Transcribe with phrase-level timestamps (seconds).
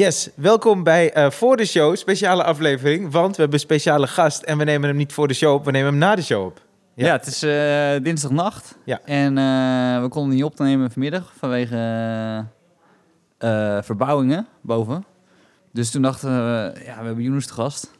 [0.00, 3.12] Yes, welkom bij eh, Voor de Show, speciale aflevering.
[3.12, 5.64] Want we hebben een speciale gast en we nemen hem niet voor de show op,
[5.64, 6.60] we nemen hem na de show op.
[6.94, 7.06] Ja.
[7.06, 8.78] Ja, het is eh, dinsdagnacht.
[8.84, 9.00] Ja.
[9.04, 12.46] En eh, we konden niet opnemen vanmiddag vanwege
[13.82, 15.04] verbouwingen boven.
[15.72, 17.90] Dus toen dachten we, ja, we hebben Jonas te gast.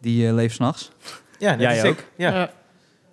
[0.00, 0.90] Die eh, leeft s'nachts.
[1.38, 1.98] Ja, dat Jij is ook.
[1.98, 2.08] ik.
[2.16, 2.50] Ja.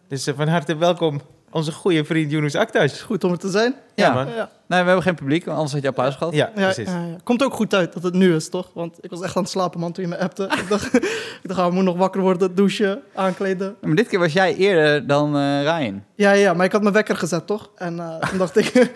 [0.07, 3.01] Dus van harte welkom onze goede vriend Yunus Aktas.
[3.01, 3.75] Goed om er te zijn.
[3.95, 4.13] Ja, Ja.
[4.13, 4.27] man.
[4.27, 6.33] Ja, Nee, we hebben geen publiek, anders had je applaus gehad.
[6.33, 6.87] Ja, ja, precies.
[6.87, 7.15] ja, ja.
[7.23, 8.69] Komt ook goed uit dat het nu is, toch?
[8.73, 10.43] Want ik was echt aan het slapen, man, toen je me appte.
[10.43, 10.93] ik dacht,
[11.43, 13.75] ik dacht, ik moet nog wakker worden, douchen, aankleden.
[13.81, 16.03] Maar dit keer was jij eerder dan eh Ryan.
[16.15, 17.69] Ja, ja, maar ik had mijn wekker gezet, toch?
[17.75, 18.91] En eh, toen dacht ik...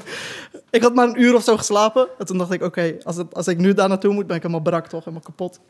[0.70, 2.08] ik had maar een uur of zo geslapen.
[2.18, 2.96] En toen dacht ik, oké,
[3.32, 5.00] als, ik nu daar naartoe moet, ben ik helemaal brak, toch?
[5.04, 5.60] Helemaal kapot.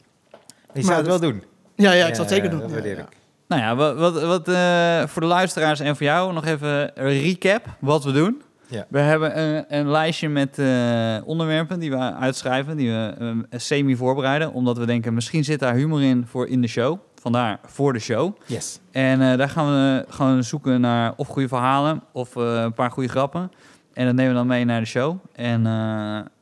[0.72, 1.42] Je zou het dus- wel doen.
[1.74, 2.60] Ja, ja, ik zal het zeker doen.
[2.60, 3.16] Dat waardeer ik.
[3.48, 7.20] Nou ja, wat, wat, wat eh, voor de luisteraars en voor jou nog even een
[7.20, 8.42] recap wat we doen.
[8.68, 8.86] Ja.
[8.88, 13.14] We hebben een, een lijstje met eh, onderwerpen die we uitschrijven, die we
[13.50, 16.98] eh, semi voorbereiden, omdat we denken misschien zit daar humor in voor in de show.
[17.14, 18.36] Vandaar voor de show.
[18.46, 18.80] Yes.
[18.90, 23.08] En eh, daar gaan we gewoon zoeken naar of goede verhalen of een paar goede
[23.08, 23.50] grappen.
[23.92, 25.16] En dat nemen we dan mee naar de show.
[25.32, 25.62] En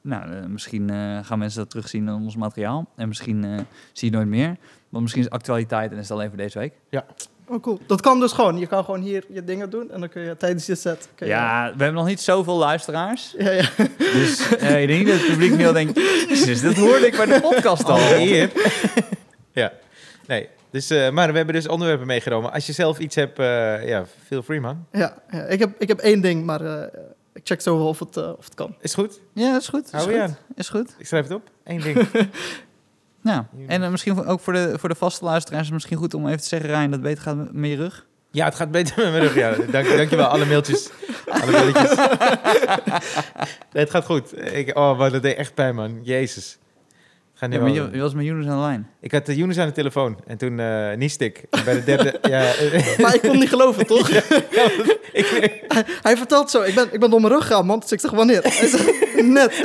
[0.03, 0.91] nou, misschien
[1.23, 2.87] gaan mensen dat terugzien in ons materiaal.
[2.97, 4.56] En misschien zie je nooit meer.
[4.95, 6.73] Want misschien is het actualiteit en is het alleen voor deze week.
[7.48, 7.81] Oh, cool.
[7.87, 8.59] Dat kan dus gewoon.
[8.59, 11.09] Je kan gewoon hier je dingen doen en dan kun je tijdens je set...
[11.17, 13.34] je- Ja, we hebben nog niet zoveel luisteraars.
[13.39, 13.69] Ja, ja.
[13.98, 15.98] Dus eh, ik denk niet dat het publiek nu al denkt...
[16.28, 17.98] Jezus, dat hoorde ik bij de podcast al.
[17.98, 18.50] Hier.
[19.53, 19.72] ja.
[20.27, 20.48] Nee.
[20.70, 22.53] Dus, eh, maar we hebben dus onderwerpen meegenomen.
[22.53, 24.87] Als je zelf iets hebt, eh, ja, feel free man.
[24.92, 25.42] ja, ja.
[25.45, 27.00] Ik, heb, ik heb één ding, maar eh,
[27.33, 28.75] ik check zo wel of het, of het kan.
[28.81, 29.20] Is goed?
[29.33, 29.84] Ja, is goed.
[29.84, 30.12] Is Hou goed.
[30.15, 30.37] je aan.
[30.55, 30.95] Is goed.
[30.98, 31.50] Ik schrijf het op.
[31.65, 32.09] Eén ding.
[33.25, 33.48] Ja.
[33.67, 35.61] En eh, misschien ook voor de, voor de vaste luisteraars...
[35.61, 36.69] is het misschien goed om even te zeggen...
[36.69, 38.06] Ryan, dat het beter gaat met je rug.
[38.31, 39.34] Ja, het gaat beter met mijn rug.
[39.34, 39.50] Ja.
[39.70, 40.91] Dank, dankjewel, alle mailtjes.
[41.28, 41.53] Alle
[43.72, 44.53] nee, het gaat goed.
[44.53, 46.00] Ik, oh, maar dat deed echt pijn, man.
[46.03, 46.59] Jezus.
[47.47, 48.88] Nu Ja, je, je was met Jonas aan de lijn.
[49.00, 51.43] Ik had uh, Younes aan de telefoon en toen uh, nieste ik.
[51.50, 52.19] En bij de derde...
[52.28, 54.10] ja, eh, Maar ik kon niet geloven, toch?
[55.12, 55.62] ik,
[56.03, 57.81] Hij vertelt zo, ik ben, ik ben door mijn rug gegaan, man.
[57.81, 58.43] Dus ik zeg, wanneer?
[58.43, 59.62] Hij zegt, net.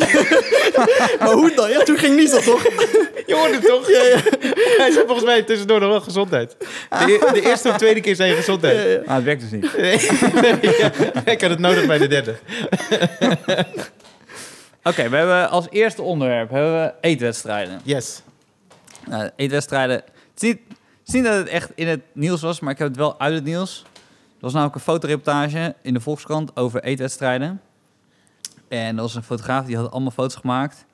[1.19, 1.69] maar hoe dan?
[1.69, 2.63] Ja, toen ging Nisa, toch?
[3.25, 3.87] je hoorde het toch?
[4.77, 6.55] Hij zei volgens mij tussendoor nog wel gezondheid.
[6.89, 8.75] De, e- de eerste of tweede keer zei je gezondheid.
[8.75, 9.01] Ja, ja.
[9.05, 9.71] Ah, het werkt dus niet.
[10.77, 12.35] Ja, ik had het nodig bij de derde.
[14.89, 17.79] Oké, we hebben als eerste onderwerp hebben we eetwedstrijden.
[17.83, 18.21] Yes.
[19.05, 19.95] Nou, eetwedstrijden.
[19.95, 20.03] Het
[20.35, 22.87] is, niet, het is niet dat het echt in het nieuws was, maar ik heb
[22.87, 23.85] het wel uit het nieuws.
[23.93, 27.61] Er was namelijk een fotoreportage in de Volkskrant over eetwedstrijden.
[28.67, 30.85] En er was een fotograaf die had allemaal foto's gemaakt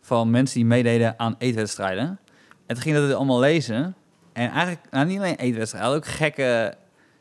[0.00, 2.18] van mensen die meededen aan eetwedstrijden.
[2.66, 3.94] En toen ging dat allemaal lezen.
[4.32, 6.74] En eigenlijk, nou niet alleen eetwedstrijden, ook gekke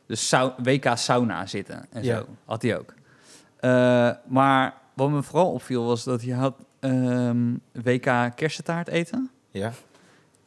[0.07, 0.33] dus
[0.63, 2.17] WK sauna zitten en Ja.
[2.17, 2.25] zo.
[2.45, 2.93] Had hij ook.
[3.59, 9.29] Eh, maar wat me vooral opviel was dat hij had ehm, WK kersentaart eten.
[9.51, 9.71] Ja.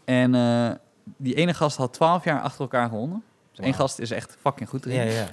[0.04, 0.70] En eh,
[1.16, 3.22] die ene gast had 12 jaar achter elkaar gewonnen.
[3.50, 4.96] Dus één gast is echt fucking goed erin.
[5.06, 5.26] Ja, ja.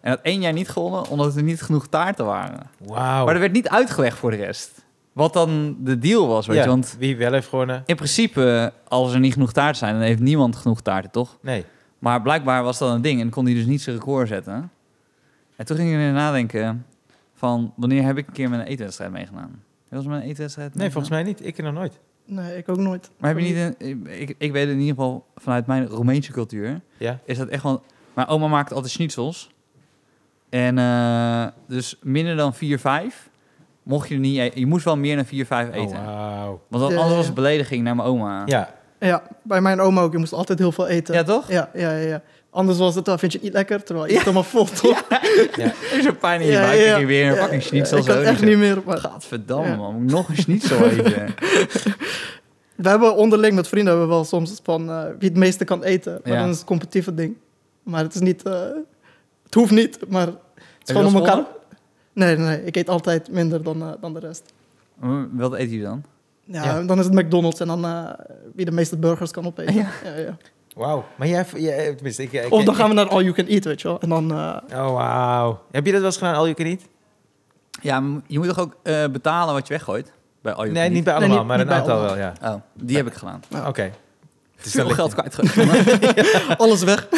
[0.00, 2.70] En had één jaar niet gewonnen, omdat er niet genoeg taarten waren.
[2.78, 3.24] Wauw.
[3.24, 4.84] Maar er werd niet uitgelegd voor de rest.
[5.12, 6.68] Wat dan de deal was, weet Ja, je.
[6.68, 7.82] Want Wie wel heeft gewonnen?
[7.86, 11.38] in principe, als er niet genoeg taart zijn, dan heeft niemand genoeg taarten, toch?
[11.42, 11.64] Nee.
[11.98, 14.70] Maar blijkbaar was dat een ding en kon hij dus niet zijn record zetten.
[15.56, 16.86] En toen ging ik er nadenken
[17.40, 19.42] van, wanneer heb ik een keer met een eetwedstrijd meegedaan?
[19.42, 19.50] Heb
[19.88, 21.46] je wel eens met een eetwedstrijd Nee, volgens mij niet.
[21.46, 21.98] Ik nog nooit.
[22.24, 23.10] Nee, ik ook nooit.
[23.18, 26.80] Maar heb je niet een, ik, ik weet in ieder geval vanuit mijn Roemeense cultuur
[26.96, 27.18] Ja.
[27.24, 27.82] is dat echt wel.
[28.14, 29.50] Mijn oma maakt altijd schnitzels.
[30.48, 33.30] En eh, dus minder dan 4, 5
[33.82, 34.60] mocht je er niet eten.
[34.60, 35.96] Je moest wel meer dan 4, 5 eten.
[35.98, 36.60] Oh, wauw.
[36.68, 37.16] Want dan- Ja, anders ja.
[37.16, 38.42] was het belediging naar mijn oma.
[38.46, 38.74] Ja.
[38.98, 40.12] Ja, bij mijn oma ook.
[40.12, 41.14] Je moest altijd heel veel eten.
[41.14, 41.48] Ja, toch?
[41.50, 42.06] Ja, ja, ja.
[42.08, 42.22] ja.
[42.50, 45.04] Anders was het, dan vind je het niet lekker, terwijl je eet helemaal vol, toch?
[45.08, 45.19] ja.
[45.92, 46.80] Er is een pijn in je Ja, buik.
[46.80, 47.98] ja, en weer een ja, fucking ja, schnitzel.
[47.98, 48.20] Ik kan zo.
[48.20, 48.82] echt niet ik meer.
[48.84, 49.76] Maar zeg, Gadverdamme, Ja.
[49.76, 49.94] man.
[49.94, 51.34] Moet ik nog een schnitzel eten?
[52.76, 55.82] we hebben onderling met vrienden hebben we wel soms van eh, wie het meeste kan
[55.82, 56.20] eten.
[56.24, 56.38] Maar Ja.
[56.38, 57.34] dan is het een competitieve ding.
[57.82, 58.42] Maar het is niet...
[58.42, 58.52] eh,
[59.44, 60.36] het hoeft niet, maar het
[60.84, 61.44] is gewoon om elkaar...
[62.12, 62.64] Nee, nee, nee.
[62.64, 64.42] Ik eet altijd minder dan, eh, dan de rest.
[65.32, 66.02] Wat eet je dan?
[66.44, 66.82] Ja, Ja.
[66.82, 68.08] dan is het McDonald's en dan eh,
[68.54, 69.74] wie de meeste burgers kan opeten.
[69.74, 69.88] Ja.
[70.04, 70.36] Ja, ja.
[70.76, 71.04] Wauw.
[71.16, 71.44] Maar jij...
[71.56, 73.88] jij tenminste, ik, ik, Of dan gaan we naar All You Can Eat, weet je
[73.88, 74.00] wel.
[74.00, 74.30] En dan...
[74.32, 74.56] eh,
[74.86, 75.62] Oh, wauw.
[75.70, 76.80] Heb je dat wel eens gedaan, All You Can Eat?
[77.82, 80.12] Ja, je moet toch ook eh, betalen wat je weggooit?
[80.42, 82.00] Bij All You Nee, Can niet bij Nee, allemaal, niet- maar niet een bij aantal
[82.00, 82.32] wel, ja.
[82.40, 82.54] Eat?
[82.54, 83.42] Oh, die heb ik gedaan.
[83.48, 83.68] Ja.
[83.68, 83.90] Oké.
[84.62, 86.56] Dus dan Veel geld je- kwijtgegaan.
[86.66, 87.08] alles weg.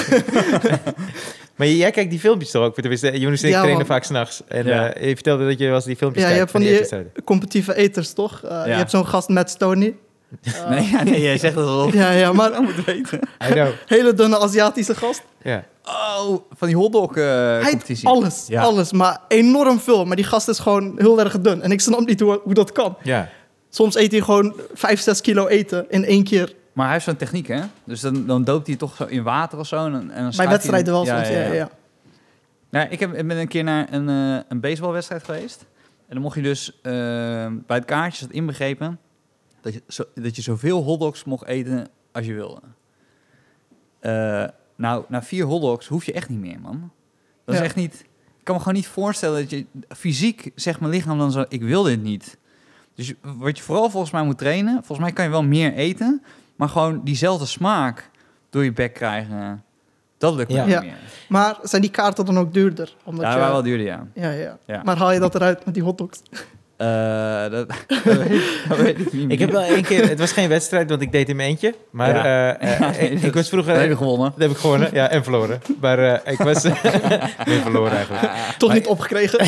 [1.57, 2.75] Maar jij kijkt die filmpjes toch ook?
[2.75, 3.87] Tenminste, Jonas en ik Ja, trainen man.
[3.87, 4.43] vaak s'nachts.
[4.49, 4.93] En Ja.
[4.93, 7.23] eh, je vertelde dat je wel eens die filmpjes Ja, je kijkt hebt van die
[7.25, 8.41] competitieve eters, toch?
[8.43, 9.95] Je hebt zo'n gast met Stony.
[10.43, 11.93] Eh, Nee, ja, nee, jij zegt dat wel.
[11.93, 13.21] Ja, ja, maar Ik moet weten.
[13.49, 13.69] I know.
[13.87, 15.23] hele dunne Aziatische gast.
[15.43, 15.65] Ja.
[15.85, 18.63] Oh, van die hotdog eh Hij alles, Ja.
[18.63, 20.05] alles, maar enorm veel.
[20.05, 21.63] Maar die gast is gewoon heel erg dun.
[21.63, 22.97] En ik snap niet hoe, hoe dat kan.
[23.03, 23.29] Ja.
[23.71, 26.55] Soms eet hij gewoon 5, 6 kilo eten in één keer.
[26.73, 27.61] Maar hij heeft zo'n techniek, hè?
[27.85, 29.77] Dus dan, dan doopt hij toch zo in water of zo.
[29.87, 31.29] En, en dan Bij wedstrijden wel soms.
[31.29, 31.71] Ja, ja, ja.
[32.71, 35.65] Nou, ik, heb, ik ben een keer naar een, eh een baseballwedstrijd geweest.
[36.09, 36.93] En dan mocht je dus eh,
[37.67, 38.99] bij het kaartje zat inbegrepen
[39.63, 42.61] dat je, zo, dat je zoveel hotdogs mocht eten als je wilde.
[44.01, 44.45] Eh,
[44.77, 46.91] nou, na vier hotdogs hoef je echt niet meer, man.
[47.45, 47.61] Dat Ja.
[47.61, 48.01] is echt niet.
[48.39, 51.63] Ik kan me gewoon niet voorstellen dat je fysiek zegt mijn lichaam dan zo: ik
[51.63, 52.37] wil dit niet.
[52.95, 56.23] Dus wat je vooral volgens mij moet trainen, volgens mij kan je wel meer eten,
[56.57, 58.11] maar gewoon diezelfde smaak
[58.51, 59.65] door je bek krijgen.
[60.19, 60.65] Dat lukt me Ja.
[60.65, 60.81] niet Ja.
[60.81, 60.97] meer.
[61.29, 62.97] Maar zijn die kaarten dan ook duurder?
[63.05, 64.07] Omdat Ja, je, wel duurder, ja.
[64.15, 64.59] ja, ja.
[64.67, 64.83] Ja.
[64.85, 66.23] Maar haal je dat eruit met die hotdogs?
[66.83, 67.67] Eh, dat,
[68.05, 70.89] dat, weet, dat weet ik niet Ik heb wel één keer, het was geen wedstrijd,
[70.89, 71.75] want ik deed in mijn eentje.
[71.91, 72.57] Maar Ja.
[72.59, 73.73] eh, eh, Ja, nee, ik, dat- was vroeger...
[73.73, 74.31] Dat heb je gewonnen.
[74.31, 75.61] Dat heb ik gewonnen, ja, en verloren.
[75.81, 76.63] Maar eh, ik was...
[76.63, 78.23] nee, verloren eigenlijk.
[78.59, 79.45] Toch Maar- niet opgekregen?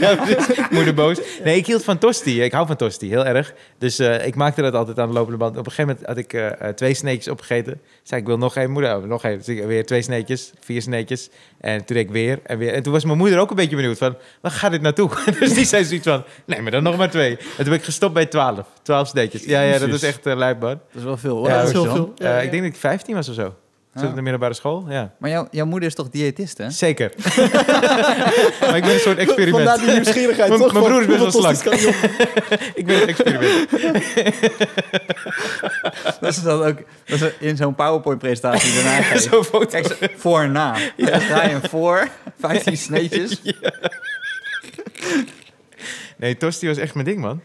[0.00, 0.68] ja, precies.
[0.70, 1.20] moeder boos.
[1.44, 2.42] Nee, ik hield van tosti.
[2.42, 3.54] Ik hou van tosti, heel erg.
[3.78, 5.56] Dus eh, ik maakte dat altijd aan de lopende band.
[5.58, 6.34] Op een gegeven moment had
[6.64, 7.80] ik twee sneetjes opgegeten.
[8.02, 9.36] Zei ik wil nog één, moeder, oh, nog één.
[9.38, 11.30] Dus ik weer twee sneetjes, vier sneetjes.
[11.66, 12.72] En toen deed ik weer en weer.
[12.72, 15.10] En toen was mijn moeder ook een beetje benieuwd van, waar gaat dit naartoe?
[15.40, 17.36] dus die zei zoiets van, nee, maar dan nog maar twee.
[17.36, 18.66] En toen ben ik gestopt bij twaalf.
[18.82, 19.44] Twaalf sneetjes.
[19.44, 20.68] Ja, ja, dat was echt uh, lijp, man.
[20.70, 21.48] Dat is wel veel, hoor.
[21.48, 22.12] Ja, dat is heel veel.
[22.16, 22.40] Ja, Eh, ja.
[22.40, 23.54] Ik denk dat ik 15 was of zo.
[23.96, 24.10] Toen Ja.
[24.10, 25.12] op de middelbare school, ja.
[25.18, 26.70] Maar jou, jouw moeder is toch diëtist, hè?
[26.70, 27.12] Zeker.
[28.60, 29.68] maar ik ben een soort experiment.
[29.68, 30.72] Vandaar die nieuwsgierigheid, Mijn- toch?
[30.72, 31.94] mijn broer is best wel op?
[32.80, 33.70] ik ben een experiment.
[36.20, 39.18] Dat is dan ook dat is in zo'n PowerPoint-presentatie daarna.
[39.18, 39.66] Zo'n foto.
[39.66, 40.72] Kijk, voor en na.
[40.96, 42.08] Dan draai je hem voor,
[42.38, 43.40] 15 sneetjes.
[46.16, 47.40] Nee, tosti was echt mijn ding, man.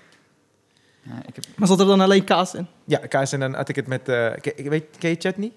[1.03, 2.67] Ja, ik heb, Maar zat er dan alleen kaas in?
[2.85, 4.09] Ja, kaas en dan had ik het met...
[4.09, 4.25] eh,
[4.55, 5.51] ik weet, ken je chutney?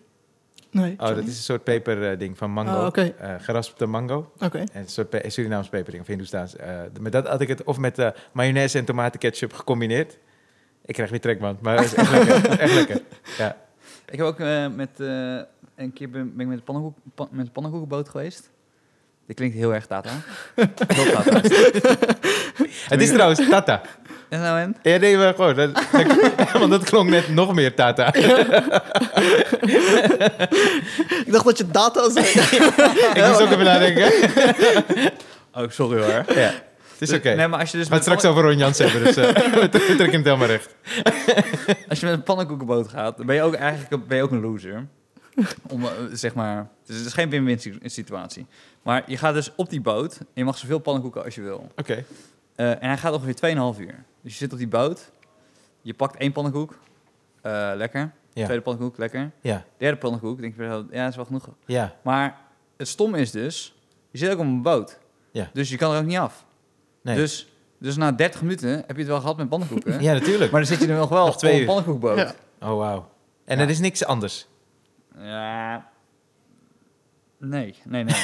[0.74, 0.92] Nee.
[0.98, 2.86] Oh, dat is een soort peperding ding van mango.
[2.86, 3.14] Oké.
[3.18, 4.32] Eh, geraspte mango.
[4.40, 4.58] Oké.
[4.58, 6.56] En een soort pe- Surinaams peperding of Hindoestaans.
[6.56, 10.18] Eh, met dat had ik het of met eh, mayonaise en tomatenketchup gecombineerd.
[10.84, 11.58] Ik krijg weer trek, man.
[11.60, 12.50] Maar het is echt lekker.
[12.60, 13.00] echt lekker.
[13.38, 13.56] Ja.
[14.10, 15.00] ik heb ook eh, met...
[15.00, 15.38] eh,
[15.76, 18.50] een keer ben, ben ik met de pannenkoek, pan- met de pannenkoekenboot geweest.
[19.26, 20.10] Dit klinkt heel erg tata.
[20.74, 21.40] Tata.
[21.42, 22.88] is het.
[22.88, 23.82] Het is trouwens tata.
[24.34, 24.76] En nou en?
[24.82, 25.54] Ja, nee, maar gewoon.
[25.54, 28.12] Dat, dat- want dat klonk net nog meer tata.
[31.26, 32.26] Ik dacht dat je data zei.
[33.14, 34.12] ik moest ook even nadenken.
[35.52, 36.24] Oh, sorry hoor.
[36.36, 36.50] Ja,
[36.92, 37.34] het is oké.
[37.34, 39.86] Nee, maar als je dus met straks over Ron Jans hebben, dus eh, we tre-
[39.86, 40.74] we trekken het helemaal recht.
[41.88, 44.30] Als je met een pannenkoekenboot gaat, dan ben je ook eigenlijk een- ben je ook
[44.30, 44.86] een loser.
[45.68, 48.46] Om, eh, zeg maar, dus het is geen win-win si- situatie.
[48.82, 51.68] Maar je gaat dus op die boot en je mag zoveel pannenkoeken als je wil.
[51.76, 52.04] Oké.
[52.54, 54.04] Eh, en hij gaat ongeveer 2,5 uur.
[54.22, 55.10] Dus je zit op die boot,
[55.82, 56.78] je pakt één pannenkoek,
[57.42, 58.12] eh, lekker.
[58.32, 58.44] Ja.
[58.44, 59.30] Tweede pannenkoek, lekker.
[59.40, 61.48] Ja, Derde pannenkoek, denk je, ja, dat is wel genoeg.
[61.66, 61.94] ja.
[62.02, 62.38] Maar
[62.76, 63.74] het stom is dus,
[64.10, 64.98] je zit ook op een boot.
[65.30, 65.50] Ja.
[65.52, 66.44] Dus je kan er ook niet af.
[67.02, 67.16] Nee.
[67.16, 67.48] Dus,
[67.78, 70.00] dus na 30 minuten heb je het wel gehad met pannenkoeken.
[70.02, 70.50] Ja, natuurlijk.
[70.50, 72.18] Maar dan zit je er nog wel Nog twee op een pannenkoekboot.
[72.18, 72.34] Ja.
[72.70, 73.08] Oh, wauw.
[73.44, 73.62] En Ja.
[73.64, 74.46] er is niks anders.
[75.18, 75.92] Ja.
[77.48, 78.14] Nee, nee, nee.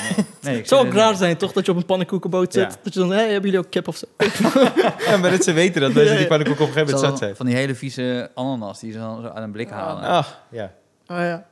[0.43, 0.57] nee.
[0.59, 1.53] Het zou ook raar zijn, toch?
[1.53, 2.73] Dat je op een pannenkoekenboot zit.
[2.73, 2.79] Ja.
[2.83, 4.07] Dat je dan, hé, hebben jullie ook kip of zo?
[5.07, 7.37] Ja, maar dat ze weten dat mensen die pannenkoek op een gegeven moment zat zijn.
[7.37, 10.03] Van die hele vieze ananas die ze dan zo uit een blik halen.
[10.03, 10.73] Ah, ja.
[11.07, 11.47] Oh ja.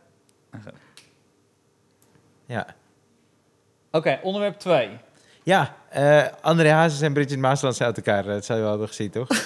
[2.47, 2.67] Ja.
[3.91, 4.89] Oké, onderwerp 2.
[5.43, 8.25] Ja, eh André Hazes en Bridget Maasland zijn uit elkaar.
[8.27, 9.29] eh, Dat zou je wel hebben gezien, toch?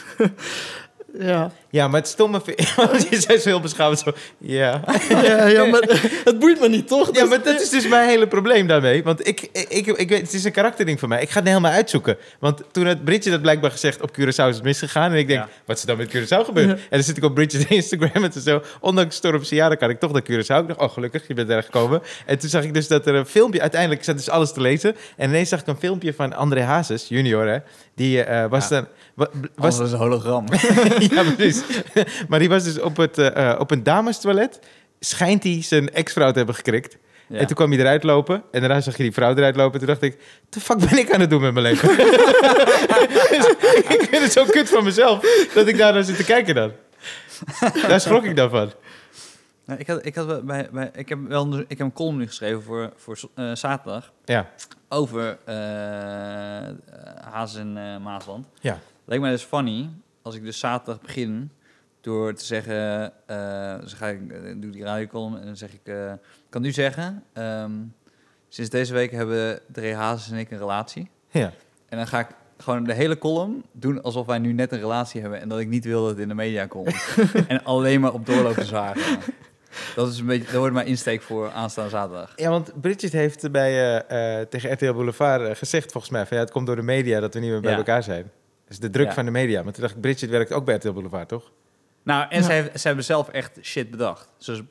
[1.18, 1.50] Ja.
[1.73, 2.41] Ja, maar het stomme...
[2.45, 4.12] vind- Want je zei zo heel beschouwd zo...
[4.38, 4.81] Ja.
[5.09, 5.81] ja, ja, maar
[6.25, 7.09] het boeit me niet, toch?
[7.17, 9.02] Ja, maar dat is dus mijn hele probleem daarmee.
[9.02, 11.23] Want ik, ik, ik, ik weet, het is een karakterding voor mij.
[11.23, 12.17] Ik ga het helemaal uitzoeken.
[12.38, 15.12] Want toen had Bridget dat blijkbaar gezegd, op Curaçao is het misgegaan.
[15.12, 15.49] En ik denk, Ja.
[15.64, 16.67] wat is er dan met Curaçao gebeurd?
[16.69, 16.73] Ja.
[16.75, 18.62] En dan zit ik op Bridget's Instagram en zo.
[18.81, 20.62] Ondanks stormse jaren kan ik toch naar Curaçao.
[20.62, 22.02] Ik dacht, oh gelukkig, je bent er gekomen.
[22.26, 24.97] En toen zag ik dus dat er een filmpje, uiteindelijk zat dus alles te lezen.
[25.17, 27.59] En ineens zag ik een filmpje van André Hazes, junior hè.
[27.95, 28.76] Die eh, was Ja.
[28.76, 28.87] dan...
[29.14, 30.45] wa- Was Was, een hologram.
[30.99, 31.62] ja, precies.
[32.28, 34.59] maar die was dus op, het, eh, op een damestoilet.
[35.00, 36.97] Schijnt hij zijn ex-vrouw te hebben gekrikt.
[37.26, 37.38] Ja.
[37.38, 38.42] En toen kwam hij eruit lopen.
[38.50, 39.78] En daarna zag je die vrouw eruit lopen.
[39.78, 41.88] Toen dacht ik, de fuck ben ik aan het doen met mijn leven?
[41.88, 43.47] Dus
[43.97, 45.47] ik vind het zo kut van mezelf.
[45.54, 46.73] Dat ik daar naar zit te kijken dan.
[47.88, 48.73] Daar schrok ik dan van.
[49.64, 52.19] Nou, ik, had, ik, had bij, bij, ik, heb wel een, ik heb een column
[52.19, 54.12] nu geschreven voor, voor eh, zaterdag.
[54.25, 54.50] Ja,
[54.88, 56.78] Over en
[57.76, 58.47] eh, Maasland.
[58.61, 59.88] ja, Leek mij dus funny
[60.23, 61.50] als ik dus zaterdag begin
[62.00, 65.81] door te zeggen, eh dus ga ik, eh, doe die radiocolumn en dan zeg ik,
[65.87, 66.19] ik
[66.50, 67.71] kan nu zeggen, ehm,
[68.49, 71.11] sinds deze week hebben Dre Hazes en ik een relatie.
[71.31, 71.52] ja.
[71.88, 72.26] En dan ga ik
[72.59, 75.69] gewoon de hele column doen alsof wij nu net een relatie hebben en dat ik
[75.69, 76.95] niet wil dat het in de media komt.
[77.49, 79.19] en alleen maar op doorlopen zagen.
[79.95, 82.33] Dat is een beetje, dat wordt mijn insteek voor aanstaande zaterdag.
[82.37, 84.02] Ja, want Bridget heeft bij,
[84.49, 86.26] tegen RTL Boulevard gezegd volgens mij...
[86.26, 87.76] Van, ja, het komt door de media dat we niet meer bij Ja.
[87.76, 88.31] elkaar zijn.
[88.73, 89.12] Is de druk Ja.
[89.14, 89.62] van de media.
[89.62, 91.50] Maar toen dacht ik, Bridget werkt ook bij RTL Boulevard, toch?
[92.02, 92.45] Nou, en Ja.
[92.47, 94.29] ze, heeft- ze hebben zelf echt shit bedacht.
[94.38, 94.62] Zoals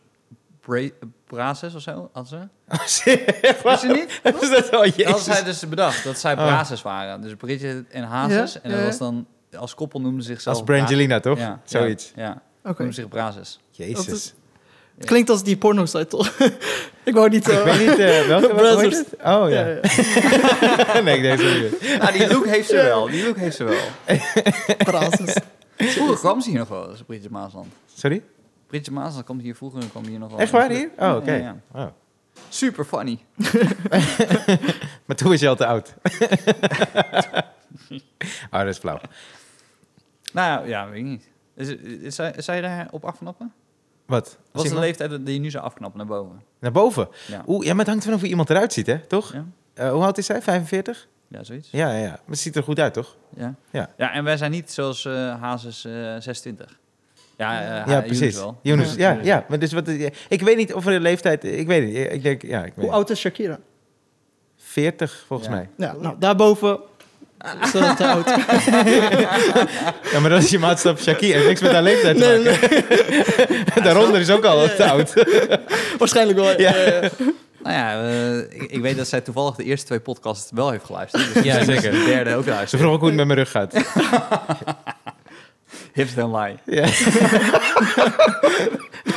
[0.60, 0.88] Bra
[1.28, 2.38] Brazes of zo, hadden ze.
[2.74, 2.80] Oh?
[3.64, 4.20] Wist je niet?
[4.42, 5.24] Is dat wel Dat had jezus?
[5.24, 6.38] zij dus bedacht, dat zij Oh.
[6.46, 7.22] Brazes waren.
[7.22, 8.54] Dus Bridget en Hazes.
[8.54, 9.28] Ja, en dat ja, was dan,
[9.58, 11.38] als koppel noemden ze zichzelf Als Brangelina, toch?
[11.38, 12.12] Ja, Zoiets.
[12.16, 12.42] Ja, ja.
[12.64, 12.78] Oké.
[12.78, 13.60] noemden zich Brazes.
[13.70, 14.34] Jezus.
[15.02, 16.38] Is- Het klinkt als die porno-site, toch?
[17.10, 17.48] ik wou niet...
[17.48, 18.98] Ik eh, weet niet, eh welke Brothers.
[18.98, 19.14] het?
[19.14, 19.48] Oh ja.
[19.48, 21.02] ja, ja.
[21.02, 22.00] nee, ik het niet.
[22.00, 23.10] Ah, die look heeft ze wel.
[23.10, 23.82] Die look heeft ze wel.
[24.92, 25.34] Brazos.
[25.78, 27.68] Vroeger kwam ze hier nog wel, dat is Bridget Maasland.
[27.96, 28.24] Sorry?
[28.68, 30.40] Bridget Maasland komt hier vroeger kwam hier nog wel.
[30.40, 30.90] Echt waar hier?
[30.98, 31.32] Oh, oké.
[31.32, 31.38] Ja,
[31.74, 31.82] ja.
[31.82, 31.88] Oh.
[32.50, 33.20] Super funny.
[35.06, 35.94] Maar toen was je al te oud.
[38.52, 39.00] oh, dat is flauw.
[40.34, 41.30] Nou ja, weet ik niet.
[41.56, 41.68] Is,
[42.02, 43.54] is, zou je daar op afknappen?
[44.12, 44.28] Wat?
[44.30, 46.42] Wat Als is de leeftijd die je nu zou afknappen naar boven?
[46.60, 47.08] Naar boven?
[47.28, 47.44] Ja.
[47.48, 49.00] Oeh, ja, maar het hangt vanaf hoe iemand eruit ziet, hè?
[49.00, 49.34] Toch?
[49.34, 50.42] Ja, Eh, hoe oud is hij?
[50.42, 51.08] 45?
[51.28, 51.70] ja zoiets.
[51.72, 52.10] Ja, ja, ja.
[52.10, 53.16] Maar het ziet er goed uit, toch?
[53.36, 53.56] Ja.
[53.72, 53.90] Ja.
[53.98, 56.80] ja, en wij zijn niet zoals eh Hazes eh 26.
[57.38, 58.36] Ja, ja, precies.
[58.36, 58.58] wel.
[58.62, 59.46] Yunus, ja, ja.
[59.50, 59.88] Maar dus wat,
[60.28, 61.44] ik weet niet of er een leeftijd...
[61.44, 62.12] Ik weet niet.
[62.12, 63.60] Ik denk, ja, ik weet Hoe oud is Shakira?
[64.58, 65.56] 40 volgens Ja.
[65.56, 65.70] mij.
[65.78, 66.80] Ja, nou, daarboven
[67.64, 68.28] is ze te oud.
[70.12, 71.34] Ja, maar dat is je maatstaf Shakira.
[71.36, 73.84] Heeft niks met haar leeftijd te Nee, maken.
[73.84, 75.14] Daaronder is ook al te oud.
[76.00, 76.60] Waarschijnlijk wel.
[76.60, 76.74] Ja.
[77.64, 80.86] Nou ja, eh, ik, ik weet dat zij toevallig de eerste twee podcasts wel heeft
[80.86, 81.34] geluisterd.
[81.34, 81.92] Dus Ja, misschien zeker.
[82.00, 82.82] De derde ook Ze luistert.
[82.82, 83.74] vroeg ook hoe het met mijn rug gaat.
[85.94, 86.58] Hips don't lie.
[86.78, 86.86] Ja.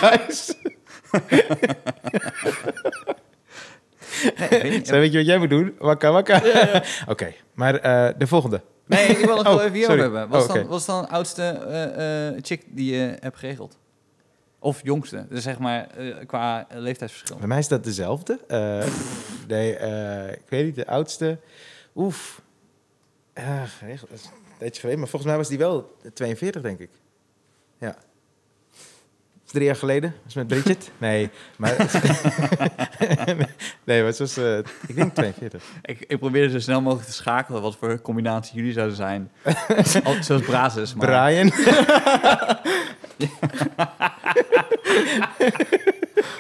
[0.01, 0.55] nice.
[4.51, 4.81] Nee.
[4.87, 5.75] Zo, weet je wat jij moet doen?
[5.79, 6.43] Wakka, wakka.
[7.09, 8.61] Oké, maar eh, de volgende.
[8.87, 10.01] Nee, ik wil nog Oh, wel even sorry.
[10.01, 10.29] hebben.
[10.29, 13.79] Wat is, Oh, dan, dan de oudste eh, eh, chick die je hebt geregeld?
[14.59, 15.27] Of jongste?
[15.29, 15.87] Dus zeg maar
[16.27, 17.37] qua leeftijdsverschil.
[17.39, 18.39] Bij mij is dat dezelfde.
[19.49, 19.71] Nee,
[20.33, 21.39] ik weet niet, de oudste.
[21.95, 22.43] Oef.
[23.35, 24.11] Ja, geregeld.
[24.11, 25.01] Dat is een tijdje geleden.
[25.01, 26.91] Maar volgens mij was die wel 42, denk ik.
[27.79, 27.97] Ja.
[29.55, 30.11] Drie jaar geleden.
[30.11, 30.91] Dat was met Bridget.
[30.99, 31.77] Nee, maar...
[33.85, 34.37] nee, maar het was...
[34.37, 35.63] eh, ik denk 42.
[35.83, 39.31] Ik, ik probeerde zo snel mogelijk te schakelen wat voor combinatie jullie zouden zijn.
[40.05, 40.95] Al- Zoals Brazos.
[40.95, 41.07] Maar...
[41.07, 41.53] Brian.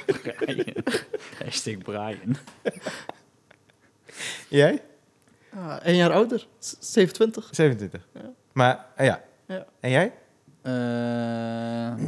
[0.07, 0.75] Brian.
[1.45, 2.37] Hashtag Brian.
[4.49, 4.83] Jij?
[5.55, 6.47] Ah, één jaar ouder.
[6.59, 7.49] Z- 27.
[7.51, 8.07] 27.
[8.15, 8.21] Ja.
[8.53, 9.23] Maar, eh, ja.
[9.47, 9.67] Ja.
[9.81, 10.13] En jij?
[10.63, 12.05] Eh,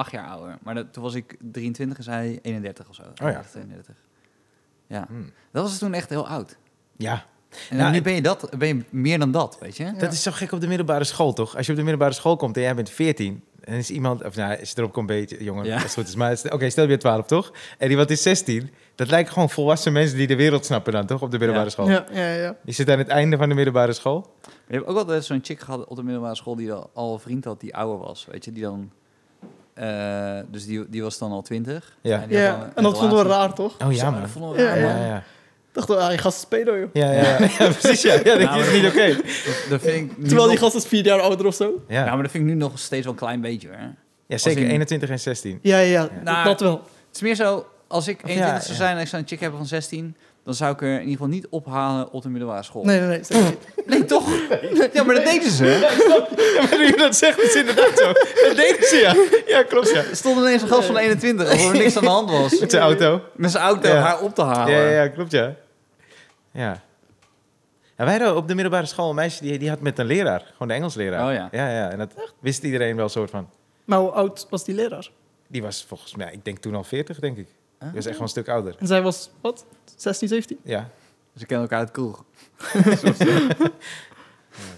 [0.00, 0.58] acht jaar ouder.
[0.62, 3.02] Maar dat, toen was ik 23 en zij 31 of zo.
[3.02, 3.42] Oh ja.
[3.50, 3.94] 32.
[4.86, 5.30] Ja, Hmm.
[5.52, 6.56] dat was toen echt heel oud.
[6.96, 7.24] Ja.
[7.70, 9.92] En Nou, nu en- ben je, dat, ben je meer dan dat, weet je?
[9.98, 11.56] Dat is zo gek op de middelbare school, toch?
[11.56, 13.42] Als je op de middelbare school komt en jij bent 14...
[13.60, 14.24] en is iemand...
[14.24, 15.44] Of nou, als je erop komt, een beetje...
[15.44, 15.74] Jongen, Ja.
[15.74, 16.14] als het goed is.
[16.14, 17.52] Maar oké, stel je bent 12, toch?
[17.78, 18.70] En die wat is 16.
[18.94, 21.22] Dat lijken gewoon volwassen mensen die de wereld snappen dan, toch?
[21.22, 21.70] Op de middelbare Ja.
[21.72, 21.88] school.
[21.90, 22.56] Ja, ja, ja.
[22.64, 24.34] Je zit aan het einde van de middelbare school.
[24.68, 27.20] Je hebt ook altijd zo'n chick gehad op de middelbare school die al, al een
[27.20, 28.52] vriend had die ouder was, weet je?
[28.52, 28.92] Die dan...
[29.80, 31.96] eh, dus die, die was dan al 20.
[32.00, 32.22] Ja.
[32.22, 32.70] En, ja.
[32.74, 33.74] En dat vonden we raar, toch?
[33.84, 34.20] Oh ja, man.
[34.20, 34.86] dat vonden we Ja, raar, ja.
[34.92, 34.96] man.
[35.00, 35.22] Ja, ja.
[35.72, 36.88] Dachten we, ah, die gast is pedo, joh.
[36.92, 37.38] Ja, ja, ja.
[37.58, 38.02] ja, precies.
[38.02, 39.06] Ja, ja dat Nou, is maar niet oké.
[39.14, 39.24] Dat,
[39.68, 41.84] dat vind ik nu Terwijl die gast is vier jaar ouder of zo.
[41.88, 42.04] Ja.
[42.04, 43.76] Ja, maar dat vind ik nu nog steeds wel een klein beetje, hoor.
[44.26, 44.62] ja, zeker.
[44.62, 45.58] in- 21 en 16.
[45.62, 46.08] Ja, ja, ja.
[46.24, 46.72] Nou, dat wel.
[47.06, 48.78] Het is meer zo, als ik Of 21 ja, zou ja.
[48.84, 51.10] zijn en ik zou een chick hebben van 16, dan zou ik er in ieder
[51.12, 52.84] geval niet ophalen op de middelbare school.
[52.84, 53.24] Nee, nee, nee.
[53.24, 53.68] zeker niet.
[53.86, 54.28] Nee, toch?
[54.92, 55.64] Ja, maar dat deden ze.
[55.64, 58.12] Ja, maar nu je dat zegt, is inderdaad zo.
[58.48, 59.14] Dat deden ze, ja.
[59.56, 59.96] Ja, klopt, ja.
[60.04, 62.60] Er stond ineens een gast van 21, alsof er niks aan de hand was.
[62.60, 63.22] Met zijn auto.
[63.36, 63.94] Met zijn auto Ja.
[64.00, 64.74] haar op te halen.
[64.74, 65.54] Ja, ja, ja, klopt, ja.
[66.52, 66.82] Ja.
[67.96, 70.42] Ja, wij hadden op de middelbare school een meisje die, die had met een leraar.
[70.52, 71.26] Gewoon de Engelsleraar.
[71.28, 71.48] Oh ja.
[71.52, 71.90] Ja, ja.
[71.90, 73.48] En dat wist iedereen wel soort van.
[73.84, 75.08] Maar hoe oud was die leraar?
[75.48, 77.46] Die was volgens mij, ik denk toen al 40, denk ik.
[77.80, 77.94] Die Ah.
[77.94, 78.74] was echt wel een stuk ouder.
[78.78, 79.66] En zij was, wat?
[79.96, 80.58] 16, 17?
[80.62, 80.88] Ja.
[81.36, 82.24] Ze kennen elkaar uit de kroeg.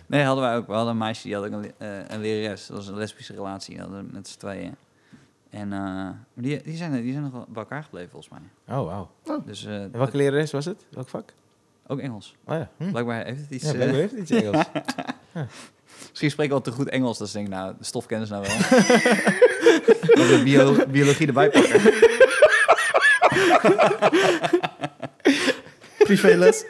[0.07, 0.67] nee, hadden wij ook.
[0.67, 2.67] We hadden een meisje die had ook een, eh, een lerares.
[2.67, 3.79] Dat was een lesbische relatie.
[3.81, 4.75] Hadden we met z'n tweeën.
[5.51, 8.77] En eh, die, die, zijn, die zijn nog wel bij elkaar gebleven, volgens mij.
[8.77, 8.85] Oh,
[9.25, 9.43] wauw.
[9.47, 10.85] Dus eh, En welke lerares was het?
[10.91, 11.33] Welk vak?
[11.87, 12.37] ook Engels.
[12.45, 12.71] Oh ja.
[12.77, 12.91] Hm.
[12.91, 13.65] Blijkbaar heeft het iets...
[13.65, 14.65] Ja, eh, blijkbaar heeft het iets Engels.
[16.11, 18.33] Misschien spreek ik wel te goed Engels, dus denk ik, nou, de stof kennen ze
[18.33, 18.57] nou wel.
[20.17, 21.81] Dat we bio- biologie erbij pakken.
[25.99, 26.65] Privéles.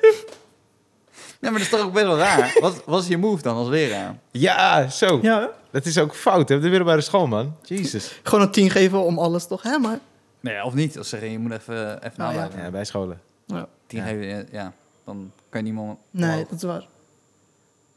[1.40, 2.56] Ja, maar dat is toch ook best wel raar.
[2.86, 4.16] Wat, is je move dan als leraar?
[4.30, 5.18] Ja, zo.
[5.22, 5.46] ja, hè?
[5.70, 6.54] Dat is ook fout, hè?
[6.54, 7.56] op de middelbare school, man.
[7.62, 8.20] Jezus.
[8.22, 9.62] Gewoon een 10 geven om alles, toch?
[9.62, 9.98] Hè, maar...
[10.40, 10.98] Nee, of niet.
[10.98, 12.70] Of zeggen, je moet even, even Nou, ja.
[12.70, 13.20] bij scholen.
[13.46, 13.66] Ja.
[13.86, 14.04] Tien Ja.
[14.06, 14.72] geven, ja,
[15.04, 15.98] dan kan je niemand...
[16.10, 16.48] Nee, omhoog.
[16.48, 16.86] dat is waar.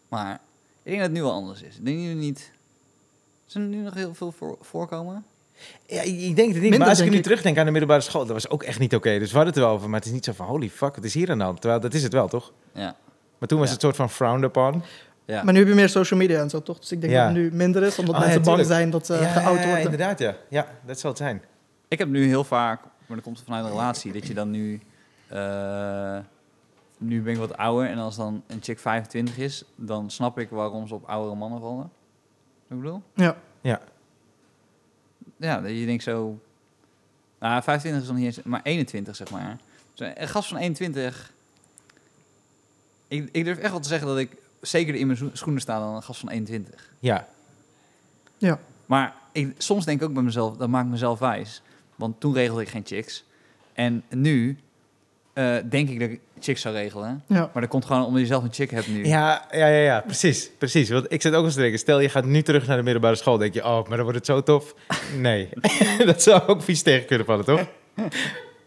[0.09, 0.39] Maar ik
[0.83, 1.77] denk dat het nu wel anders is.
[1.81, 2.51] Denk je niet...
[3.45, 5.25] Zijn er nu nog heel veel voor, voorkomen?
[5.87, 6.61] Ja, ik denk het niet.
[6.61, 7.23] Minder, maar als ik nu ik.
[7.23, 9.19] terugdenk aan de middelbare school, dat was ook echt niet oké.
[9.19, 10.95] Dus we hadden het er wel over, maar het is niet zo van holy fuck,
[10.95, 11.61] wat is hier aan de hand?
[11.61, 12.51] Terwijl dat is het wel, toch?
[12.73, 12.95] Ja.
[13.37, 13.73] Maar toen was Ja.
[13.73, 14.83] het soort van frowned upon.
[15.25, 15.43] Ja.
[15.43, 16.79] Maar nu heb je meer social media en zo, toch?
[16.79, 17.19] Dus ik denk Ja.
[17.27, 19.55] dat het nu minder is, omdat Oh, ja, mensen bang zijn dat ze ja, geout
[19.55, 19.83] ja, ja, worden.
[19.83, 20.35] inderdaad, ja.
[20.49, 21.41] Ja, dat zal het zijn.
[21.87, 24.81] Ik heb nu heel vaak, maar dat komt vanuit een relatie, dat je dan nu...
[25.27, 26.17] eh,
[26.97, 30.49] nu ben ik wat ouder en als dan een chick 25 is, dan snap ik
[30.49, 31.77] waarom ze op oudere mannen vallen.
[32.67, 33.01] Wat ik bedoel?
[33.15, 33.35] Ja.
[33.61, 33.79] Ja,
[35.37, 36.39] dat je denkt zo...
[37.39, 39.57] Nou, 25 is nog niet eens, maar 21 zeg maar.
[39.93, 41.33] Dus een gast van 21...
[43.07, 45.95] Ik, ik durf echt wel te zeggen dat ik zeker in mijn schoenen sta dan
[45.95, 46.91] een gast van 21.
[46.99, 47.27] Ja.
[48.37, 48.59] Ja.
[48.85, 51.61] Maar ik, soms denk ik ook bij mezelf, dat maakt mezelf wijs.
[51.95, 53.23] Want toen regelde ik geen chicks.
[53.73, 54.57] En nu
[55.35, 57.23] eh, denk ik dat ik chicks zou regelen.
[57.27, 57.49] Ja.
[57.53, 59.05] Maar dat komt gewoon omdat je zelf een chick hebt nu.
[59.05, 60.89] Ja, ja, ja, ja, precies, precies.
[60.89, 63.15] Want ik zit ook eens te denken, stel je gaat nu terug naar de middelbare
[63.15, 64.73] school, denk je, oh, maar dan wordt het zo tof.
[65.17, 65.49] Nee,
[66.05, 67.61] dat zou ook vies tegen kunnen vallen, toch?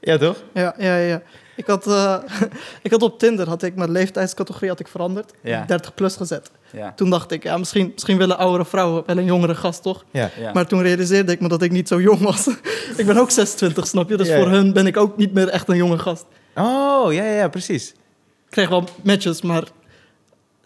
[0.01, 0.43] Ja, toch?
[0.55, 1.23] Ja, ja, ja.
[1.57, 2.17] Ik had, eh,
[2.83, 5.33] ik had op Tinder had ik mijn leeftijdscategorie had ik veranderd.
[5.43, 5.65] Ja.
[5.67, 6.51] 30 plus gezet.
[6.73, 6.93] Ja.
[6.97, 10.05] Toen dacht ik, ja, misschien, misschien willen oudere vrouwen wel een jongere gast, toch?
[10.11, 10.31] Ja.
[10.41, 10.53] Ja.
[10.53, 12.47] Maar toen realiseerde ik me dat ik niet zo jong was.
[12.97, 14.17] ik ben ook 26, snap je?
[14.17, 14.51] Dus Ja, voor ja.
[14.53, 16.27] hun ben ik ook niet meer echt een jonge gast.
[16.59, 17.91] Oh, ja, ja, ja, precies.
[17.91, 19.69] Ik kreeg wel matches, maar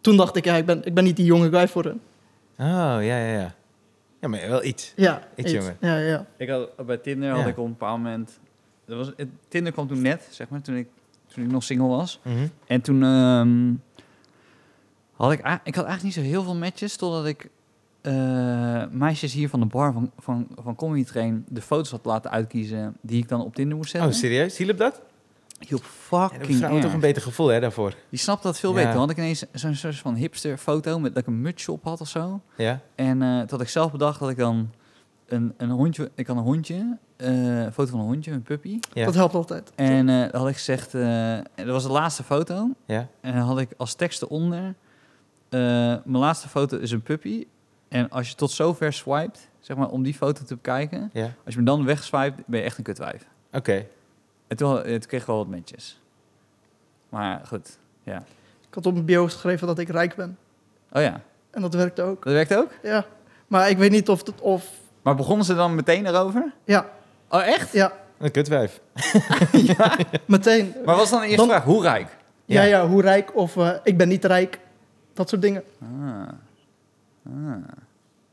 [0.00, 2.00] toen dacht ik, ja, ik ben, ik ben niet die jonge guy voor hun.
[2.58, 3.54] Oh, ja, ja, ja.
[4.20, 4.92] Ja, maar wel iets.
[4.96, 5.76] Ja, Iets jonger.
[5.80, 6.26] Ja, ja.
[6.37, 7.46] Ik had, bij Tinder had Ja.
[7.46, 8.38] ik op een bepaald moment...
[8.87, 10.88] Dat was, het, Tinder kwam toen net, zeg maar, toen ik,
[11.26, 12.20] toen ik nog single was.
[12.22, 12.46] Mhm.
[12.66, 13.72] En toen ehm,
[15.12, 17.49] had ik, ik had eigenlijk niet zo heel veel matches, totdat ik
[18.00, 22.30] eh, meisjes hier van de bar van, van, van Comedy Train de foto's had laten
[22.30, 24.11] uitkiezen die ik dan op Tinder moest zetten.
[24.11, 24.56] Oh, serieus?
[24.56, 25.02] Hielp dat?
[25.69, 27.95] Dan fucking heeft vrouwen toch een beter gevoel, hè, daarvoor.
[28.09, 28.76] Die snapte dat veel Ja.
[28.76, 28.90] beter.
[28.90, 31.85] Dan had ik ineens zo'n soort van hipster foto met dat ik een mutsje op
[31.85, 32.40] had of zo.
[32.57, 32.81] Ja?
[32.95, 34.71] En eh toen had ik zelf bedacht dat ik dan
[35.26, 38.78] een, een hondje, ik had een hondje, eh, een foto van een hondje, een puppy.
[38.92, 39.04] Ja.
[39.04, 39.73] Dat helpt altijd.
[39.75, 42.69] En eh dan had ik gezegd, eh, en dat was de laatste foto.
[42.87, 43.09] Ja?
[43.21, 44.75] En dan had ik als tekst eronder,
[45.48, 47.46] eh, mijn laatste foto is een puppy.
[47.88, 51.33] En als je tot zover swipet, zeg maar, om die foto te bekijken, Ja?
[51.44, 53.27] als je me dan wegswipt, ben je echt een kutwijf.
[53.53, 53.87] Oké.
[54.53, 56.01] En toen, eh, toen kreeg ik wel wat matches.
[57.09, 58.17] Maar goed, ja.
[58.69, 60.38] Ik had op mijn bio geschreven dat ik rijk ben.
[60.93, 62.25] Oh ja, En dat werkte ook.
[62.25, 62.71] dat werkt ook?
[62.83, 63.05] Ja.
[63.47, 64.41] Maar ik weet niet of het...
[64.41, 64.69] Of,
[65.03, 66.53] Maar begonnen ze dan meteen erover?
[66.65, 66.87] ja,
[67.29, 67.73] Oh, echt?
[67.73, 68.81] ja, Een kutwijf.
[70.27, 70.75] meteen.
[70.85, 72.17] Maar was dan de eerste Dan- vraag, hoe rijk?
[72.45, 72.69] Ja, Ja.
[72.69, 74.59] ja, hoe rijk of eh, ik ben niet rijk.
[75.12, 75.62] Dat soort dingen.
[75.83, 76.29] Ah.
[77.27, 77.55] Ah.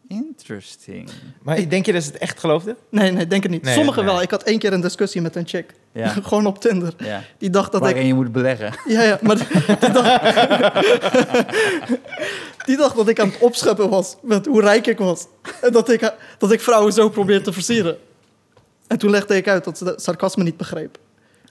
[0.10, 1.10] Interesting.
[1.41, 2.78] Maar denk je dat ze het echt geloofden?
[2.89, 3.62] Nee, nee, denk het niet.
[3.63, 4.13] Nee, Sommigen nee.
[4.13, 4.22] wel.
[4.22, 5.74] Ik had één keer een discussie met een chick.
[5.91, 6.93] Ja, Gewoon op Tinder.
[6.98, 7.22] ja.
[7.38, 8.08] Die dacht dat Waarin ik...
[8.08, 8.74] je moet beleggen.
[8.88, 10.22] Ja, ja, maar die dacht...
[12.67, 15.26] die dacht dat ik aan het opscheppen was met hoe rijk ik was.
[15.62, 17.98] En dat ik, dat ik vrouwen zo probeer te versieren.
[18.88, 20.98] En toen legde ik uit dat ze de sarcasme niet begreep.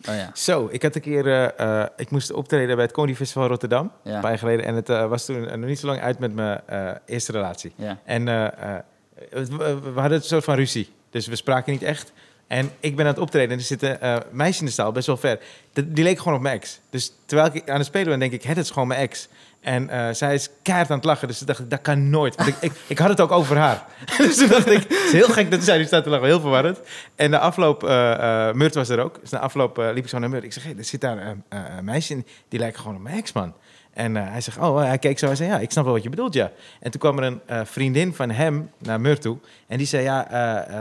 [0.09, 0.31] Oh ja.
[0.35, 1.55] Zo, ik had een keer...
[1.57, 3.93] eh, ik moest optreden bij het Comedy Festival Rotterdam.
[4.03, 4.15] Ja.
[4.15, 4.65] Een paar jaar geleden.
[4.65, 6.61] En het eh, was toen nog niet zo lang uit met mijn
[7.07, 7.73] eerste relatie.
[7.77, 7.99] Ja.
[8.05, 10.93] En we, we hadden een soort van ruzie.
[11.11, 12.13] Dus we spraken niet echt.
[12.47, 13.99] En ik ben aan het optreden en er zitten
[14.31, 15.39] meisjes in de zaal, best wel ver.
[15.73, 16.81] Die, die leek gewoon op mijn ex.
[16.91, 19.29] Dus terwijl ik aan het spelen ben, denk ik, dat is gewoon mijn ex.
[19.61, 22.37] En eh, zij is keihard aan het lachen, dus toen dacht ik, dat kan nooit.
[22.37, 23.87] Want ik, ik, ik had het ook over haar.
[24.19, 26.41] dus toen dacht ik, het is heel gek dat zij nu staat te lachen, heel
[26.41, 26.81] verwarrend.
[27.15, 29.21] En de afloop, eh eh Murt was er ook.
[29.21, 30.45] Dus na afloop liep ik zo naar Murt.
[30.45, 33.55] Ik zeg, er zit daar een meisje in, die lijkt gewoon op mijn ex, man.
[33.93, 36.09] En hij zegt, oh, hij keek zo en zei, ja, ik snap wel wat je
[36.09, 36.51] bedoelt, ja.
[36.81, 39.39] En toen kwam er een vriendin van hem naar Murt toe.
[39.67, 40.27] En die zei, ja,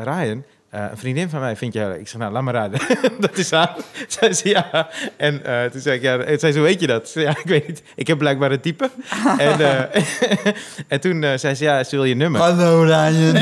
[0.04, 1.96] Ryan, eh, een vriendin van mij vind je...
[2.00, 2.80] Ik zeg, nou, laat maar raden.
[3.20, 3.76] dat is haar.
[4.08, 4.90] Zei ze, ja.
[5.18, 7.02] En eh, toen zei ik, ja, en zei ze, hoe weet je dat?
[7.02, 7.84] Ik zei, ja, ik weet niet.
[7.96, 8.90] Ik heb blijkbaar een type.
[9.38, 10.02] en, eh,
[10.88, 12.42] en toen eh, zei ze, ja, ze wil je nummer.
[12.42, 13.36] Hallo Ryan.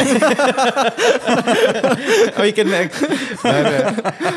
[2.38, 2.90] oh, je kent me.
[3.44, 3.94] Maar,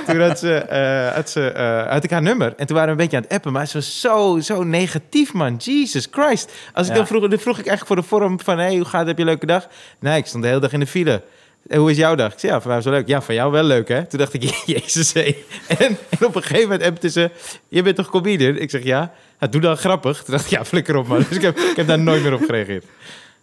[0.07, 2.55] toen had, ze, eh, had, ze, eh, had ik haar nummer.
[2.57, 3.53] En toen waren we een beetje aan het appen.
[3.53, 5.57] Maar ze was zo, zo negatief, man.
[5.57, 6.53] Jesus Christ.
[6.73, 6.99] Als ik Ja.
[6.99, 8.59] dan vroeg, dan vroeg ik echt voor de vorm van...
[8.59, 9.07] Hey, hoe gaat het?
[9.09, 9.69] Heb je een leuke dag?
[10.01, 11.23] Nee, ik stond de hele dag in de file.
[11.69, 12.33] Hoe is jouw dag?
[12.33, 13.09] Ik zei, ja, voor mij was wel leuk.
[13.09, 14.07] Ja, van jou wel leuk, hè?
[14.07, 14.43] Toen dacht ik,
[14.77, 15.37] jezus, hé.
[15.69, 17.31] En, en op een gegeven moment appte ze...
[17.69, 18.57] Je bent toch comedian?
[18.57, 19.15] Ik zeg, ja.
[19.51, 20.25] Doe dan grappig.
[20.25, 21.19] Toen dacht ik, ja, flikker op, man.
[21.29, 22.85] Dus ik heb, ik heb daar nooit meer op gereageerd.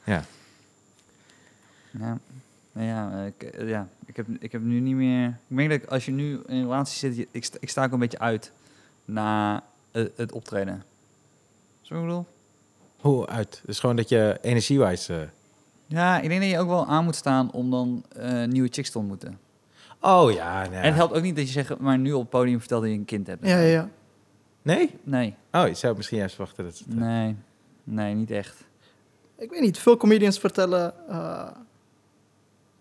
[0.03, 0.25] Ja.
[1.99, 2.17] Ja,
[2.71, 5.27] nou ja, ik, ja ik, heb, ik heb nu niet meer...
[5.27, 7.83] Ik merk dat ik, als je nu in een relatie zit, ik, sta, ik sta
[7.83, 8.51] ook een beetje uit
[9.05, 10.83] na het, het optreden.
[11.81, 12.25] Zo ik bedoel?
[12.99, 13.61] Hoe uit?
[13.65, 15.09] Dus gewoon dat je energiewijs...
[15.09, 15.17] eh,
[15.87, 18.89] Ja, ik denk dat je ook wel aan moet staan om dan eh, nieuwe chicks
[18.89, 19.39] te ontmoeten.
[20.01, 20.79] Oh ja, nee.
[20.79, 22.91] En het helpt ook niet dat je zegt, maar nu op het podium vertelt dat
[22.91, 23.47] je een kind hebt.
[23.47, 23.89] Ja, ja, ja.
[24.61, 24.89] Nee?
[25.03, 26.95] Nee, Oh, je zou misschien juist verwachten dat het...
[26.95, 27.35] nee,
[27.83, 28.63] nee, niet echt.
[29.37, 31.47] Ik weet niet, veel comedians vertellen eh,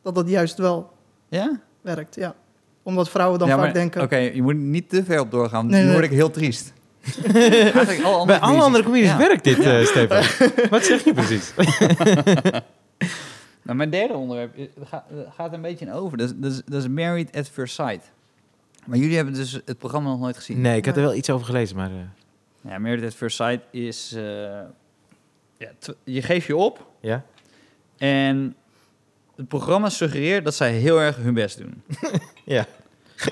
[0.03, 0.93] dat dat juist wel
[1.29, 1.61] Ja?
[1.81, 2.35] werkt, ja.
[2.83, 4.03] Omdat vrouwen dan ja, vaak maar- denken...
[4.03, 5.93] Oké, je moet niet te ver op doorgaan, Nee, nu nee.
[5.95, 6.73] word ik heel triest.
[7.25, 9.19] Eigenlijk alle andere Bij alle andere comedians Ja.
[9.19, 10.49] werkt dit, eh Stefan.
[10.71, 11.53] Wat zeg je precies?
[13.63, 15.05] Nou, mijn derde onderwerp is- gaat,
[15.37, 16.19] gaat een beetje in over.
[16.19, 18.13] Dat is, dat, is, dat is Married at First Sight.
[18.87, 20.61] Maar jullie hebben dus het programma nog nooit gezien.
[20.61, 21.91] Nee, ik had er wel iets over gelezen, maar...
[21.91, 24.13] eh, Ja, Married at First Sight is...
[24.17, 24.23] eh,
[25.59, 25.69] ja,
[26.05, 27.25] je geeft je op ja?
[27.97, 28.55] en
[29.37, 31.83] het programma suggereert dat zij heel erg hun best doen.
[32.45, 32.67] Ja.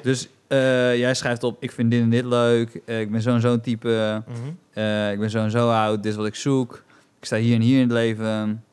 [0.02, 3.40] Dus eh, jij schrijft op, ik vind dit en dit leuk, eh, ik ben zo'n
[3.40, 4.38] zo'n type, Mhm.
[4.72, 6.82] eh, ik ben zo en zo oud, dit is wat ik zoek,
[7.18, 8.64] ik sta hier en hier in het leven.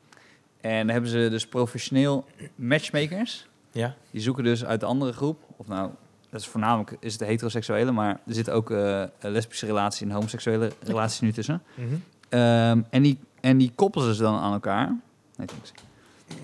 [0.60, 3.46] En dan hebben ze dus professioneel matchmakers.
[3.72, 3.94] Ja?
[4.10, 5.90] Die zoeken dus uit de andere groep, of nou,
[6.30, 10.10] dat is voornamelijk is het de heteroseksuele, maar er zitten ook eh, lesbische relaties en
[10.10, 11.62] homoseksuele relaties nu tussen.
[11.74, 11.86] Mhm.
[12.28, 14.96] Ehm, en, die, en die koppelen ze dan aan elkaar.
[15.36, 15.46] Nee.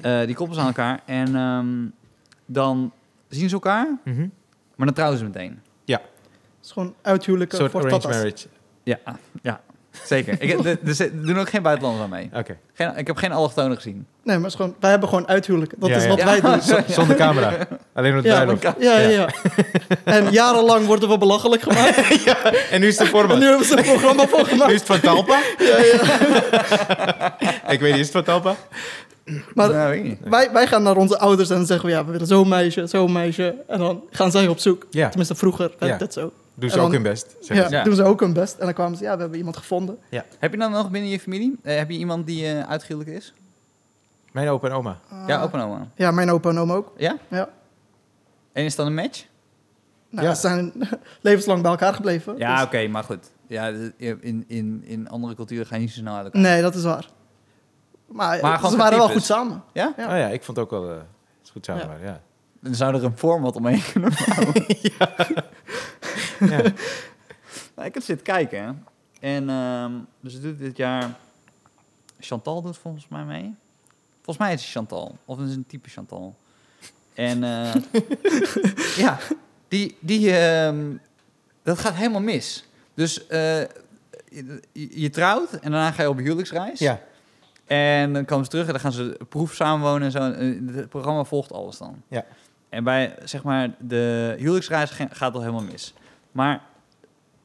[0.00, 1.86] Eh, die koppelen ze aan elkaar en ehm,
[2.46, 2.92] dan
[3.28, 4.28] zien ze elkaar, Mhm.
[4.76, 5.60] maar dan trouwen ze meteen.
[5.86, 8.48] Het is gewoon uithuwelijken Een soort voor arranged marriage.
[8.82, 8.98] Ja,
[9.42, 9.60] ja
[10.04, 10.36] zeker.
[10.42, 10.64] ik,
[10.98, 12.30] er doen ook geen buitenlanders aan mee.
[12.34, 12.56] Oké.
[12.74, 13.94] Geen, ik heb geen allochtonen gezien.
[13.94, 15.80] Nee, maar het is gewoon, wij hebben gewoon uithuwelijken.
[15.80, 16.08] Dat Ja, is ja.
[16.08, 16.24] wat Ja.
[16.24, 16.62] wij doen.
[16.62, 17.52] Z- Zonder camera.
[17.94, 18.62] Alleen op de Ja, bruiloft.
[18.62, 19.28] Ja, ja, ja.
[20.04, 21.96] En jarenlang worden we belachelijk gemaakt.
[22.70, 23.38] En nu is de En format.
[23.38, 24.72] nu hebben ze een programma van Nu gemaakt.
[24.72, 25.38] is het van Talpa.
[25.58, 27.36] Ja, ja.
[27.72, 28.54] Ik weet niet, is het van Talpa?
[29.54, 32.26] Maar Nou, wij, wij gaan naar onze ouders en dan zeggen we, ja, we willen
[32.26, 33.54] zo'n meisje, zo'n meisje.
[33.68, 34.86] En dan gaan zij op zoek.
[34.90, 35.98] Ja, Tenminste, vroeger werd Ja.
[35.98, 36.32] dat zo.
[36.56, 37.36] Doen ze dan- ook hun best.
[37.40, 37.74] zeg Ja, ze.
[37.74, 37.82] Ja.
[37.84, 38.58] doen ze ook hun best.
[38.58, 39.98] En dan kwamen ze, ja, we hebben iemand gevonden.
[40.38, 43.34] Heb je dan nog binnen je familie, eh, heb je iemand die eh uitgehuwelijk is?
[44.32, 44.98] Mijn opa en oma.
[45.26, 45.88] ja, opa en oma.
[45.94, 46.92] Ja, mijn opa en oom ook.
[46.96, 47.16] Ja?
[47.28, 47.48] Ja.
[48.52, 49.24] En is dat een match?
[50.10, 50.34] Nou, Ja.
[50.34, 50.72] Ze zijn
[51.20, 52.36] levenslang bij elkaar gebleven.
[52.38, 53.30] Ja, Dus- oké, maar goed.
[53.46, 53.66] Ja,
[53.96, 56.40] in, in, in andere culturen ga je niet zo snel uit elkaar.
[56.40, 57.08] Nee, dat is waar.
[58.06, 58.36] Maar,
[58.70, 59.62] ze waren wel goed samen.
[59.72, 59.92] Ja?
[59.96, 60.04] Ja.
[60.04, 60.96] Oh ja, ik vond het ook wel eh,
[61.44, 61.82] is goed samen.
[61.82, 61.88] Ja.
[61.88, 62.20] maar Ja.
[62.66, 64.12] Dan zou er een format omheen kunnen
[64.98, 65.14] Ja.
[67.74, 68.84] Nou, ik heb zitten kijken.
[69.20, 71.16] En ehm, dus het doet dit jaar...
[72.20, 73.54] Chantal doet volgens mij mee.
[74.14, 75.16] Volgens mij is het Chantal.
[75.24, 76.36] Of het is een type Chantal.
[77.14, 77.74] En eh,
[79.04, 79.18] ja,
[79.68, 80.96] die, die, ehm,
[81.62, 82.64] dat gaat helemaal mis.
[82.94, 83.60] Dus eh,
[84.30, 86.78] je, je trouwt en daarna ga je op huwelijksreis.
[86.78, 87.00] ja.
[87.66, 90.20] En dan komen ze terug en dan gaan ze proef samenwonen en zo.
[90.76, 92.02] Het programma volgt alles dan.
[92.08, 92.24] Ja.
[92.68, 95.94] En bij, zeg maar, de huwelijksreis gaat het helemaal mis.
[96.32, 96.62] Maar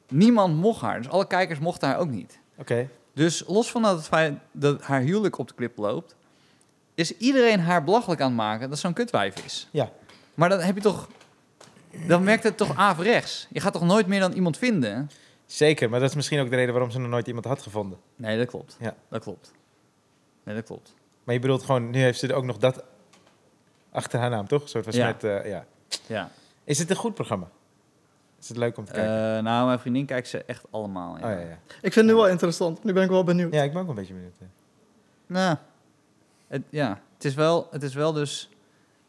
[0.08, 0.96] niemand mocht haar.
[1.02, 2.40] Dus alle kijkers mochten haar ook niet.
[2.56, 2.88] Oké.
[3.14, 6.16] Dus los van dat het feit dat haar huwelijk op de klip loopt...
[6.94, 9.68] is iedereen haar belachelijk aan het maken dat zo'n kutwijf is.
[9.70, 9.90] Ja.
[10.34, 11.08] Maar dan heb je toch...
[12.06, 13.46] Dan werkt het toch averechts.
[13.50, 15.10] Je gaat toch nooit meer dan iemand vinden?
[15.46, 17.98] Zeker, maar dat is misschien ook de reden waarom ze nog nooit iemand had gevonden.
[18.16, 18.76] Nee, dat klopt.
[18.80, 18.94] Ja.
[19.08, 19.52] Dat klopt.
[20.44, 20.94] Nee, dat klopt.
[21.24, 22.84] Maar je bedoelt gewoon, nu heeft ze er ook nog dat
[23.92, 24.62] achter haar naam, toch?
[24.62, 25.08] Een soort van Ja.
[25.18, 25.64] smet, eh, ja.
[26.06, 26.30] Ja.
[26.64, 27.48] Is het een goed programma?
[28.40, 29.36] Is het leuk om te kijken?
[29.36, 31.18] Eh, nou, mijn vriendin kijkt ze echt allemaal.
[31.18, 31.24] Ja.
[31.24, 31.58] oh ja, ja.
[31.62, 32.84] Ik vind het nu wel interessant.
[32.84, 33.52] Nu ben ik wel benieuwd.
[33.54, 34.34] Ja, ik ben ook een beetje benieuwd.
[35.26, 35.56] Nou,
[36.46, 38.46] het, ja, het is wel, het is wel dus.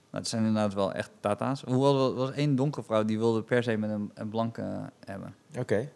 [0.10, 1.62] Nou, het zijn inderdaad wel echt tata's.
[1.62, 5.36] Hoewel er was één donkere vrouw die wilde per se met een, een blanke hebben.
[5.60, 5.89] Oké.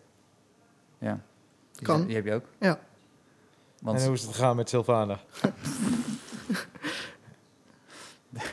[0.98, 1.20] Ja.
[1.72, 2.06] Die, Kan.
[2.06, 2.46] die heb je ook.
[2.60, 2.80] Ja.
[3.82, 5.20] Want En hoe is het gegaan met Sylvana?
[8.30, 8.46] nou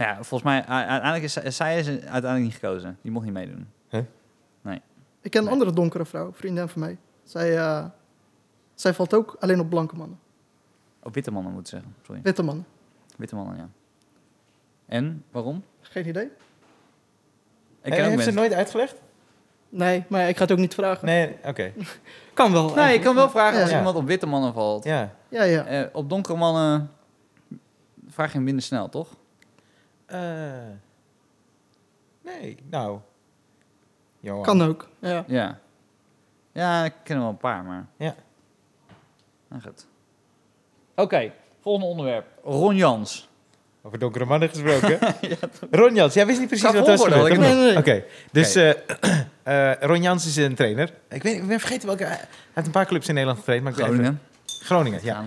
[0.00, 2.98] ja, volgens mij, uiteindelijk is zij- is uiteindelijk niet gekozen.
[3.02, 3.68] Die mocht niet meedoen.
[5.22, 5.52] Ik ken een Nee.
[5.52, 6.98] andere donkere vrouw, vriendin van mij.
[7.24, 7.84] Zij, eh,
[8.74, 10.18] zij valt ook alleen op blanke mannen.
[11.02, 11.94] Op witte mannen moet ik zeggen.
[12.02, 12.20] Sorry.
[12.22, 12.66] Witte mannen.
[13.16, 13.68] Witte mannen, ja.
[14.86, 15.64] En waarom?
[15.80, 16.24] Geen idee.
[16.24, 16.32] Ik
[17.82, 18.34] Ik ook heeft ze mensen.
[18.34, 19.00] nooit uitgelegd?
[19.68, 21.06] Nee, maar ik ga het ook niet vragen.
[21.06, 21.72] Nee, oké.
[22.34, 22.62] Kan wel.
[22.62, 23.04] Nee, je eigenlijk.
[23.04, 23.76] kan wel vragen als Ja.
[23.78, 24.84] iemand op witte mannen valt.
[24.84, 25.14] Ja.
[25.28, 25.64] Ja, ja.
[25.64, 26.90] Eh, op donkere mannen
[28.08, 29.08] vraag je hem minder snel, toch?
[30.10, 30.20] Eh,
[32.22, 32.98] nee, nou.
[34.20, 34.42] Johan.
[34.42, 34.88] Kan ook.
[34.98, 35.24] Ja.
[35.26, 35.58] Ja.
[36.52, 37.86] Ja, ik ken er wel een paar, maar...
[37.96, 38.14] Ja.
[39.48, 39.86] Nou, goed.
[40.94, 42.26] Oké, volgende onderwerp.
[42.44, 43.28] Ron Jans.
[43.82, 44.98] Over donkere mannen gesproken.
[45.80, 47.76] Ron Jans, jij wist niet precies wat was gebeurd.
[47.76, 48.70] Oké, dus eh,
[49.72, 50.92] eh, Ron Jans is een trainer.
[51.08, 52.04] Ik, weet, ik ben vergeten welke...
[52.04, 53.64] Hij heeft een paar clubs in Nederland getraind.
[53.64, 54.20] Maar ik ben even- Groningen.
[54.64, 55.24] Groningen, ja.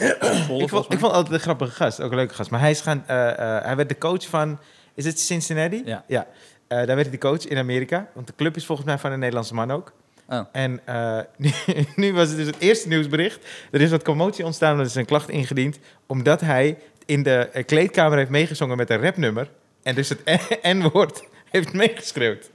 [0.00, 2.50] Ik vond, ik vond altijd een grappige gast, ook een leuke gast.
[2.50, 4.58] Maar hij, is gaan, eh, eh, hij werd de coach van,
[4.94, 5.82] is het Cincinnati?
[5.84, 6.04] Ja.
[6.06, 6.26] ja.
[6.66, 8.08] Eh, daar werd hij de coach in Amerika.
[8.14, 9.92] Want de club is volgens mij van een Nederlandse man ook.
[10.28, 10.40] Oh.
[10.52, 10.80] En
[11.36, 11.50] nu,
[11.96, 13.46] nu was het dus het eerste nieuwsbericht.
[13.70, 15.78] Er is wat commotie ontstaan, er is een klacht ingediend.
[16.06, 19.48] Omdat hij in de kleedkamer heeft meegezongen met een rapnummer.
[19.82, 20.20] En dus het
[20.62, 22.50] N-woord heeft meegeschreeuwd.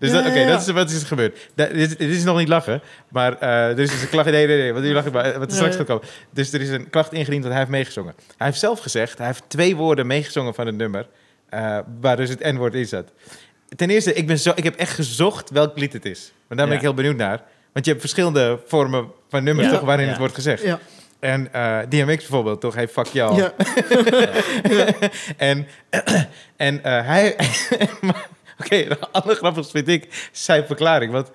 [0.00, 0.50] Dus Ja, dat, oké, ja, ja.
[0.50, 1.48] dat is wat is er gebeurd.
[1.54, 4.30] Dat, dit, dit is nog niet lachen, maar eh, er is dus een klacht.
[4.30, 5.86] Nee, nee, nee, wat, nu lach ik maar, wat er straks Nee.
[5.86, 6.04] gaat komen.
[6.30, 8.14] Dus er is een klacht ingediend dat hij heeft meegezongen.
[8.36, 11.06] Hij heeft zelf gezegd, hij heeft twee woorden meegezongen van het nummer,
[11.48, 13.12] eh, waar dus het N-woord in zat.
[13.76, 16.32] Ten eerste, ik, ben zo, ik heb echt gezocht welk lied het is.
[16.46, 16.74] Want daar ben Ja.
[16.74, 17.42] ik heel benieuwd naar.
[17.72, 19.72] Want je hebt verschillende vormen van nummers Ja.
[19.74, 20.10] toch, waarin Ja.
[20.10, 20.62] het wordt gezegd.
[20.62, 20.78] Ja.
[21.20, 22.74] En eh, DMX bijvoorbeeld, toch?
[22.74, 23.36] Hij fuck jou.
[23.36, 23.52] Ja.
[25.36, 25.66] En,
[26.56, 27.36] en eh, hij...
[28.60, 31.12] Oké, het allergrappigste vind ik zijn verklaring.
[31.12, 31.30] Want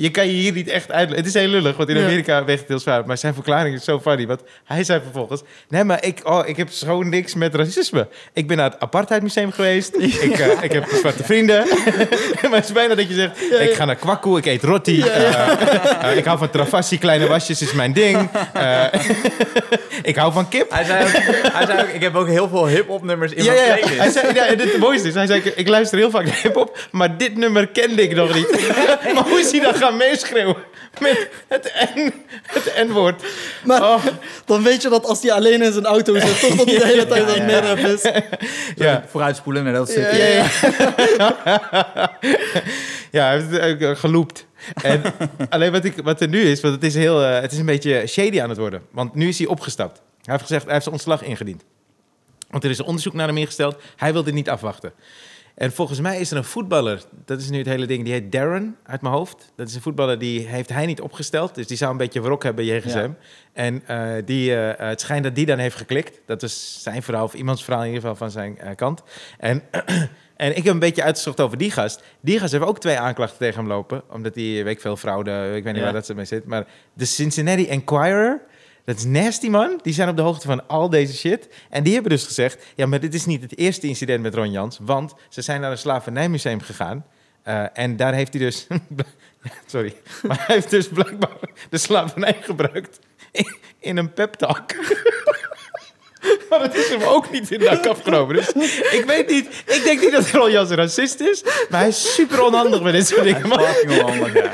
[0.00, 1.26] je kan je hier niet echt uitleggen.
[1.26, 2.02] Het is heel lullig, want in Ja.
[2.04, 3.06] Amerika weegt het heel zwaar.
[3.06, 4.26] Maar zijn verklaring is zo funny.
[4.26, 5.42] Want hij zei vervolgens...
[5.68, 8.08] Nee, maar ik, oh, ik heb zo niks met racisme.
[8.32, 9.96] Ik ben naar het apartheidmuseum geweest.
[9.96, 11.66] ik, eh, ik heb zwarte vrienden.
[12.42, 13.40] maar het is bijna dat je zegt...
[13.50, 13.68] Ja, ja.
[13.68, 15.02] Ik ga naar Kwakkoe, ik eet roti.
[15.02, 18.28] eh, eh, ik hou van travassi, kleine wasjes is mijn ding.
[18.52, 18.84] Eh,
[20.02, 20.70] ik hou van kip.
[20.70, 21.10] Hij zei, ook,
[21.52, 23.98] hij zei ook, ik heb ook heel veel hip-hop nummers in Ja, mijn playlist.
[23.98, 26.78] Hij zei, ja, en het mooiste is, hij zei, ik luister heel vaak naar hip-hop,
[26.90, 28.50] maar dit nummer kende ik nog niet.
[29.14, 30.56] maar hoe is hij dan gaan meeschreeuwen
[31.00, 33.22] met het N- het N-woord?
[33.64, 34.04] Maar Oh,
[34.44, 36.86] dan weet je dat als hij alleen in zijn auto zit, toch dat hij de
[36.86, 38.02] hele tijd aan het midden is.
[38.76, 39.04] ja.
[39.08, 40.18] Vooruitspoelen naar dat stukje.
[40.18, 40.46] Ja, ja,
[41.18, 42.18] ja.
[43.10, 44.46] ja, hij heeft het ook geloopt.
[44.82, 45.02] En
[45.50, 47.66] alleen wat, ik, wat er nu is, want het is, heel, eh, het is een
[47.66, 48.82] beetje shady aan het worden.
[48.90, 49.96] Want nu is hij opgestapt.
[50.22, 51.64] Hij heeft gezegd, hij heeft zijn ontslag ingediend.
[52.50, 53.76] Want er is een onderzoek naar hem ingesteld.
[53.96, 54.92] Hij wil dit niet afwachten.
[55.58, 58.32] En volgens mij is er een voetballer, dat is nu het hele ding, die heet
[58.32, 59.52] Darren uit mijn hoofd.
[59.56, 62.42] Dat is een voetballer die heeft hij niet opgesteld, dus die zou een beetje wrok
[62.42, 62.98] hebben jegens Ja.
[63.00, 63.16] hem.
[63.52, 66.20] En eh, die, eh, het schijnt dat die dan heeft geklikt.
[66.26, 69.02] Dat is zijn verhaal, of iemands verhaal in ieder geval van zijn eh, kant.
[69.38, 69.62] En,
[70.36, 72.02] en ik heb een beetje uitgezocht over die gast.
[72.20, 75.46] Die gast heeft ook twee aanklachten tegen hem lopen, omdat hij, weet ik veel, fraude,
[75.56, 75.82] ik weet niet Ja.
[75.82, 76.44] waar dat ze mee zit.
[76.44, 78.40] Maar de Cincinnati Enquirer,
[78.88, 79.78] dat is nasty, man.
[79.82, 81.48] Die zijn op de hoogte van al deze shit.
[81.70, 82.64] En die hebben dus gezegd...
[82.74, 84.78] ja, maar dit is niet het eerste incident met Ron Jans...
[84.82, 87.06] want ze zijn naar een slavernijmuseum gegaan...
[87.42, 88.66] eh, en daar heeft hij dus...
[89.66, 89.94] Sorry.
[90.26, 91.38] Maar hij heeft dus blijkbaar
[91.70, 92.98] de slavernij gebruikt...
[93.32, 94.74] in, in een pep-talk.
[96.50, 98.34] Maar dat is hem ook niet in dak afgenomen.
[98.34, 98.48] Dus
[98.90, 99.46] ik weet niet...
[99.66, 101.42] Ik denk niet dat Ron Jans een racist is...
[101.42, 103.48] maar hij is super onhandig met dit soort dingen.
[103.48, 103.60] man.
[103.60, 104.52] Fucking onhandig, ja.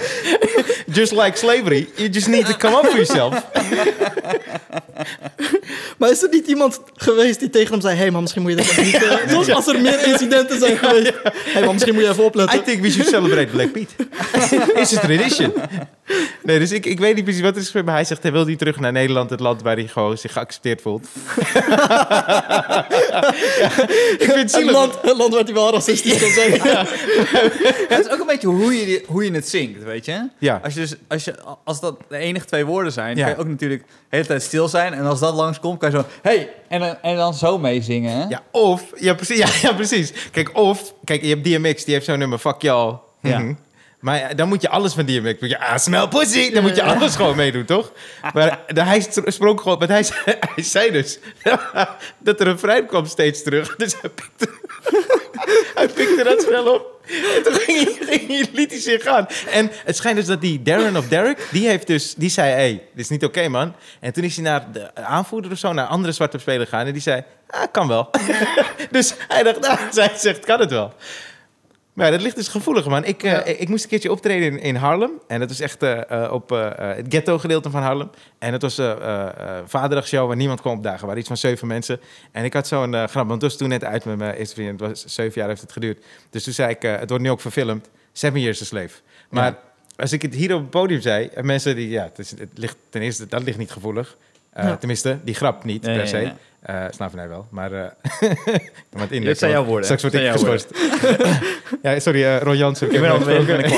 [0.95, 1.89] Just like slavery.
[1.99, 3.35] You just need to come up for yourself.
[5.99, 7.95] Maar is er niet iemand geweest die tegen hem zei...
[7.95, 8.95] Hé, hey, man, misschien moet je dit even niet...
[8.95, 11.13] eh, Zoals als er meer incidenten zijn geweest.
[11.23, 12.65] Hé, hey, man, misschien moet je even I opletten.
[12.65, 13.93] think we should celebrate Black Pete.
[14.75, 15.53] It's a tradition.
[16.43, 18.33] Nee, dus ik, ik weet niet precies wat er is gebeurd, maar hij zegt hij
[18.33, 21.07] wil niet terug naar Nederland, het land waar hij gewoon zich geaccepteerd voelt.
[21.55, 22.87] Ja,
[24.19, 26.53] ik vind het Een land, een land waar hij wel racistisch kan zijn.
[27.89, 30.29] Het is ook een beetje hoe je, die- hoe je het zingt, weet je?
[30.39, 30.61] Ja.
[30.65, 31.35] Als, je dus, als, je,
[31.65, 33.25] als dat de enige twee woorden zijn, Ja.
[33.27, 34.93] kan je ook natuurlijk de hele tijd stil zijn.
[34.95, 35.35] En als dat
[35.65, 36.05] langskomt, kan je zo...
[36.23, 36.51] Hey!
[36.69, 38.25] En, dan- en dan zo meezingen, hè?
[38.29, 40.13] Ja, of, ja precies, ja, ja, precies.
[40.31, 42.99] Kijk, of, kijk, je hebt DMX, die heeft zo'n nummer, fuck y'all.
[43.21, 43.39] Ja.
[43.39, 43.55] Mhm.
[44.01, 45.41] Maar ja, dan moet je alles van DMX.
[45.41, 46.53] Moet je, ah, smell pussy.
[46.53, 47.93] Dan moet je alles gewoon meedoen, toch?
[48.35, 51.19] Maar hij sprak gewoon, want hij, zei- hij zei dus
[52.19, 53.77] dat er een vrij kwam steeds terug.
[53.77, 54.49] Dus hij pikte,
[55.75, 56.93] hij pikte dat snel op.
[57.37, 59.27] En toen ging hij, ging hij, liet gaan.
[59.51, 62.71] En het schijnt dus dat die Darren of Derek, die heeft dus, die zei, hey,
[62.71, 63.75] dit is niet oké, man.
[64.01, 66.87] En toen is hij naar de aanvoerder of zo, naar andere zwarte speler gegaan.
[66.87, 68.11] En die zei, ah, kan wel.
[68.91, 70.93] dus hij dacht, zij zegt, kan het wel.
[71.95, 73.05] Maar ja, dat ligt dus gevoelig, man.
[73.05, 75.11] Ik, eh, ik moest een keertje optreden in, in Harlem.
[75.27, 78.11] En dat was echt eh, eh, op het ghetto-gedeelte van Harlem.
[78.39, 78.99] En het was een
[79.67, 80.99] vaderdagshow waar niemand kon opdagen.
[80.99, 82.01] Er waren iets van zeven mensen.
[82.33, 84.81] En ik had zo'n grap, want toen net uit met mijn eerste vriend.
[84.81, 86.05] Het was zeven jaar heeft het geduurd.
[86.31, 87.89] Dus toen zei ik, het wordt nu ook verfilmd.
[88.13, 88.95] Seven Years a Slave.
[89.31, 89.59] Maar Ja.
[89.97, 91.27] als ik het hier op het podium zei...
[91.27, 94.17] En mensen die, ja, het, is, het ligt, ten eerste, dat ligt niet gevoelig.
[94.55, 94.77] Ja.
[94.77, 96.33] Tenminste, die grap niet, per se.
[96.65, 96.87] Ja.
[96.87, 97.73] Eh slavernij wel, maar...
[97.73, 97.81] eh
[98.93, 99.85] maar het Dit zijn jouw woorden.
[99.85, 100.69] Straks word ik Zijn jouw geschorst.
[101.83, 102.93] ja, sorry, eh, Ron Jansen.
[102.93, 103.69] Ik ben al klaar.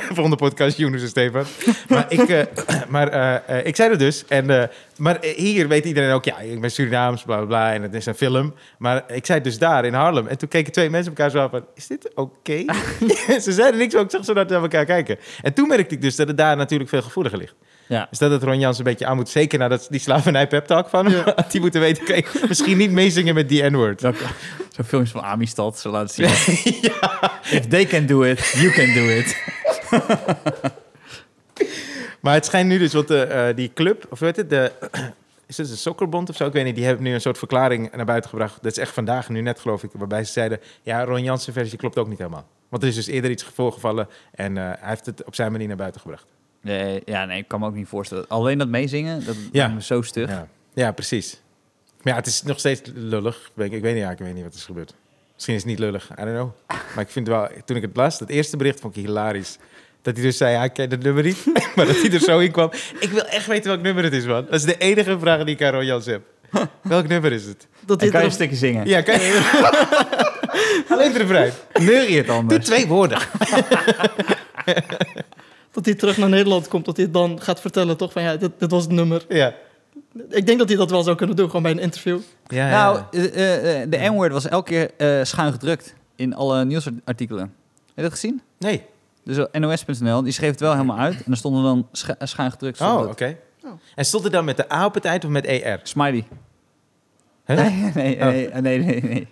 [0.14, 1.44] Volgende podcast, Jonas en Stefan.
[1.88, 2.44] maar ik, eh,
[2.88, 4.24] maar, ik zei het dus.
[4.28, 7.72] En, maar hier weet iedereen ook, ja, ik ben Surinaams, bla bla bla.
[7.72, 8.54] En het is een film.
[8.78, 10.26] Maar ik zei het dus daar in Harlem.
[10.26, 12.64] En toen keken twee mensen elkaar zo aan van, is dit oké?
[13.40, 15.18] ze zeiden niks, maar ik zag zo naar elkaar kijken.
[15.42, 17.54] En toen merkte ik dus dat het daar natuurlijk veel gevoeliger ligt.
[17.86, 18.06] Ja.
[18.10, 19.28] Dus dat het Ron Jans een beetje aan moet.
[19.28, 21.34] Zeker nadat die slavernij pep talk van hem.
[21.50, 24.00] die moeten weten, kijk, misschien niet meezingen met die N-word.
[24.00, 24.14] Zo'n
[24.70, 26.26] zo filmpjes van Amistad, zo laten zien.
[27.58, 29.36] If they can do it, you can do it.
[32.26, 34.72] Maar het schijnt nu dus, want de, eh, die club, of weet het, de,
[35.46, 36.46] is het een sokkerbond of zo?
[36.46, 38.62] Ik weet niet, die hebben nu een soort verklaring naar buiten gebracht.
[38.62, 41.78] Dat is echt vandaag, nu net geloof ik, waarbij ze zeiden, ja, Ron Jansen versie
[41.78, 42.46] klopt ook niet helemaal.
[42.68, 45.68] Want er is dus eerder iets voorgevallen en eh, hij heeft het op zijn manier
[45.68, 46.35] naar buiten gebracht.
[46.66, 48.24] Nee, ja, nee, ik kan me ook niet voorstellen.
[48.28, 49.68] Alleen dat meezingen, dat Ja.
[49.68, 50.28] me zo stug.
[50.30, 50.48] Ja.
[50.74, 51.40] ja, precies.
[52.02, 53.50] Maar ja, het is nog steeds lullig.
[53.56, 54.94] Ik, ik weet niet, ja, ik weet niet wat er is gebeurd.
[55.34, 56.50] Misschien is het niet lullig, I don't know.
[56.94, 59.58] Maar ik vind wel, toen ik het las, dat eerste bericht vond ik hilarisch.
[60.02, 61.44] Dat hij dus zei, ja, ik ken het nummer niet.
[61.76, 62.70] maar dat hij er zo in kwam.
[63.00, 64.44] Ik wil echt weten welk nummer het is, man.
[64.44, 66.22] Dat is de enige vraag die ik aan Ron heb.
[66.82, 67.66] welk nummer is het?
[67.86, 68.86] Dat kan je een stukje zingen?
[68.86, 69.64] Ja, kan je...
[70.90, 71.52] Alleen de refrein.
[71.80, 72.64] Neur je het Doe anders?
[72.64, 73.18] twee woorden.
[75.76, 78.12] Dat hij terug naar Nederland komt, dat hij dan gaat vertellen, toch?
[78.12, 79.24] Van ja, dit, dit was het nummer.
[79.28, 79.54] Ja.
[80.28, 82.18] Ik denk dat hij dat wel zou kunnen doen, gewoon bij een interview.
[82.46, 83.20] Ja, Nou, ja.
[83.20, 87.42] eh, eh, de N-word was elke keer eh, schuin gedrukt in alle nieuwsartikelen.
[87.42, 88.42] Heb je dat gezien?
[88.58, 88.82] Nee.
[89.24, 91.14] Dus op NOS.nl, die schreef het wel helemaal uit.
[91.14, 92.76] En dan stonden dan eh, schuin gedrukt.
[92.76, 93.36] stond Oh, oké.
[93.64, 93.70] Oh.
[93.94, 95.80] En stond het dan met de A op het eind of met ER?
[95.82, 96.24] Smiley.
[97.44, 97.56] Huh?
[97.56, 99.28] Nee, nee, nee, nee, nee.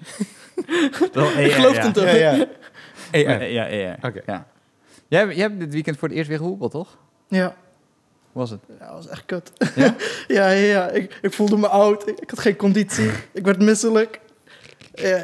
[1.12, 1.82] ER, Ik geloof ja.
[1.82, 2.04] het toch?
[2.04, 2.46] Ja, ja.
[3.10, 3.42] ER.
[3.50, 3.96] Ja, ja, ja.
[4.02, 4.20] Oké.
[4.26, 4.46] ja.
[5.14, 6.96] Jij, hebt- jij hebt dit weekend voor het eerst weer gehoepeld, toch?
[7.28, 7.54] Ja,
[8.32, 8.60] Hoe was het?
[8.78, 9.52] ja dat was echt kut.
[9.74, 9.94] Ja?
[10.36, 10.88] ja, ja, ja.
[10.90, 12.08] Ik, ik voelde me oud.
[12.08, 13.10] Ik, ik had geen conditie.
[13.32, 14.20] Ik werd misselijk.
[14.94, 15.22] Ja, ja.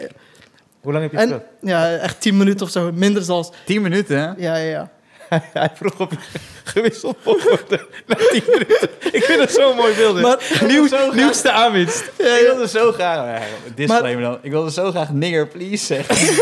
[0.81, 1.44] Hoe lang heb je En gespeeld?
[1.61, 2.92] ja, echt tien minuten of zo.
[2.92, 3.50] Minder zelfs.
[3.64, 4.24] Tien minuten, hè?
[4.26, 4.90] Ja, ja, ja.
[5.53, 6.16] Hij vroeg je
[6.64, 8.88] gewisseld worden na 10 minuten.
[9.12, 10.20] Ik vind dat zo'n mooi beeld.
[10.20, 12.11] Maar- Nieuw, Zo graag- nieuwste aanwinst.
[12.18, 13.42] ja, Ik wilde zo graag...
[13.74, 14.38] Disclaimer dan.
[14.42, 16.16] Ik wilde zo graag nigger, please zeggen.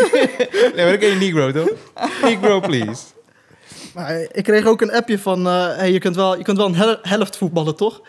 [0.74, 1.70] Nee, maar dan ken je Negro, toch?
[2.22, 3.02] Negro, please.
[3.98, 5.46] Maar ik kreeg ook een appje van...
[5.46, 8.00] eh, hey, je, kunt wel, je kunt wel een hel- helft voetballen, toch?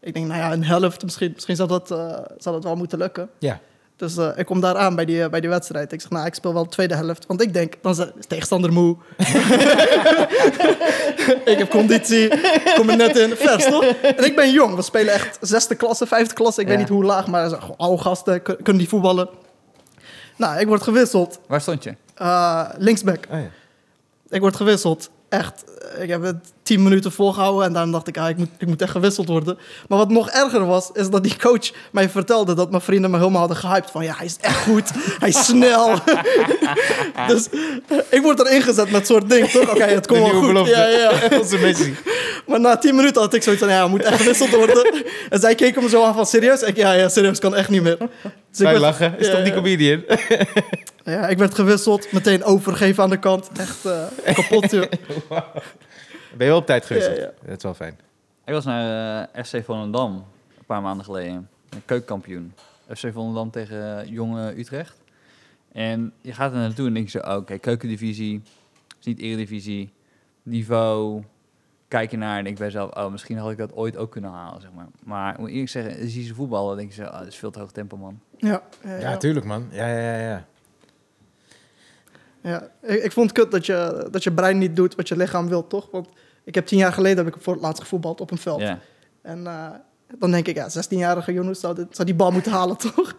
[0.00, 1.02] Ik denk, nou ja, een helft.
[1.04, 1.98] Misschien, misschien zou, dat, eh,
[2.38, 3.28] zou dat wel moeten lukken.
[3.38, 3.60] Ja.
[3.96, 5.92] Dus eh, ik kom daar aan bij die, bij die wedstrijd.
[5.92, 7.26] Ik zeg, nou, ik speel wel de tweede helft.
[7.26, 8.96] Want ik denk, dan is de tegenstander moe.
[11.44, 12.28] ik heb conditie.
[12.74, 13.36] Kom er net in.
[13.36, 13.84] Vers, toch?
[13.84, 14.74] En ik ben jong.
[14.74, 16.60] We spelen echt zesde klasse, vijfde klasse.
[16.60, 16.72] Ik Ja.
[16.72, 19.28] weet niet hoe laag, maar zo, oude gasten kun- kunnen die voetballen.
[20.36, 21.40] Nou, ik word gewisseld.
[21.46, 21.94] Waar stond je?
[22.14, 23.24] Eh, linksback.
[23.30, 23.50] Oh, ja.
[24.28, 25.10] Ik word gewisseld.
[25.32, 25.64] Echt,
[25.94, 28.66] eh, ik heb het tien minuten volgehouden en daarna dacht ik, ah, ik, moet, ik
[28.66, 29.58] moet echt gewisseld worden.
[29.88, 33.18] Maar wat nog erger was, is dat die coach mij vertelde dat mijn vrienden me
[33.18, 33.90] helemaal hadden gehyped.
[33.90, 35.94] Van ja, hij is echt goed, hij is snel.
[37.28, 37.48] dus
[37.88, 39.70] eh, ik word erin gezet met soort ding, toch?
[39.70, 40.46] Oké, het komt wel goed.
[40.46, 40.70] belofte.
[40.76, 41.10] Ja, ja.
[41.38, 41.92] Onze.
[42.46, 45.04] Maar na tien minuten had ik zoiets van, ja, moet echt gewisseld worden.
[45.30, 46.62] en zij keken me zo aan van, serieus?
[46.62, 47.96] Ik, ja, ja, serieus, kan echt niet meer.
[47.98, 49.14] Dus ik werd- lachen.
[49.18, 50.02] Is ja, toch die comedian?
[51.04, 53.50] Ja, ik werd gewisseld, meteen overgegeven aan de kant.
[53.58, 54.90] Echt eh, kapot, joh.
[56.36, 57.16] Ben je wel op tijd gewisseld?
[57.16, 57.32] Ja, ja.
[57.46, 57.98] Dat is wel fijn.
[58.44, 60.14] Ik was naar eh, FC Volendam
[60.58, 61.48] een paar maanden geleden.
[61.70, 62.54] Een keukenkampioen.
[62.94, 65.00] FC Volendam tegen eh, jonge Utrecht.
[65.72, 68.42] En je gaat er naartoe en denk je zo, oké, keukendivisie.
[69.00, 69.92] is niet eredivisie.
[70.42, 71.22] Niveau.
[71.88, 74.30] Kijk je naar en denk bij jezelf, oh, misschien had ik dat ooit ook kunnen
[74.30, 74.86] halen, zeg maar.
[75.04, 77.36] Maar ik moet eerlijk zeggen, zie je ze voetballen, denk je zo, oh, dat is
[77.36, 78.20] veel te hoog tempo, man.
[78.36, 79.68] Ja, ja, Ja, tuurlijk, man.
[79.70, 80.46] Ja, ja, ja.
[82.42, 82.68] Ja.
[82.82, 85.48] Ik, ik vond het kut dat je, dat je brein niet doet wat je lichaam
[85.48, 85.88] wil, toch?
[85.90, 86.08] Want
[86.44, 88.60] ik heb tien jaar geleden heb ik voor het laatst gevoetbald op een veld.
[88.60, 88.78] Ja.
[89.22, 89.66] En eh,
[90.18, 93.14] dan denk ik, ja, 16-jarige Jonas zou, dit- zou die bal moeten halen, toch?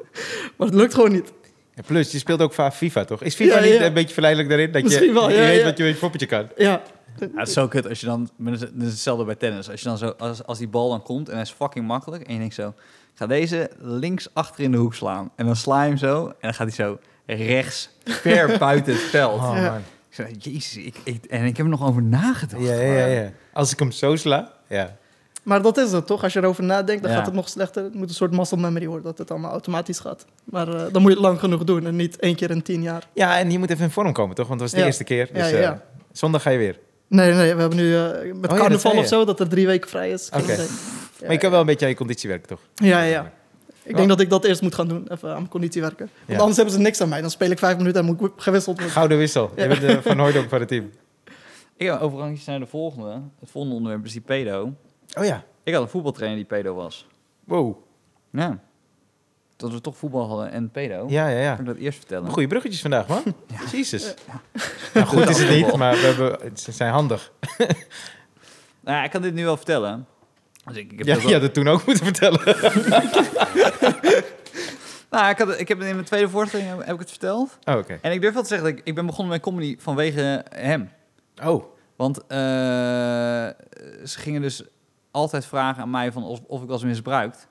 [0.57, 1.33] Maar het lukt gewoon niet.
[1.73, 3.21] En plus, je speelt ook vaak FIFA, toch?
[3.23, 3.85] Is FIFA Ja, niet ja.
[3.85, 4.71] een beetje verleidelijk daarin?
[4.71, 5.63] Dat je, wel, je ja, weet ja.
[5.65, 6.47] wat je met je poppetje kan.
[6.57, 6.81] Ja,
[7.19, 9.69] Ja, het is zo kut als je dan, dat is dat hetzelfde bij tennis.
[9.69, 12.23] Als je dan zo, als, als die bal dan komt en hij is fucking makkelijk
[12.23, 12.73] en je denkt zo, ik
[13.19, 15.31] ga deze links achter in de hoek slaan.
[15.35, 19.01] En dan sla je hem zo en dan gaat hij zo rechts, ver buiten het
[19.01, 19.33] veld.
[19.39, 19.77] Oh, man.
[20.09, 22.63] Ik zei, jezus, ik, ik, en ik heb er nog over nagedacht.
[22.63, 23.31] Ja, ja, ja.
[23.53, 24.95] Als ik hem zo sla, ja.
[25.43, 26.23] maar dat is het, toch?
[26.23, 27.17] Als je erover nadenkt, dan Ja.
[27.17, 27.83] gaat het nog slechter.
[27.83, 30.25] Het moet een soort muscle memory worden, dat het allemaal automatisch gaat.
[30.43, 32.81] Maar eh, dan moet je het lang genoeg doen en niet één keer in tien
[32.81, 33.07] jaar.
[33.13, 34.47] Ja, en je moet even in vorm komen, toch?
[34.47, 34.85] Want het was de Ja.
[34.85, 35.29] eerste keer.
[35.33, 35.71] Dus Ja, ja, ja.
[35.73, 35.79] eh,
[36.11, 36.79] zondag ga je weer.
[37.07, 39.65] Nee, nee, we hebben nu eh, met Oh dat carnaval of zo, dat er drie
[39.65, 40.29] weken vrij is.
[40.33, 40.55] Oké.
[41.21, 42.59] Maar je kan wel een beetje aan je conditie werken, toch?
[42.75, 43.31] Ja, ja, ja.
[43.83, 46.09] Ik denk dat ik dat eerst moet gaan doen, even aan mijn conditie werken.
[46.15, 46.37] Want Ja.
[46.37, 47.21] anders hebben ze niks aan mij.
[47.21, 48.93] Dan speel ik vijf minuten en moet ik gewisseld worden.
[48.95, 49.51] Gouden wissel.
[49.55, 49.63] Ja.
[49.63, 50.89] Je bent de Van Hooydonk van het team.
[51.77, 53.21] Ik heb overigens naar de volgende.
[53.39, 54.73] Het volgende onderwerp is die pedo.
[55.17, 55.43] Oh ja.
[55.63, 57.07] Ik had een voetbaltrainer die pedo was.
[57.43, 57.75] Wow.
[58.31, 58.59] Ja.
[59.55, 61.05] Dat we toch voetbal hadden en pedo.
[61.09, 61.51] Ja, ja, ja.
[61.55, 62.29] Kan ik dat eerst vertellen?
[62.31, 63.23] Goeie bruggetjes vandaag, man.
[63.71, 64.13] Jezus.
[64.27, 64.41] Ja.
[64.93, 67.31] Nou, goed is het niet, maar we hebben, ze zijn handig.
[68.85, 70.07] Nou, ja, ik kan dit nu wel vertellen.
[70.65, 72.41] Dus ik, ik heb Ja, dat wel- ja, dat toen ook moeten vertellen.
[75.09, 77.57] Nou, ik, had, ik heb het in mijn tweede voorstelling heb, heb ik het verteld.
[77.63, 77.99] Oh, oké.
[78.01, 80.89] En ik durf wel te zeggen dat ik, ik ben begonnen met comedy vanwege hem.
[81.43, 81.63] Oh,
[81.95, 82.37] Want eh,
[84.05, 84.63] ze gingen dus
[85.11, 87.47] altijd vragen aan mij van of, of ik was misbruikt.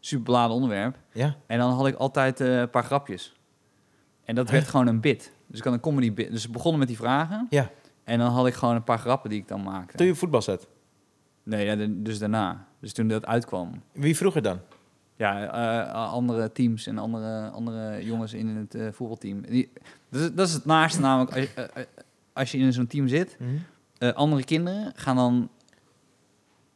[0.00, 0.96] Super beladen onderwerp.
[1.12, 1.36] ja.
[1.46, 3.34] En dan had ik altijd eh, een paar grapjes.
[4.24, 5.32] En dat werd gewoon een bit.
[5.46, 6.30] Dus ik had een comedy bit.
[6.30, 7.46] Dus we begonnen met die vragen.
[7.50, 7.70] Ja.
[8.04, 9.96] En dan had ik gewoon een paar grappen die ik dan maakte.
[9.96, 10.66] Toen je voetbal zat.
[11.46, 12.66] Nee, ja, dus daarna.
[12.80, 13.82] Dus toen dat uitkwam.
[13.92, 14.60] Wie vroeger dan?
[15.16, 15.52] Ja,
[15.84, 19.40] eh, andere teams en andere, andere jongens in het eh, voetbalteam.
[19.40, 19.72] Die,
[20.08, 21.36] dat, is, dat is het naaste namelijk.
[21.36, 21.86] Als je, eh, eh,
[22.32, 23.36] als je in zo'n team zit,
[23.98, 25.48] eh, andere kinderen gaan dan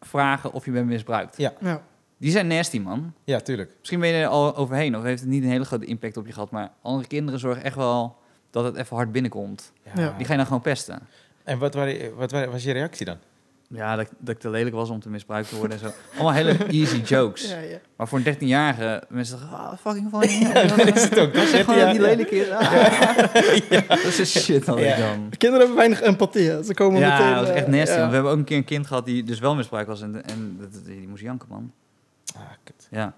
[0.01, 1.37] vragen of je bent misbruikt.
[1.37, 1.53] Ja.
[1.61, 1.83] Ja.
[2.17, 3.13] Die zijn nasty, man.
[3.25, 3.75] Ja, tuurlijk.
[3.79, 6.27] Misschien ben je er al overheen of heeft het niet een hele grote impact op
[6.27, 6.51] je gehad.
[6.51, 8.17] Maar andere kinderen zorgen echt wel
[8.51, 9.73] dat het even hard binnenkomt.
[9.95, 10.15] Ja.
[10.17, 11.01] Die ga je dan gewoon pesten.
[11.45, 13.17] En wat, waren, wat was je reactie dan?
[13.75, 15.93] Ja, dat, dat ik te lelijk was om te misbruikt te worden en zo.
[16.15, 17.51] Allemaal hele easy jokes.
[17.51, 17.79] Ja, ja.
[17.97, 20.53] Maar voor een 13-jarige, mensen zeggen, ah, fucking funny.
[20.53, 21.35] Ja, dat is het ook.
[21.35, 22.07] Zeg gewoon dat die Ja.
[22.07, 22.51] lelijk is.
[22.51, 23.89] Ah.
[23.89, 24.81] Dat is shit dan.
[24.81, 24.97] Ja.
[24.97, 25.29] dan.
[25.29, 26.65] Kinderen hebben weinig empathie.
[26.65, 27.35] Ze komen Ja, meteen...
[27.35, 27.91] dat was echt eh, nasty.
[27.95, 27.99] ja.
[27.99, 30.03] want We hebben ook een keer een kind gehad die dus wel misbruikt was.
[30.03, 31.73] En, en die moest janken, man.
[32.37, 32.89] Ah, kut.
[32.91, 33.15] Ja.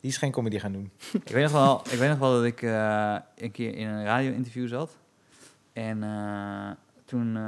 [0.00, 0.90] Die is geen comedy gaan doen.
[1.24, 4.04] Ik weet nog wel, ik weet nog wel dat ik eh, een keer in een
[4.04, 4.96] radio-interview zat.
[5.72, 6.70] En eh,
[7.04, 7.38] toen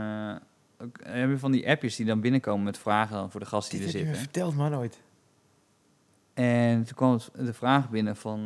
[1.02, 3.86] heb je van die appjes die dan binnenkomen met vragen dan voor de gasten die
[3.86, 4.16] er zitten.
[4.16, 5.00] verteld, man, ooit.
[6.34, 8.40] En toen kwam de vraag binnen van,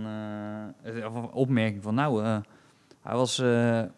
[0.84, 2.39] eh, of een opmerking van, nou, eh,
[3.03, 3.89] hij was, eh, eh,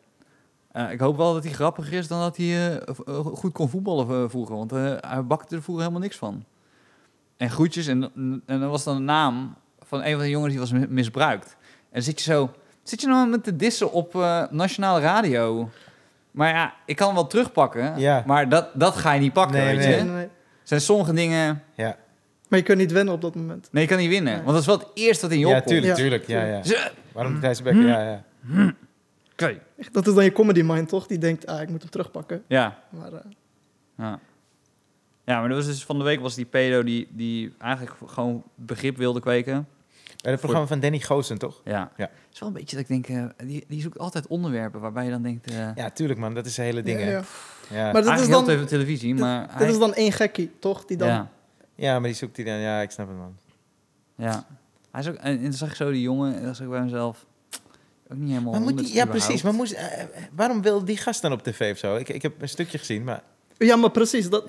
[0.91, 2.77] ik hoop wel dat hij grappiger is dan dat hij eh,
[3.07, 6.45] eh, goed kon voetballen eh, vroeger, want eh, hij bakte er vroeger helemaal niks van.
[7.37, 8.03] En groetjes, en,
[8.47, 11.57] en dan was dan de naam van een van de jongens die was mi- misbruikt.
[11.91, 12.51] En zit je zo,
[12.83, 15.71] zit je nou met te dissen op eh, nationale radio?
[16.31, 18.23] Maar ja, ik kan hem wel terugpakken, Ja.
[18.27, 19.97] maar dat, dat ga je niet pakken, Nee, weet nee.
[19.97, 20.03] je.
[20.03, 20.29] Nee, nee.
[20.63, 21.63] zijn sommige dingen...
[21.75, 21.97] Ja,
[22.49, 23.69] Maar je kunt niet winnen op dat moment.
[23.73, 24.33] Nee, je kan niet winnen.
[24.35, 24.43] Nee.
[24.43, 25.69] Want dat is wel het eerste wat in je ja opkomt.
[25.69, 26.03] tuurlijk, Ja.
[26.03, 26.27] tuurlijk.
[26.27, 26.63] Ja, ja.
[26.63, 27.87] Ze- Waarom Thijs Becker?
[27.87, 28.25] Ja, ja.
[29.33, 29.59] Oké.
[29.79, 31.07] Echt, Dat is dan je comedy mind, toch?
[31.07, 32.43] Die denkt, ah, ik moet hem terugpakken.
[32.47, 32.79] Ja.
[32.91, 33.19] Maar eh,
[33.97, 34.19] ja.
[35.25, 38.43] Ja, maar dat was dus van de week was die pedo die, die eigenlijk gewoon
[38.55, 39.69] begrip wilde kweken.
[40.31, 41.61] Het programma van Danny Goosen, toch?
[41.65, 41.91] Ja.
[41.97, 42.05] Ja.
[42.05, 43.09] Het is wel een beetje dat ik denk,
[43.39, 45.51] eh, die, die zoekt altijd onderwerpen waarbij je dan denkt...
[45.51, 46.35] eh Ja, tuurlijk, man.
[46.35, 47.23] Dat is een hele ding, ja, ja.
[47.71, 47.93] Ja.
[47.93, 48.49] Maar dat is dan...
[48.49, 50.85] heel te- televisie, maar hij, is dan één gekkie, toch?
[50.85, 51.09] Die dan...
[51.09, 51.31] ja,
[51.75, 52.55] ja, maar die zoekt hij dan...
[52.59, 53.37] Ja, ik snap het, man.
[54.15, 54.47] ja.
[54.91, 56.73] Hij is ook, en, en toen zag ik zo die jongen en dan zag ik
[56.73, 57.27] bij mezelf...
[58.13, 59.27] Ook niet helemaal Maar moet die, honderd ja, überhaupt.
[59.27, 59.43] precies.
[59.43, 61.97] Maar moest, eh, waarom wil die gast dan op tv of zo?
[61.97, 63.23] Ik, ik heb een stukje gezien, maar...
[63.59, 64.31] Ja, maar precies.
[64.31, 64.45] Dat,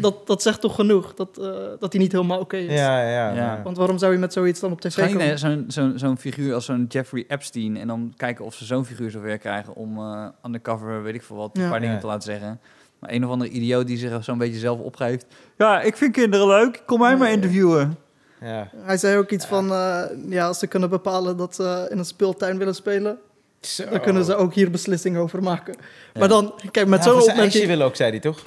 [0.00, 1.14] dat, dat zegt toch genoeg?
[1.14, 1.46] Dat, eh,
[1.78, 2.72] dat hij niet helemaal oké is.
[2.80, 3.34] Ja, ja, Ja.
[3.34, 3.60] ja.
[3.64, 5.26] Want waarom zou je met zoiets dan op tv komen?
[5.26, 8.84] naar zo'n zo'n zo'n figuur als zo'n Jeffrey Epstein en dan kijken of ze zo'n
[8.84, 11.68] figuur zover krijgen om eh undercover, weet ik veel wat, een Ja.
[11.70, 12.00] paar dingen Ja.
[12.00, 12.60] te laten zeggen.
[12.98, 15.26] Maar een of andere idioot die zich zo'n beetje zelf opgeeft.
[15.56, 17.96] Ja, ik vind kinderen leuk, kom mij maar interviewen.
[18.40, 18.70] ja.
[18.76, 22.04] Hij zei ook iets van, eh, ja, als ze kunnen bepalen dat ze in een
[22.04, 23.18] speeltuin willen spelen,
[23.60, 23.88] Zo.
[23.90, 25.74] dan kunnen ze ook hier beslissingen over maken.
[26.12, 26.18] Ja.
[26.20, 27.66] Maar dan, kijk, met Ja, zo'n ijsje opmerking...
[27.66, 28.42] willen ook, zei hij, toch?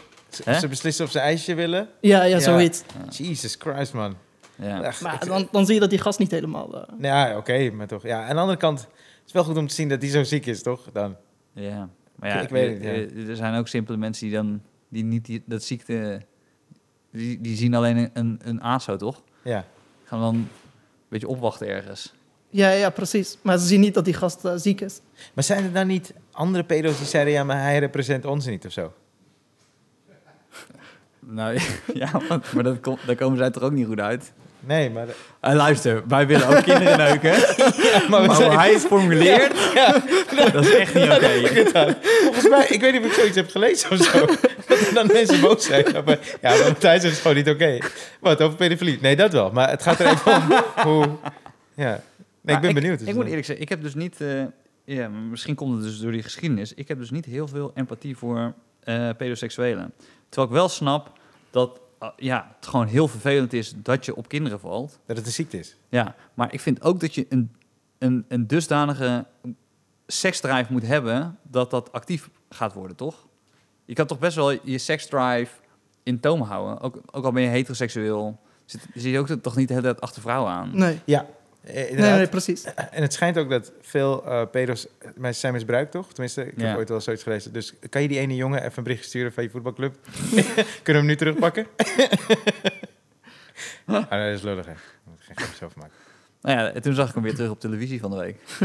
[0.59, 1.87] Ze, beslissen of ze ijsje willen.
[1.99, 2.39] Ja, ja, Ja.
[2.39, 2.83] zoiets.
[3.09, 4.15] Jesus Christ, man.
[5.01, 6.81] Maar dan, dan zie je dat die gast niet helemaal...
[6.81, 8.03] eh, ja, oké, maar toch.
[8.03, 8.89] Ja, aan de andere kant, het
[9.27, 10.89] is wel goed om te zien dat hij zo ziek is, toch?
[10.93, 11.15] Dan.
[11.53, 11.89] ja.
[12.15, 12.89] Maar ja, Ik weet het, ja.
[12.89, 16.21] er- er zijn ook simpele mensen die dan, die niet die, dat ziekte,
[17.11, 19.21] die, die zien alleen een, een, een ASO, toch?
[19.43, 19.65] Ja.
[20.03, 20.49] Gaan dan een
[21.09, 22.13] beetje opwachten ergens.
[22.51, 23.37] Ja, ja, precies.
[23.41, 24.99] Maar ze zien niet dat die gast eh, ziek is.
[25.33, 28.65] Maar zijn er dan niet andere pedo's die zeiden, ja, maar hij representeert ons niet
[28.65, 28.93] of zo?
[31.19, 31.59] Nou
[31.93, 34.31] ja, want- maar dat kom, daar komen zij toch ook niet goed uit.
[34.63, 35.05] Nee, maar...
[35.07, 37.31] Uh, luister, wij willen ook kinderen neuken.
[38.09, 39.53] maar Maar zijn- hij het formuleert,
[40.53, 41.95] dat is echt niet oké.
[42.23, 44.25] Volgens mij, ik weet niet of ik zoiets heb gelezen of zo.
[44.67, 45.85] Dat er dan mensen boos zijn.
[46.05, 47.77] Maar, ja, maar Thijs is gewoon niet oké.
[48.19, 48.97] Wat, over pedofilie?
[49.01, 49.51] Nee, dat wel.
[49.51, 50.43] Maar het gaat er even om
[50.83, 51.07] hoe...
[51.75, 52.01] Ja.
[52.41, 52.99] Nee, ik ben benieuwd.
[52.99, 54.21] dus Ik, moet eerlijk zeggen, ik heb dus niet...
[54.21, 54.43] eh,
[54.83, 56.73] ja, misschien komt het dus door die geschiedenis.
[56.73, 59.93] Ik heb dus niet heel veel empathie voor eh pedoseksuelen.
[60.29, 61.19] Terwijl ik wel snap
[61.49, 64.99] dat ah, ja, het gewoon heel vervelend is dat je op kinderen valt.
[65.05, 65.75] Dat het een ziekte is.
[65.89, 67.51] Ja, maar ik vind ook dat je een,
[67.97, 69.25] een, een dusdanige
[70.07, 73.27] seksdrive moet hebben dat dat actief gaat worden, toch?
[73.85, 75.51] Je kan toch best wel je seksdrive
[76.03, 78.39] in toom houden, ook, ook al ben je heteroseksueel.
[78.65, 80.71] Zit, zit je ook toch niet de hele tijd achter vrouwen aan?
[80.73, 81.27] Nee, Ja, eh,
[81.61, 82.17] nee, inderdaad.
[82.17, 82.63] nee, prees.
[82.63, 86.07] En het schijnt ook dat veel eh pedo's mensen zijn misbruikt, toch?
[86.13, 86.75] Tenminste, ik heb Ja.
[86.75, 87.53] ooit wel zoiets gelezen.
[87.53, 89.95] Dus kan je die ene jongen even een bericht sturen van je voetbalclub?
[90.83, 91.67] Kunnen we hem nu terugpakken?
[93.85, 94.73] ah, dat is lullig, hè.
[95.03, 95.93] Moet ik geen grapjes over maken.
[96.41, 98.37] Nou ja, en toen zag ik hem weer terug op televisie van de week.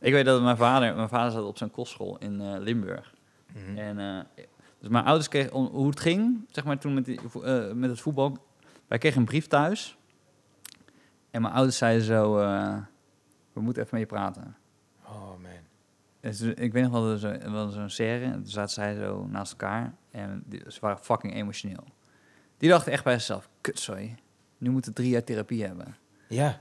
[0.00, 3.14] ik weet dat mijn vader, mijn vader zat op zijn kostschool in eh, Limburg.
[3.52, 3.78] Mhm.
[3.78, 4.44] En, eh,
[4.86, 8.00] dus mijn ouders kregen, hoe het ging, zeg maar toen met, die, eh, met het
[8.00, 8.46] voetbal.
[8.86, 9.96] Wij kregen een brief thuis.
[11.30, 12.76] En mijn ouders zeiden zo, eh,
[13.52, 14.56] we moeten even met je praten.
[15.06, 15.50] Oh, man.
[16.20, 18.24] Dus ik weet nog wel, er zo- was zo'n serre.
[18.24, 19.94] En toen zaten zij zo naast elkaar.
[20.10, 21.84] En die, ze waren fucking emotioneel.
[22.58, 24.14] Die dachten echt bij zichzelf, kut sorry.
[24.58, 25.96] Nu moeten drie jaar therapie hebben.
[26.28, 26.60] Ja.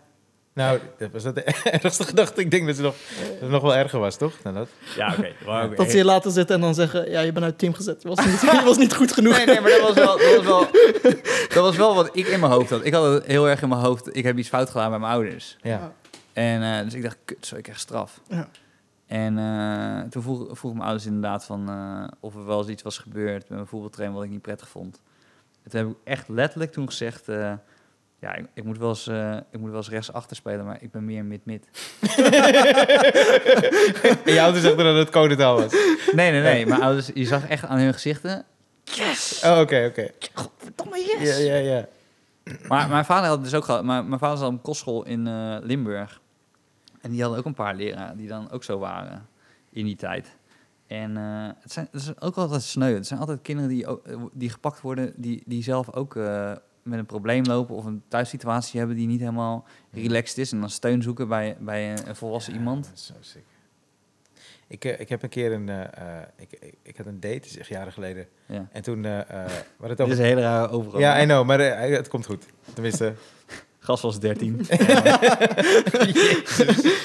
[0.56, 1.44] Nou, dat was dat de
[1.82, 2.42] ergste gedachte.
[2.42, 4.34] Ik denk dat, ze nog, dat het nog wel erger was, toch?
[4.42, 4.70] Dan dat.
[4.96, 5.76] Ja, oké.
[5.76, 8.02] Dat ze je laten zitten en dan zeggen, ja, je bent uit het team gezet.
[8.02, 9.38] Je was niet, je was niet goed genoeg.
[9.38, 10.68] Nee, nee, maar dat was, wel, dat, was wel,
[11.56, 12.86] dat was wel wat ik in mijn hoofd had.
[12.86, 14.16] Ik had het heel erg in mijn hoofd.
[14.16, 15.58] Ik heb iets fout gedaan bij mijn ouders.
[15.62, 15.94] Ja.
[16.34, 18.22] En eh, dus ik dacht, kut, zo, ik krijg straf.
[18.28, 18.48] Ja.
[19.08, 22.84] En eh, toen vroeg, vroeg mijn ouders inderdaad van eh, of er wel eens iets
[22.84, 25.02] was gebeurd met mijn voetbaltrainer wat ik niet prettig vond.
[25.64, 27.54] En toen heb ik echt letterlijk toen gezegd, eh,
[28.20, 30.78] Ja, ik, ik, moet wel eens, eh, ik moet wel eens rechts achter spelen, maar
[30.82, 31.68] ik ben meer mid-mid.
[34.26, 35.72] En je ouders zeggen dat het codetaal was.
[36.12, 36.66] Nee, nee, nee.
[36.66, 38.46] Mijn ouders, je zag echt aan hun gezichten.
[38.84, 39.42] Yes!
[39.46, 40.08] Oh, oké, oké.
[40.58, 41.88] Verdomme, Ja, ja, ja.
[42.68, 43.84] Maar mijn vader had dus ook gehad.
[43.84, 46.22] Mijn, mijn vader zat op een kostschool in eh, Limburg.
[47.02, 49.28] En die hadden ook een paar leraren die dan ook zo waren
[49.72, 50.36] in die tijd.
[50.88, 52.94] En eh, het, zijn, het is ook altijd sneu.
[52.94, 56.52] Het zijn altijd kinderen die, ook- die gepakt worden, die, die zelf ook eh,
[56.86, 60.52] met een probleem lopen of een thuissituatie hebben die niet helemaal relaxed is.
[60.52, 62.86] En dan steun zoeken bij, bij een, een volwassen iemand.
[62.86, 63.44] Dat is zo sick.
[64.68, 65.70] Ik, eh, ik heb een keer een...
[65.70, 68.28] eh, eh, ik, ik, ik had een date, dat is echt jaren geleden.
[68.46, 68.68] Ja.
[68.72, 69.06] En toen...
[69.06, 69.28] hadden
[69.78, 70.14] het Dit over...
[70.14, 71.04] is een hele rare overgang.
[71.04, 72.46] Ja, I know, maar het komt goed.
[72.74, 73.14] Tenminste...
[73.86, 74.68] Gas was 13.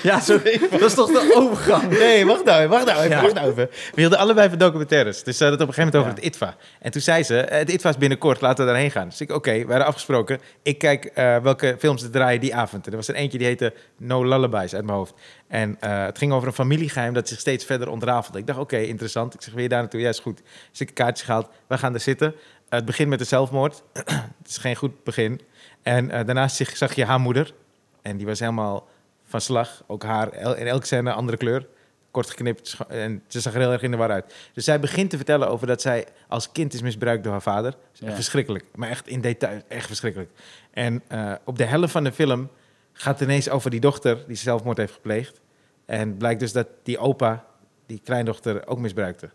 [0.02, 1.98] ja, zo, dat is toch de overgang?
[1.98, 3.22] Nee, wacht nou, wacht nou even, Ja.
[3.22, 3.68] wacht nou even.
[3.70, 5.22] We hielden allebei van documentaires.
[5.22, 6.28] Dus ze hadden het op een gegeven moment over Ja.
[6.28, 6.56] het ITVA.
[6.80, 9.08] En toen zei ze, eh, het ITVA is binnenkort, laten we daarheen gaan.
[9.08, 10.40] Dus ik, oké, we hadden afgesproken.
[10.62, 12.84] Ik kijk eh, welke films er draaien die avond.
[12.86, 15.14] En er was er eentje die heette No Lullabies uit mijn hoofd.
[15.48, 18.38] En eh, het ging over een familiegeheim dat zich steeds verder ontrafelde.
[18.38, 19.34] Ik dacht, oké, interessant.
[19.34, 20.00] Ik zeg, wil je daar naartoe?
[20.00, 20.40] Ja, is goed.
[20.70, 21.48] Dus ik een kaartje gehaald.
[21.66, 22.34] We gaan er zitten.
[22.68, 23.82] Het begint met een zelfmoord.
[23.92, 25.40] het is geen goed begin.
[25.82, 27.54] En eh, daarnaast zag, zag je haar moeder.
[28.02, 28.88] En die was helemaal
[29.24, 29.82] van slag.
[29.86, 31.66] Ook haar, el- in elke scène andere kleur.
[32.10, 32.76] Kort geknipt.
[32.88, 34.34] En ze zag er heel erg in de war uit.
[34.52, 37.74] Dus zij begint te vertellen over dat zij als kind is misbruikt door haar vader.
[37.92, 38.14] Ja.
[38.14, 38.64] verschrikkelijk.
[38.74, 39.60] Maar echt in detail.
[39.68, 40.30] Echt verschrikkelijk.
[40.70, 42.48] En eh, op de helft van de film
[42.92, 45.40] gaat het ineens over die dochter die zelfmoord heeft gepleegd.
[45.86, 47.44] En blijkt dus dat die opa
[47.86, 49.30] die kleindochter ook misbruikte.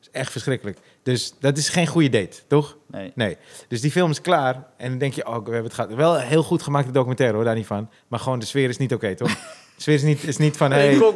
[0.00, 0.78] Is echt verschrikkelijk.
[1.02, 2.76] Dus dat is geen goede date, toch?
[2.86, 3.12] Nee.
[3.14, 3.36] Nee.
[3.68, 4.66] Dus die film is klaar.
[4.76, 5.94] En dan denk je, oh, we hebben het gehad.
[5.94, 7.90] Wel een heel goed gemaakte documentaire hoor, daar niet van.
[8.08, 9.30] Maar gewoon de sfeer is niet oké, toch?
[9.78, 11.14] De sfeer is niet, is niet van, hey, wat,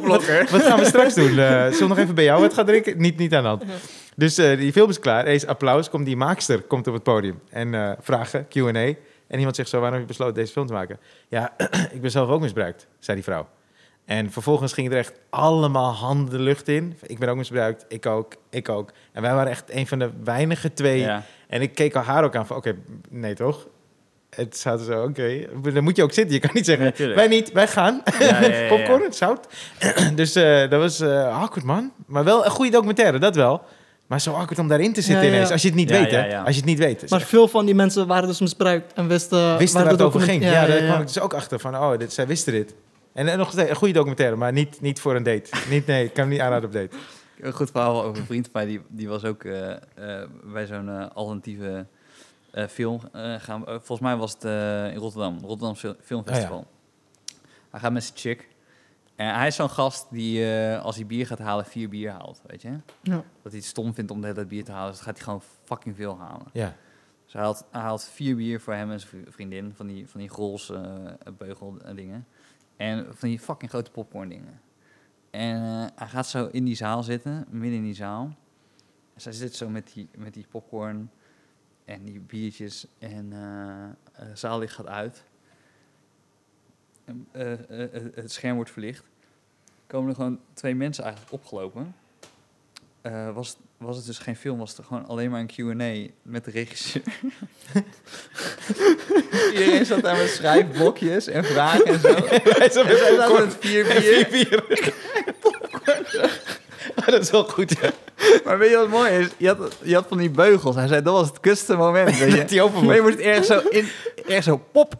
[0.49, 1.39] wat gaan we straks doen?
[1.39, 2.97] Eh zullen we nog even bij jou wat gaan drinken?
[2.97, 3.63] Niet, niet aan de hand.
[4.15, 5.27] Dus eh, die film is klaar.
[5.27, 5.89] Is applaus.
[5.89, 7.39] Komt die maakster komt op het podium.
[7.49, 8.93] En eh, vragen, Q&A.
[9.27, 10.99] En iemand zegt zo, waarom heb je besloten deze film te maken?
[11.27, 11.53] Ja,
[11.95, 13.47] ik ben zelf ook misbruikt, zei die vrouw.
[14.05, 16.97] En vervolgens ging er echt allemaal handen de lucht in.
[17.01, 18.91] Ik ben ook misbruikt, ik ook, ik ook.
[19.11, 21.23] En wij waren echt een van de weinige twee Ja.
[21.47, 22.75] en ik keek al haar ook aan van, oké,
[23.09, 23.67] nee toch?
[24.29, 25.45] Het zaten zo, oké.
[25.73, 26.33] Dan moet je ook zitten.
[26.33, 28.01] Je kan niet zeggen, wij niet, wij gaan.
[28.19, 28.67] Ja, ja, ja, ja.
[28.75, 29.47] Popcorn, zout.
[30.15, 31.91] dus eh, dat was eh awkward, man.
[32.05, 33.61] Maar wel een goede documentaire, dat wel.
[34.07, 35.35] Maar zo awkward om daarin te zitten Ja, ja.
[35.35, 35.51] ineens.
[35.51, 36.27] Als je het niet Ja, weet, ja, hè?
[36.27, 36.39] ja.
[36.41, 36.99] Als je het niet weet.
[36.99, 40.21] Dus Maar veel van die mensen waren dus misbruikt en wisten, wisten waar het over
[40.21, 40.43] ging.
[40.43, 42.73] Ja, daar ja, kwam ik dus ook achter van, oh, dit, zij wisten dit.
[43.13, 45.49] En, nog steeds een goede documentaire, maar niet, niet voor een date.
[45.69, 46.95] niet, nee, ik kan hem niet aanraden op date.
[47.39, 50.65] Een goed verhaal over een vriend van mij, die, die was ook eh, eh, bij
[50.65, 51.85] zo'n eh, alternatieve
[52.51, 53.63] eh, film eh, gaan.
[53.65, 56.67] volgens mij was het eh, in Rotterdam, Rotterdam Fil- Filmfestival.
[57.71, 58.47] Hij gaat met zijn chick.
[59.15, 62.41] En hij is zo'n gast die, eh, als hij bier gaat halen, vier bier haalt,
[62.45, 62.69] weet je?
[63.01, 63.13] Ja.
[63.41, 65.15] Dat hij het stom vindt om de hele tijd bier te halen, dus dan gaat
[65.15, 66.45] hij gewoon fucking veel halen.
[66.53, 66.73] Ja.
[67.23, 70.07] Dus hij haalt, hij haalt vier bier voor hem en zijn vri- vriendin, van die,
[70.09, 70.81] van die grols eh
[71.37, 72.27] beugel dingen.
[72.77, 74.61] En van die fucking grote popcorn dingen.
[75.29, 78.35] En eh, hij gaat zo in die zaal zitten, midden in die zaal.
[79.13, 81.11] En zij zit zo met die, met die popcorn
[81.85, 85.23] en die biertjes en eh eh, zaallicht gaat uit.
[87.05, 87.53] En, eh,
[88.13, 89.05] het scherm wordt verlicht.
[89.87, 91.95] Komen er gewoon twee mensen eigenlijk opgelopen.
[93.33, 96.51] Was, was het dus geen film, was het gewoon alleen maar een Q&A met de
[96.51, 97.01] regisseur.
[99.53, 102.07] Iedereen zat daar met schrijfblokjes en vragen en zo.
[102.63, 104.33] En zij met vier bier.
[104.69, 104.93] bier.
[106.95, 107.89] Ah, dat is wel goed, ja.
[108.43, 109.27] Maar weet je wat mooi is?
[109.37, 110.75] Je had, je had van die beugels.
[110.75, 112.17] Hij zei, dat was het kutste moment.
[112.17, 112.37] Weet je.
[112.37, 113.11] Dat die open Maar je moet.
[113.11, 113.87] moest ergens zo in,
[114.27, 114.93] ergens zo pop.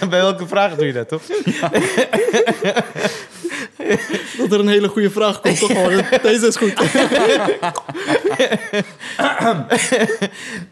[0.00, 1.22] Bij welke vragen doe je dat, toch?
[4.38, 6.04] Dat er een hele goede vraag komt, toch gewoon.
[6.30, 6.74] Deze is goed.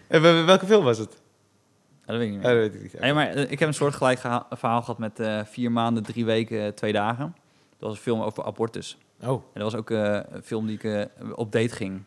[0.08, 1.20] En welke film was het?
[2.06, 2.50] dat weet ik niet meer.
[2.54, 3.00] dat weet ik niet.
[3.00, 6.02] Nee, maar eh, ik heb een soort gelijk geha- verhaal gehad met eh, vier maanden,
[6.02, 7.34] drie weken, eh, twee dagen.
[7.78, 8.98] Dat was een film over abortus.
[9.22, 11.04] Oh, En dat was ook eh, een film die ik eh,
[11.34, 12.02] op date ging.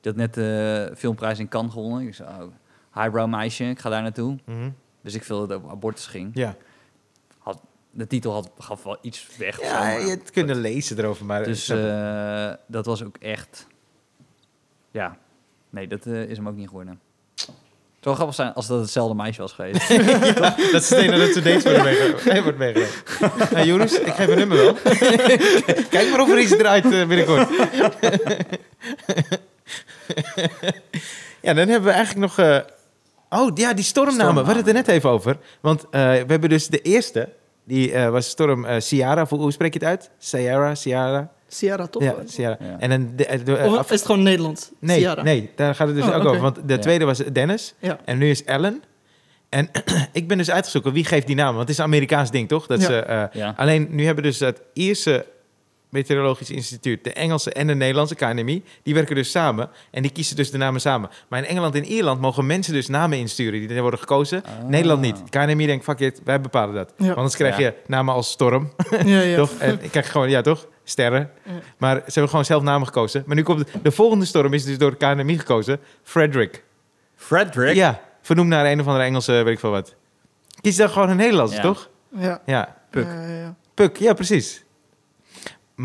[0.00, 2.06] Die had net de filmprijs in Cannes gewonnen.
[2.06, 2.46] Ik zei, oh,
[2.94, 4.36] highbrow meisje, ik ga daar naartoe.
[4.44, 4.70] mhm.
[5.02, 6.30] Dus ik veel dat het over abortus ging.
[6.34, 6.54] ja.
[7.92, 9.60] De titel had, gaf wel iets weg.
[9.60, 11.44] Ja, je hebt kunnen lezen erover, maar...
[11.44, 13.66] Dus eh, dat was ook echt...
[14.90, 15.18] Ja,
[15.70, 17.00] nee, dat eh, is hem ook niet geworden.
[17.34, 19.88] Het zou grappig zijn als dat hetzelfde meisje was geweest.
[20.72, 22.24] dat is Stena dat ze dates worden meegenomen.
[22.32, 22.94] Nee, wordt meegenomen.
[23.52, 24.74] Nou, Joris, ik geef een nummer wel.
[25.90, 27.48] Kijk maar of er iets draait eh, binnenkort.
[31.40, 32.64] ja, dan hebben we eigenlijk nog...
[33.30, 34.34] Oh, ja, die stormnamen.
[34.34, 35.36] We hadden het er net even over.
[35.60, 37.28] Want we hebben dus de eerste.
[37.64, 39.26] Die eh, was storm eh Ciara.
[39.28, 40.10] Hoe spreek je het uit?
[40.18, 41.30] Ciara, Ciara.
[41.48, 42.02] Sierra toch?
[42.02, 42.56] Ja, Sierra.
[42.60, 42.76] Ja.
[42.78, 44.70] En dan de, de- de- Of af- is het gewoon Nederlands?
[44.80, 45.22] nee, Sierra.
[45.22, 46.28] nee, daar gaat het dus Oh, ook oké.
[46.28, 46.40] over.
[46.40, 46.78] Want de Ja.
[46.78, 47.98] tweede was Dennis Ja.
[48.04, 48.82] en nu is Ellen.
[49.48, 49.70] En
[50.12, 51.48] ik ben dus uitgezocht wie geeft die naam.
[51.48, 52.66] Want het is een Amerikaans ding, toch?
[52.66, 52.86] Dat Ja.
[52.86, 53.54] ze, eh, Ja.
[53.56, 55.26] Alleen nu hebben dus het Ierse
[55.90, 60.36] Meteorologisch Instituut, de Engelse en de Nederlandse KNMI, die werken dus samen en die kiezen
[60.36, 61.10] dus de namen samen.
[61.28, 64.44] Maar in Engeland en Ierland mogen mensen dus namen insturen die er worden gekozen.
[64.44, 64.68] Ah.
[64.68, 65.22] Nederland niet.
[65.30, 66.92] KNMI denkt, fuck it, wij bepalen dat.
[66.96, 67.04] Ja.
[67.04, 67.64] Want anders krijg Ja.
[67.66, 68.72] je namen als Storm,
[69.04, 69.36] Ja, ja.
[69.42, 69.50] toch?
[69.58, 70.66] En ik krijg gewoon, ja toch?
[70.84, 71.30] Sterren.
[71.44, 71.52] Ja.
[71.78, 73.22] Maar ze hebben gewoon zelf namen gekozen.
[73.26, 75.80] Maar nu komt de volgende storm is dus door de KNMI gekozen.
[76.02, 76.64] Frederick.
[77.16, 77.74] Frederick?
[77.74, 79.94] Ja, vernoemd naar een of andere Engelse, weet ik veel wat.
[80.60, 81.62] Kies dan gewoon een Nederlandse, Ja.
[81.62, 81.88] toch?
[82.18, 82.42] Ja.
[82.46, 82.76] Ja.
[82.90, 83.04] Puk.
[83.06, 83.54] Ja, ja, ja.
[83.74, 84.64] Puk, ja, precies.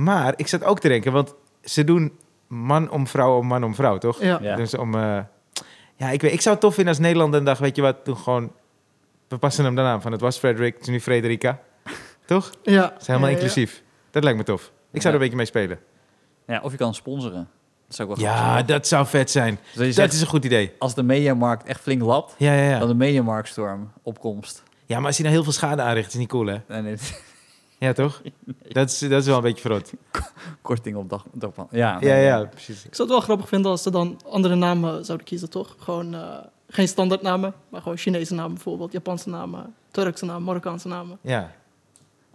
[0.04, 1.34] Maar ik zat ook te denken, want
[1.64, 2.18] ze doen
[2.48, 4.22] man om vrouw om man om vrouw, toch?
[4.22, 4.40] Ja.
[4.42, 4.56] Ja.
[4.56, 4.96] Dus om...
[4.96, 5.20] eh,
[5.96, 8.06] ja, ik, weet, ik zou het tof vinden als Nederland een dag, weet je wat,
[8.06, 8.52] doen gewoon...
[9.28, 11.60] We passen hem dan aan van het was Frederik, het is nu Frederica.
[12.26, 12.46] Toch?
[12.46, 12.96] Het Ja.
[13.00, 13.42] is helemaal Ja, ja.
[13.42, 13.84] inclusief.
[14.12, 14.72] Dat lijkt me tof.
[14.92, 15.08] Ik zou Ja.
[15.10, 15.80] er een beetje mee spelen.
[16.48, 17.50] Ja, of je kan sponsoren.
[17.88, 18.66] Dat zou ook wel Ja, zijn.
[18.66, 19.60] dat zou vet zijn.
[19.64, 20.72] Dus je Dat zegt, is een goed idee.
[20.80, 22.86] als de mediamarkt echt flink lapt, Ja, ja, dan ja.
[22.86, 24.64] de mediamarktstorm opkomst.
[24.86, 26.58] Ja, maar als hij nou heel veel schade aanricht, is niet cool, hè?
[26.68, 26.96] En nee,
[27.78, 28.22] Ja, toch?
[28.72, 29.92] Dat is, dat is wel een beetje verrot.
[30.62, 31.68] korting op dag, dag van.
[31.72, 32.86] Ja, Ja, ja, precies.
[32.86, 35.76] Ik zou het wel grappig vinden als ze dan andere namen zouden kiezen, toch?
[35.80, 36.38] Gewoon eh,
[36.70, 41.18] geen standaardnamen, maar gewoon Chinese namen bijvoorbeeld, Japanse namen, Turkse namen, Marokkaanse namen.
[41.22, 41.52] Ja,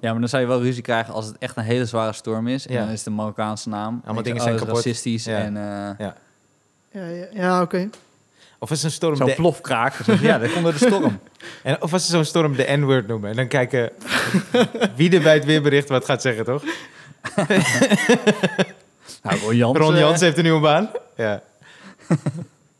[0.01, 2.49] Ja, maar dan zou je wel ruzie krijgen als het echt een hele zware storm
[2.49, 2.67] is.
[2.67, 2.81] En Ja.
[2.81, 4.01] dan is het een Marokkaanse naam.
[4.05, 5.25] Allemaal dingen zijn oh, racistisch.
[5.25, 5.39] Ja.
[5.39, 6.15] En eh, Ja,
[7.09, 7.89] ja, ja oké.
[8.63, 10.05] Of als een storm zo'n de, plofkraak.
[10.05, 11.19] Dus ja, dat komt door de storm.
[11.63, 13.31] en of als ze zo'n storm de N-word noemen.
[13.31, 13.91] En dan kijken
[14.97, 16.63] wie er bij het weerbericht wat gaat zeggen, toch?
[19.23, 19.79] Nou, Ron Jans.
[19.79, 20.91] Ron eh, Jans heeft een nieuwe baan.
[21.17, 21.43] Ja.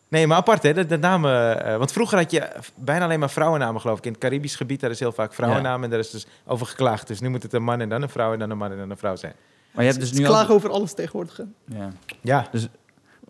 [0.09, 1.65] Nee, maar apart hè, de, de namen.
[1.65, 4.05] eh, want vroeger had je bijna alleen maar vrouwennamen, geloof ik.
[4.05, 5.85] In het Caribisch gebied, daar is heel vaak vrouwennamen.
[5.85, 7.07] En daar is dus over geklaagd.
[7.07, 8.79] Dus nu moet het een man en dan een vrouw en dan een man en
[8.79, 9.35] dan een vrouw zijn.
[9.71, 10.55] Maar je hebt dus nu klagen al...
[10.55, 11.37] over alles tegenwoordig.
[11.37, 11.45] hè.
[11.79, 11.93] Ja.
[12.21, 12.49] Ja,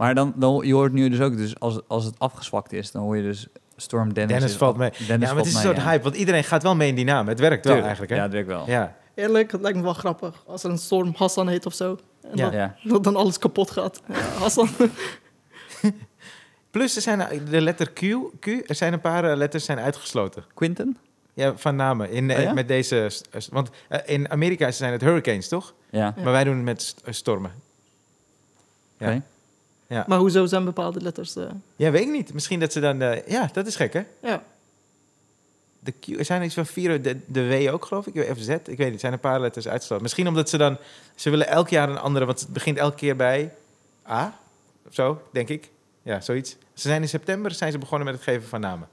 [0.01, 3.03] Maar dan, dan, je hoort nu dus ook, dus als, als het afgezwakt is, dan
[3.03, 3.47] hoor je dus
[3.77, 4.33] Storm Dennis.
[4.33, 4.91] Dennis is valt mee.
[4.91, 5.83] Dennis ja, maar het is een soort ja.
[5.83, 6.03] hype.
[6.03, 7.29] Want iedereen gaat wel mee in die naam.
[7.29, 7.87] Het werkt wel Tuurlijk.
[7.87, 8.17] eigenlijk, hè?
[8.17, 8.65] Ja, dat werkt wel.
[8.67, 8.97] Ja.
[9.15, 11.99] Eerlijk, het lijkt me wel grappig als er een storm Hassan heet of zo.
[12.23, 12.45] En Ja.
[12.45, 12.75] dat, Ja.
[12.83, 14.01] dat dan alles kapot gaat.
[14.09, 14.69] Ja, Hassan.
[16.71, 18.01] Plus, er zijn eh, de letter Q,
[18.41, 18.47] Q.
[18.47, 20.45] Er zijn een paar eh, letters zijn uitgesloten.
[20.55, 20.97] Quinten?
[21.35, 22.11] Ja, van namen.
[22.11, 22.53] In, eh, Oh ja?
[22.53, 23.11] Met deze...
[23.51, 25.75] Want eh, in Amerika zijn het hurricanes, toch?
[25.91, 25.99] Ja.
[25.99, 26.23] Ja.
[26.23, 27.53] Maar wij doen het met st- stormen.
[28.99, 29.07] Ja.
[29.07, 29.23] Oké.
[29.91, 30.05] Ja.
[30.09, 31.37] Maar hoezo zijn bepaalde letters...
[31.37, 31.45] eh,
[31.77, 32.33] Ja, weet ik niet.
[32.33, 33.03] Misschien dat ze dan...
[33.03, 34.03] eh, ja, dat is gek, hè?
[34.23, 34.43] ja.
[35.81, 38.31] De Q, er zijn iets van vier, de, de W ook, geloof ik.
[38.31, 38.93] Of Z, ik weet niet.
[38.93, 40.03] Er zijn een paar letters uitgesloten.
[40.03, 40.79] Misschien omdat ze dan...
[41.15, 42.25] Ze willen elk jaar een andere...
[42.25, 43.55] Want het begint elke keer bij
[44.09, 44.39] A,
[44.89, 45.71] of zo, denk ik.
[46.03, 46.51] Ja, zoiets.
[46.75, 48.89] Ze zijn in september zijn ze begonnen met het geven van namen.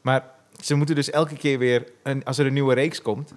[0.00, 0.24] Maar
[0.60, 1.84] ze moeten dus elke keer weer...
[2.02, 3.32] Een, als er een nieuwe reeks komt,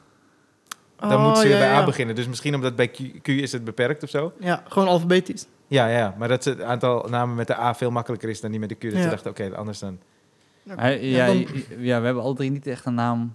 [0.99, 1.85] dan Oh, moeten ze weer ja, bij A ja.
[1.85, 2.15] beginnen.
[2.15, 4.33] Dus misschien omdat bij Q, Q is het beperkt of zo.
[4.39, 5.45] Ja, gewoon alfabetisch.
[5.67, 8.59] Ja, ja, maar dat het aantal namen met de A veel makkelijker is dan die
[8.59, 8.81] met de Q.
[8.81, 9.01] Dat Ja.
[9.01, 9.99] ze dachten, oké, anders dan...
[10.63, 11.25] Ja, Ja,
[11.77, 13.33] ja, we hebben alle drie niet echt een naam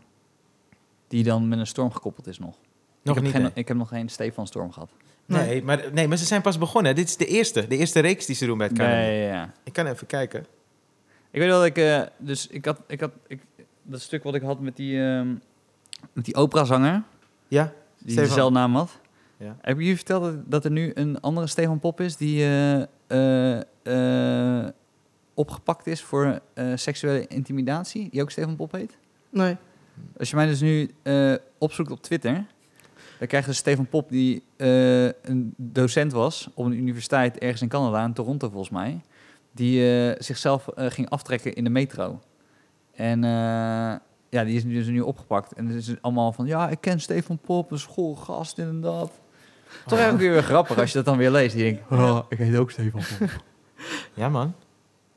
[1.08, 2.54] die dan met een storm gekoppeld is nog.
[3.02, 3.62] Nog ik, niet, heb geen, nee.
[3.62, 4.90] ik heb nog geen Stefan Storm gehad.
[5.26, 5.62] Nee, Nee.
[5.62, 6.94] maar, nee, maar ze zijn pas begonnen.
[6.94, 7.66] Dit is de eerste.
[7.66, 8.88] De eerste reeks die ze doen bij het KNMI.
[8.90, 9.52] Nee, ja.
[9.64, 10.40] Ik kan even kijken.
[11.30, 11.76] Ik weet wel dat ik...
[11.78, 12.80] eh, dus ik had...
[12.86, 13.40] Ik had ik,
[13.82, 15.28] dat stuk wat ik had met die, ehm
[16.12, 17.02] met die operazanger,
[17.52, 17.72] Ja?
[17.98, 18.28] die Stefan.
[18.28, 19.00] dezelfde naam had.
[19.36, 19.56] Ja.
[19.60, 23.60] Heb jullie verteld dat, dat er nu een andere Stefan Pop is die eh, eh,
[24.62, 24.68] eh,
[25.34, 28.08] opgepakt is voor eh, seksuele intimidatie?
[28.10, 28.96] Die ook Stefan Pop heet?
[29.30, 29.56] Nee.
[30.18, 32.32] Als je mij dus nu eh, opzoekt op Twitter,
[33.18, 37.62] dan krijg je dus Stefan Pop, die eh, een docent was op een universiteit ergens
[37.62, 39.00] in Canada, in Toronto volgens mij,
[39.52, 42.20] die eh, zichzelf ging aftrekken in de metro.
[42.94, 43.94] En eh,
[44.32, 45.52] ja, die is nu dus nu opgepakt.
[45.52, 49.10] En het is allemaal van, ja, ik ken Stefan Pop, een schoolgast, en dat.
[49.10, 49.18] Toch
[49.84, 49.92] Oh.
[49.92, 51.56] eigenlijk weer, weer grappig als je dat dan weer leest.
[51.56, 53.28] Je denkt, oh, ik heet ook Stefan Pop.
[54.14, 54.54] Ja, man.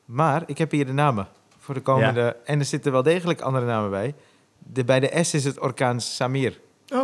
[0.05, 1.27] Maar ik heb hier de namen
[1.59, 2.35] voor de komende...
[2.45, 4.13] En er zitten wel degelijk andere namen bij.
[4.57, 6.59] De, bij de S is het orkaan Samir.
[6.93, 7.03] Oh,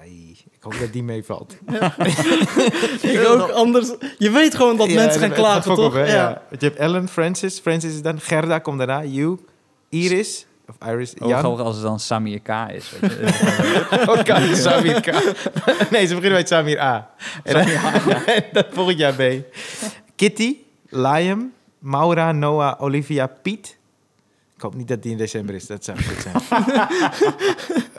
[0.00, 1.56] Ai, ik hoop dat die meevalt.
[3.02, 3.50] ik ook.
[3.50, 3.94] Anders...
[4.18, 5.86] Je weet gewoon dat Ja, mensen gaan klagen, toch?
[5.98, 6.42] op, ja.
[6.50, 7.58] Je hebt Ellen, Francis.
[7.58, 9.04] Francis is dan Gerda, komt daarna.
[9.04, 9.38] You,
[9.88, 10.46] Iris.
[10.68, 11.44] Of Iris, Oh, Jan.
[11.44, 12.90] als het dan Samir K is.
[13.00, 14.04] Weet je.
[14.16, 15.06] Orkaan Samir K.
[15.92, 17.10] nee, ze beginnen met Samir A.
[17.44, 17.66] En dan,
[18.26, 19.22] en dan volgend jaar B.
[20.16, 20.56] Kitty,
[20.88, 23.76] Liam, Maura, Noah, Olivia, Piet.
[24.56, 25.66] Ik hoop niet dat die in december is.
[25.66, 26.88] Dat zou goed zijn.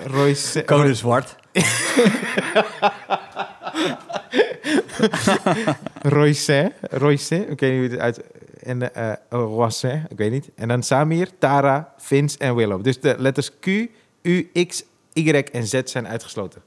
[0.06, 1.36] Royce, Code zwart.
[6.02, 8.22] Royce, Royce, ik weet niet hoe het uit...
[8.70, 10.50] En eh Roissin, ik weet niet.
[10.56, 12.84] En dan Samir, Tara, Vince en Willow.
[12.84, 13.66] Dus de letters Q,
[14.22, 16.62] U, X, Y en Z zijn uitgesloten.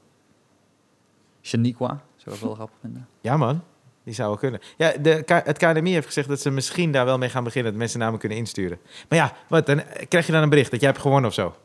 [1.41, 2.01] Shaniqua.
[2.15, 3.07] Zou ik wel grappig vinden.
[3.21, 3.63] Ja, man.
[4.03, 4.59] Die zou wel kunnen.
[4.77, 7.71] Ja, de, het KNMI heeft gezegd dat ze misschien daar wel mee gaan beginnen.
[7.71, 8.79] Dat mensen namen kunnen insturen.
[9.09, 11.33] Maar ja, wat, dan eh, krijg je dan een bericht dat jij hebt gewonnen of
[11.35, 11.55] zo.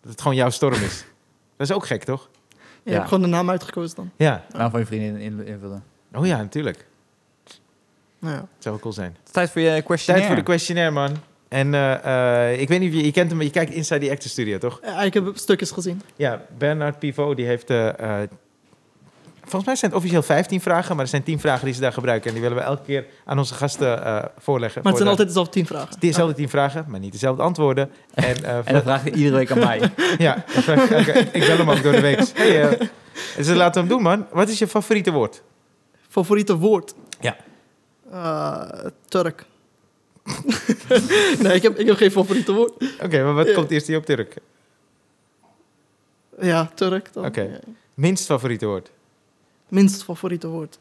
[0.00, 1.04] Dat het gewoon jouw storm is.
[1.56, 2.28] Dat is ook gek, toch?
[2.82, 2.96] Je Ja.
[2.96, 4.10] hebt gewoon de naam uitgekozen dan.
[4.16, 4.44] Ja.
[4.52, 5.84] Nou, van je vriendin in, invullen.
[6.14, 6.86] Oh ja, natuurlijk.
[8.20, 8.40] Nou ja.
[8.40, 9.10] Dat zou wel cool zijn.
[9.18, 10.28] Het is tijd voor je Tijd questionnaire.
[10.34, 11.16] voor de questionnaire, man.
[11.48, 14.06] En eh, eh, ik weet niet of je, je kent hem, maar je kijkt Inside
[14.06, 14.80] the Actor Studio, toch?
[14.84, 16.02] Ja, ik heb stukjes gezien.
[16.16, 17.70] Ja, Bernard Pivot, die heeft...
[17.70, 17.88] eh,
[18.22, 18.28] eh,
[19.40, 21.92] volgens mij zijn het officieel 15 vragen, maar er zijn 10 vragen die ze daar
[21.92, 22.26] gebruiken.
[22.26, 24.80] En die willen we elke keer aan onze gasten eh, voorleggen.
[24.82, 25.90] Maar het zijn altijd dezelfde tien vragen.
[25.90, 27.90] de- Dezelfde 10 vragen, maar niet dezelfde antwoorden.
[28.14, 29.80] En, eh, En dan vraagt hij iedere week aan mij.
[30.18, 32.20] Ja, vraag ik, bel hem ook door de week.
[32.34, 32.78] Hey,
[33.36, 34.26] dus laten we hem doen, man.
[34.32, 35.42] Wat is je favoriete woord?
[36.08, 36.94] Favoriete woord?
[37.20, 37.36] Ja.
[38.10, 39.44] Eh, Turk.
[41.42, 42.72] nee, ik heb, ik heb geen favoriete woord.
[43.02, 43.54] Oké, maar wat Ja.
[43.54, 44.34] komt eerst hier op Turk?
[46.40, 47.12] Ja, Turk.
[47.12, 47.24] dan.
[47.24, 47.40] Oké.
[47.42, 47.58] Ja.
[47.94, 48.90] Minst favoriete woord?
[49.68, 50.78] Minst favoriete woord.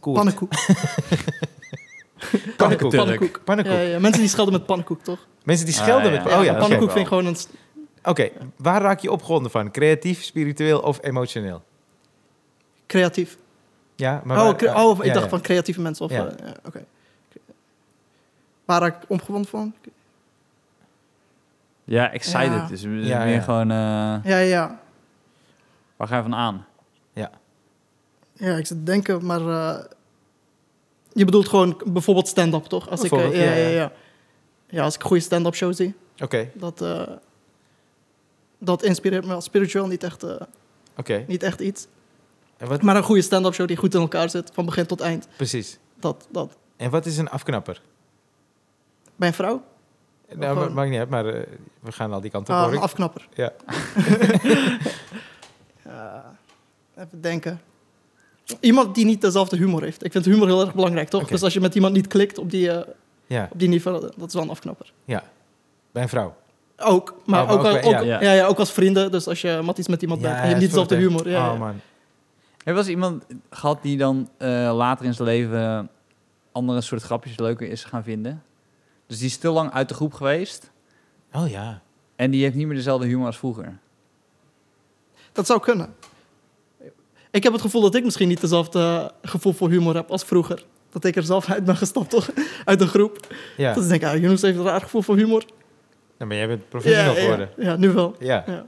[0.00, 0.16] Koert.
[0.16, 0.52] Pannenkoek.
[2.56, 2.94] Pannenkoek.
[2.94, 3.40] Pannenkoek.
[3.44, 3.74] Pannenkoek.
[3.74, 5.26] Ja, ja, mensen die schelden met pannenkoek, toch?
[5.42, 6.22] Mensen die schelden Ah, ja.
[6.24, 6.32] met...
[6.32, 7.36] Oh ja, pannenkoek vind ik gewoon een...
[8.02, 9.70] Oké, waar raak je opgewonden van?
[9.70, 11.62] Creatief, spiritueel of emotioneel?
[12.86, 13.36] creatief.
[13.98, 15.30] Ja, maar oh, waar- oh, ik ja, dacht ja.
[15.30, 16.04] van creatieve mensen.
[16.04, 16.26] Of, Ja.
[16.26, 16.84] eh, ja, Oké.
[18.64, 19.74] Waar raak ik opgewonden van?
[21.84, 22.52] Ja, excited.
[22.52, 22.66] Ja.
[22.66, 23.40] Dus meer Ja, ja.
[23.40, 23.70] gewoon...
[23.70, 23.76] eh,
[24.24, 24.80] Ja, ja.
[25.96, 26.66] waar ga je van aan?
[28.40, 29.40] Ja, ik zit te denken, maar...
[29.40, 29.84] eh,
[31.12, 32.88] je bedoelt gewoon bijvoorbeeld stand-up, toch?
[32.90, 33.68] Als ik, eh, ja, ja, ja, ja.
[33.68, 33.92] ja.
[34.66, 37.02] ja, als ik een goede stand-up show zie, Oké, dat, eh,
[38.58, 39.40] dat inspireert me wel.
[39.40, 40.40] Spiritueel niet echt, eh,
[40.96, 41.24] oké.
[41.26, 41.86] niet echt iets.
[42.58, 42.82] En wat...
[42.82, 45.28] Maar een goede stand-up show die goed in elkaar zit, van begin tot eind.
[45.36, 45.78] Precies.
[46.00, 46.56] Dat, dat.
[46.76, 47.80] En wat is een afknapper?
[49.16, 49.62] Bij een vrouw?
[50.34, 51.42] Nou, gewoon- maakt niet uit, maar eh,
[51.80, 52.60] we gaan al die kanten op.
[52.66, 53.28] Ah, een afknapper.
[53.34, 53.52] Ja.
[56.96, 57.60] Even denken.
[58.60, 60.04] Iemand die niet dezelfde humor heeft.
[60.04, 61.28] Ik vind humor heel erg belangrijk, toch?
[61.28, 62.86] Dus als je met iemand niet klikt op die, eh,
[63.26, 64.92] Ja, op die niveau, dat is wel een afknapper.
[65.04, 65.22] ja.
[65.92, 66.34] Bij een vrouw.
[66.76, 68.20] Ook, maar, Oh, maar ook, ook bij- ook, ja.
[68.32, 68.46] ja.
[68.46, 69.10] Ook als vrienden.
[69.10, 71.28] Dus als je iets met iemand bent en je hebt niet dezelfde humor.
[71.28, 71.58] Ja, Oh ja.
[71.58, 71.80] man.
[72.68, 75.90] Heb je wel eens iemand gehad die dan eh, later in zijn leven
[76.52, 78.42] andere soort grapjes leuker is gaan vinden?
[79.06, 80.70] Dus die is te lang uit de groep geweest
[81.32, 81.82] Oh ja.
[82.16, 83.78] en die heeft niet meer dezelfde humor als vroeger.
[85.32, 85.94] Dat zou kunnen.
[87.30, 90.64] Ik heb het gevoel dat ik misschien niet dezelfde gevoel voor humor heb als vroeger.
[90.90, 92.30] Dat ik er zelf uit ben gestapt, toch?
[92.64, 93.34] Uit de groep.
[93.56, 93.74] Ja.
[93.74, 95.44] Dat ik denk, ah, Yunus heeft een raar gevoel voor humor.
[96.18, 97.50] Nou, maar jij bent professional ja, geworden.
[97.56, 98.16] ja, ja, nu wel.
[98.18, 98.44] Ja.
[98.46, 98.52] Ja.
[98.52, 98.66] Ja.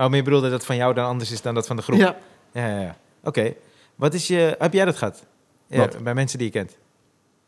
[0.00, 1.82] Oh, maar je bedoelde dat dat van jou dan anders is dan dat van de
[1.82, 1.98] groep?
[1.98, 2.16] Ja.
[2.52, 2.96] Ja, ja, ja.
[3.24, 3.52] Oké.
[3.94, 4.56] Wat is je...
[4.58, 5.24] Heb jij dat gehad?
[5.66, 6.02] Ja, Wat?
[6.02, 6.76] bij mensen die je kent?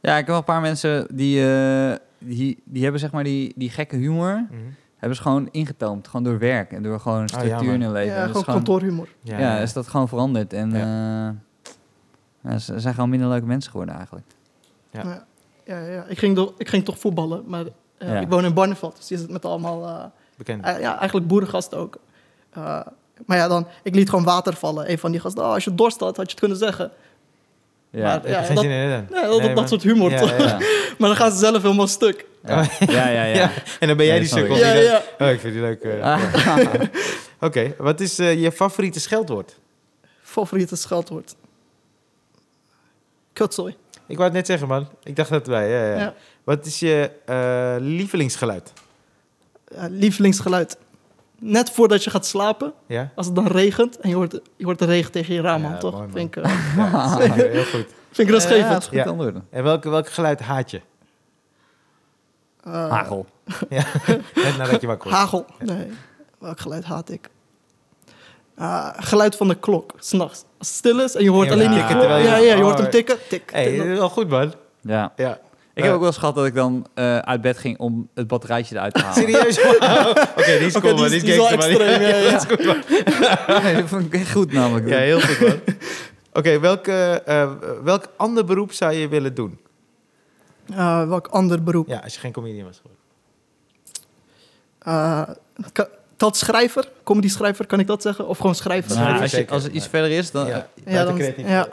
[0.00, 3.52] Ja, ik heb wel een paar mensen die, eh, die, die hebben zeg maar die,
[3.56, 4.60] die gekke humor, Mhm.
[4.96, 6.06] hebben ze gewoon ingetoomd.
[6.08, 7.74] Gewoon door werk en door gewoon structuur Oh, man.
[7.74, 8.14] in hun leven.
[8.14, 9.08] Ja, is gewoon kantoorhumor.
[9.20, 10.52] Ja, ja, is dat gewoon veranderd.
[10.52, 11.34] En Ja.
[12.42, 14.26] eh, ze zijn gewoon minder leuke mensen geworden eigenlijk.
[14.90, 15.02] Ja.
[15.04, 15.24] Ja.
[15.64, 16.04] Ja, ja.
[16.08, 17.64] Ik, ging do- ik ging toch voetballen, maar
[17.98, 18.20] eh, Ja.
[18.20, 18.96] ik woon in Barneveld.
[18.96, 20.04] Dus je zit met allemaal, eh,
[20.36, 20.64] Bekend.
[20.64, 21.96] eh, ja, eigenlijk boerengasten ook.
[22.52, 22.80] Eh,
[23.26, 24.90] maar ja, dan, ik liet gewoon water vallen.
[24.90, 26.90] Een van die gasten, oh, als je dorst had, had je het kunnen zeggen.
[27.90, 29.20] Ja, Maar- ja, geen dat- zin in dan?
[29.22, 30.36] Ja, dat, Nee, dat soort humor, Ja, toch?
[30.38, 30.58] ja.
[30.98, 32.26] Maar dan gaan ze zelf helemaal stuk.
[32.46, 33.24] Ja, ja, ja.
[33.24, 33.50] ja.
[33.80, 34.54] En dan ben jij Ja, die sukkel.
[34.56, 34.60] ik.
[34.62, 35.28] Ja, die dan-.
[35.28, 35.82] Oh, ik vind die leuk.
[35.82, 36.02] eh.
[36.02, 36.74] Ah.
[37.48, 39.58] Oké, wat is eh, je favoriete scheldwoord?
[40.22, 41.34] Favoriete scheldwoord.
[43.32, 43.76] Kutzooi.
[44.06, 44.88] Ik wou het net zeggen, man.
[45.02, 45.70] Ik dacht dat wij.
[45.70, 45.98] Ja, ja.
[45.98, 46.14] Ja.
[46.44, 48.72] Wat is je eh, lievelingsgeluid?
[49.74, 50.76] Ja, lievelingsgeluid.
[51.44, 53.10] Net voordat je gaat slapen, Ja?
[53.14, 55.68] als het dan regent en je hoort, je hoort de regen tegen je raam Ja,
[55.68, 55.92] aan, toch?
[55.92, 57.86] mooi, vind, ik, eh, ja heel goed.
[58.10, 58.68] vind ik Ja, rustgevend.
[58.72, 58.96] dat is goed
[59.32, 59.42] Ja.
[59.50, 60.80] En welk, welk geluid haat je?
[62.64, 63.26] Eh, Hagel.
[64.34, 65.10] Net nadat je wakker.
[65.10, 65.46] Hagel.
[65.58, 65.86] Nee,
[66.38, 67.28] welk geluid haat ik?
[68.56, 70.44] Ah, geluid van de klok, s'nachts.
[70.58, 72.00] Als het stil is en je hoort Ja, alleen die tikken klok.
[72.08, 73.16] terwijl je- Ja, ja, je hoort Oh, hem tikken.
[73.28, 73.76] Tik, hey, tik.
[73.78, 74.52] dat is wel goed, man.
[74.80, 75.12] Ja.
[75.16, 75.38] Ja.
[75.74, 78.26] Ik heb ook wel eens gehad dat ik dan eh, uit bed ging om het
[78.26, 79.22] batterijtje eruit te halen.
[79.22, 79.58] Serieus?
[80.38, 81.08] Oké, die is Oké, cool, man.
[81.08, 81.80] die Die is- is die is wel gangster, man.
[81.80, 82.30] extreem, ja, ja.
[82.30, 82.64] dat is goed,
[83.46, 83.62] man.
[83.62, 84.88] Nee, dat vond ik echt goed namelijk.
[84.88, 85.60] Ja, heel goed, man.
[86.32, 87.50] Oké, welk, eh, eh,
[87.84, 89.58] welk ander beroep zou je willen doen?
[91.08, 91.88] Welk ander beroep?
[91.88, 93.00] Ja, als je geen comedian was geworden.
[94.78, 95.28] Ah,
[95.72, 98.26] ka- dat schrijver, comedy schrijver, kan ik dat zeggen?
[98.26, 98.94] Of gewoon schrijver?
[98.96, 100.46] Nou, Ja, als, je, als het iets verder is, dan...
[100.46, 100.52] ja,
[100.84, 101.48] eh, buiten dan- creatief.
[101.48, 101.68] ja.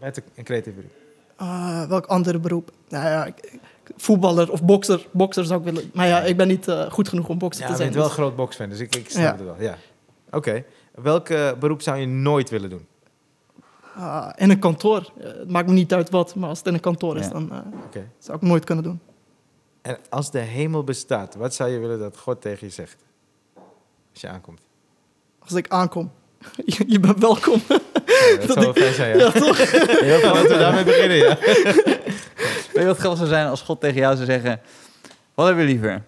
[0.00, 0.90] Buiten een creatief beroep.
[1.36, 2.70] Ah, welk ander beroep?
[2.88, 3.60] Nou ja, ik- ik-
[3.96, 5.06] voetballer of bokser.
[5.10, 5.90] Bokser zou ik willen.
[5.94, 7.88] Maar ja, ik ben niet eh, goed genoeg om bokser Ja, te zijn.
[7.92, 9.32] bent wel een dus- groot boxfan, dus ik, ik snap Ja.
[9.32, 9.56] het wel.
[9.58, 9.76] Ja.
[10.30, 10.64] Oké.
[10.94, 12.86] Welk eh, beroep zou je nooit willen doen?
[13.94, 15.12] Ah, in een kantoor.
[15.18, 17.52] Eh, het maakt me niet uit wat, maar als het in een kantoor is, dan
[17.52, 17.58] eh,
[18.18, 19.00] zou ik nooit kunnen doen.
[19.82, 22.96] En als de hemel bestaat, wat zou je willen dat God tegen je zegt?
[24.12, 24.60] Als je aankomt.
[25.38, 26.10] als ik aankom.
[26.64, 27.60] Je, je bent welkom.
[28.40, 29.24] Dat zou wel fijn zijn, ja.
[29.24, 29.70] Ja, toch?
[29.70, 31.38] Heel Ja, Laten we daarmee beginnen, ja.
[32.72, 34.60] Weet je wat grappig zou zijn als God tegen jou zou zeggen...
[35.34, 36.02] Wat heb je liever?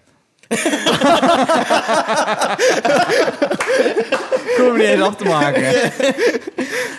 [4.57, 5.63] Kom hem niet eens af te maken.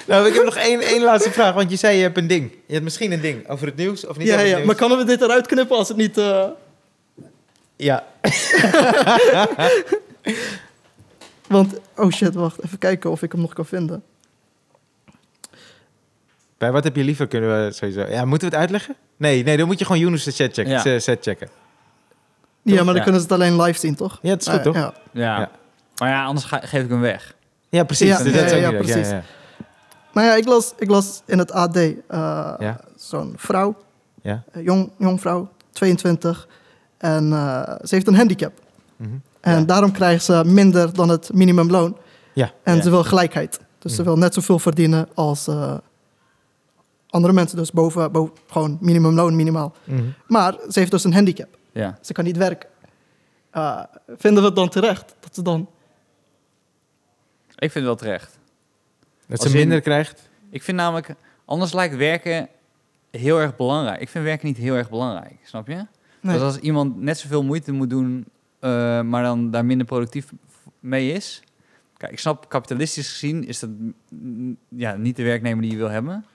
[0.08, 2.52] Nou, ik heb nog één, één laatste vraag, want je zei je hebt een ding.
[2.66, 4.56] Je hebt misschien een ding over het nieuws of niet Ja, over het ja.
[4.56, 4.68] nieuws.
[4.68, 6.18] Maar kunnen we dit eruit knippen als het niet...
[6.18, 6.46] eh,
[7.76, 8.04] Ja.
[11.48, 12.64] Want, oh shit, wacht.
[12.66, 14.04] Even kijken of ik hem nog kan vinden.
[16.58, 18.02] Bij wat heb je liever kunnen we sowieso...
[18.02, 18.96] Ja, moeten we het uitleggen?
[19.18, 20.72] Nee, nee, dan moet je gewoon Yunus de chat checken.
[20.92, 21.00] Ja.
[21.00, 21.50] Set checken.
[22.62, 23.02] Ja, maar dan Ja.
[23.04, 24.20] kunnen ze het alleen live zien, toch?
[24.22, 24.76] Ja, het is goed, Ah, toch?
[24.76, 24.94] Ja.
[25.12, 25.40] Ja.
[25.40, 25.50] Ja.
[25.98, 27.36] Maar ja, anders ga- geef ik hem weg.
[27.70, 28.08] Ja, precies.
[28.08, 28.82] Ja, dat ja, is ook ja, niet leuk.
[28.92, 29.10] precies.
[29.10, 29.24] Ja, ja.
[30.14, 31.76] Nou ja, ik las, ik las in het AD.
[31.76, 31.94] eh,
[32.60, 32.80] Ja.
[32.96, 33.76] Zo'n vrouw,
[34.22, 34.44] Ja.
[34.52, 36.48] een jong, jong vrouw, 22.
[36.98, 38.54] En eh, ze heeft een handicap.
[38.96, 39.10] Mhm.
[39.42, 39.66] En Ja.
[39.66, 41.98] daarom krijgt ze minder dan het minimumloon.
[42.34, 42.52] Ja.
[42.64, 42.82] En Ja.
[42.82, 43.60] ze wil gelijkheid.
[43.80, 44.10] Dus ze Mhm.
[44.10, 45.74] wil net zoveel verdienen als eh,
[47.16, 47.58] andere mensen.
[47.58, 49.76] Dus boven, boven gewoon minimumloon minimaal.
[49.84, 50.04] Mhm.
[50.28, 51.58] Maar ze heeft dus een handicap.
[51.72, 51.98] Ja.
[52.02, 52.70] Ze kan niet werken.
[53.50, 55.70] Eh, vinden we het dan terecht dat ze dan...
[57.48, 58.40] Ik vind het wel terecht.
[59.28, 60.30] Dat Als ze in- minder krijgt.
[60.50, 61.16] Ik vind namelijk...
[61.46, 62.48] Anders lijkt werken
[63.12, 64.02] heel erg belangrijk.
[64.02, 65.36] Ik vind werken niet heel erg belangrijk.
[65.44, 65.86] Snap je?
[66.22, 66.34] Nee.
[66.34, 68.26] Dus als iemand net zoveel moeite moet doen...
[68.60, 70.32] eh, maar dan daar minder productief
[70.80, 71.44] mee is...
[71.98, 73.70] Kijk, ik snap, kapitalistisch gezien is dat
[74.70, 76.26] ja, niet de werknemer die je wil hebben.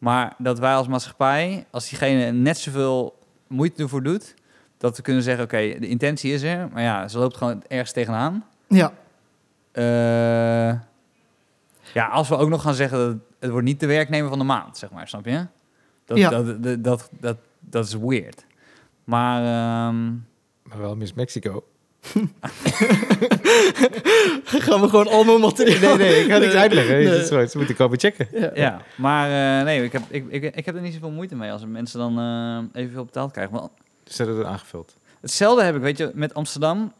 [0.00, 4.34] Maar dat wij als maatschappij, als diegene net zoveel moeite ervoor doet,
[4.78, 7.92] dat we kunnen zeggen, oké, de intentie is er, maar ja, ze loopt gewoon ergens
[7.92, 8.44] tegenaan.
[8.68, 8.92] Ja,
[9.72, 10.78] Eh,
[11.94, 14.44] ja, als we ook nog gaan zeggen, dat het wordt niet de werknemer van de
[14.44, 15.46] maand, zeg maar, snap je?
[16.04, 16.30] Dat, Ja.
[16.30, 18.44] dat, dat, dat, dat, dat is weird.
[19.04, 20.08] Maar ehm,
[20.62, 21.64] Maar wel Miss Mexico.
[24.44, 25.96] gaan we gewoon allemaal materiaal...
[25.96, 26.94] Nee, nee, ik ga niks uitleggen.
[26.94, 27.06] Nee.
[27.08, 28.28] Het is gewoon, ze moeten komen checken.
[28.32, 28.50] Ja.
[28.54, 31.52] ja, maar eh, nee, ik heb, ik, ik, ik heb er niet zoveel moeite mee
[31.52, 33.54] als mensen dan eh evenveel betaald krijgen.
[33.54, 33.70] Want
[34.04, 34.96] Dus dat wordt aangevuld.
[35.20, 36.92] Hetzelfde heb ik, weet je, met Amsterdam.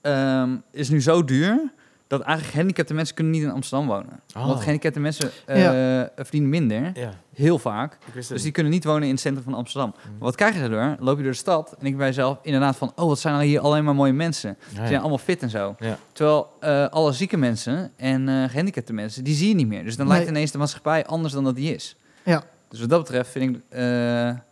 [0.00, 1.72] ehm, is nu zo duur
[2.06, 4.20] dat eigenlijk gehandicapte mensen kunnen niet in Amsterdam wonen.
[4.36, 4.46] Oh.
[4.46, 7.98] Want gehandicapte mensen eh, verdienen minder, Ja, heel vaak.
[8.28, 9.88] Dus die kunnen niet wonen in het centrum van Amsterdam.
[9.98, 10.08] Mhm.
[10.10, 10.96] Maar wat krijg je daardoor?
[11.04, 12.92] Loop je door de stad en ik ben bij jezelf inderdaad van...
[12.96, 14.56] oh, wat zijn er hier alleen maar mooie mensen.
[14.74, 15.74] Ze Ja, zijn allemaal fit en zo.
[15.78, 15.98] Ja.
[16.12, 19.84] Terwijl eh, alle zieke mensen en eh gehandicapte mensen, die zie je niet meer.
[19.84, 20.14] Dus dan Nee.
[20.16, 21.96] lijkt ineens de maatschappij anders dan dat die is.
[22.24, 22.42] Ja.
[22.68, 23.62] Dus wat dat betreft vind ik...
[23.68, 24.42] eh, en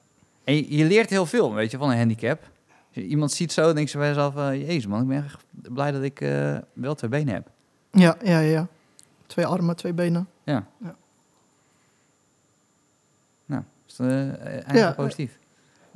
[0.44, 2.40] je, je leert heel veel, weet je, van een handicap.
[2.68, 4.34] Als je iemand ziet zo, dan denk je bij jezelf...
[4.52, 7.50] Jezus man, ik ben echt blij dat ik eh, wel twee benen heb.
[7.90, 8.66] Ja, ja, ja.
[9.26, 10.28] Twee armen, twee benen.
[10.44, 10.66] Ja.
[10.82, 10.96] Ja.
[13.92, 14.92] Is dat, eh, eigenlijk Ja.
[14.92, 15.38] positief.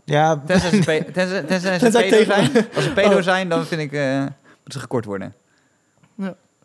[0.05, 2.51] ja, Tenzij ze, pe- tenzij, tenzij ze Tenzij pedo zijn.
[2.75, 3.23] Als ze pedo Oh.
[3.23, 3.93] zijn, dan vind ik...
[3.93, 5.35] eh moeten ze gekort worden.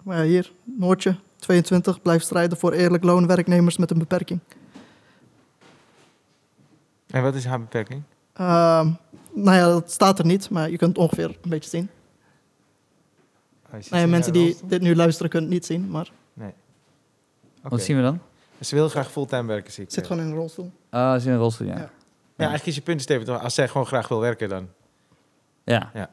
[0.04, 4.40] Maar ja, hier, Noortje, 22, blijft strijden voor eerlijk loon werknemers met een beperking.
[7.08, 8.02] en wat is haar beperking?
[8.34, 8.90] Ehm,
[9.34, 11.90] nou ja, dat staat er niet, maar je kunt het ongeveer een beetje zien.
[13.92, 16.54] Oh, mensen die dit nu luisteren kunnen het niet zien, maar Oké.
[17.70, 18.20] Wat zien we dan?
[18.62, 19.92] Ze wil graag fulltime werken, zie ik.
[19.92, 20.72] zit gewoon in een rolstoel.
[20.90, 21.74] Ah, ze is in een rolstoel, ja.
[21.74, 21.80] Ja.
[21.80, 21.90] Ja.
[22.36, 24.68] Ja, eigenlijk is je punt, Steven, als zij gewoon graag wil werken dan.
[25.64, 25.90] ja.
[25.94, 26.10] Ja.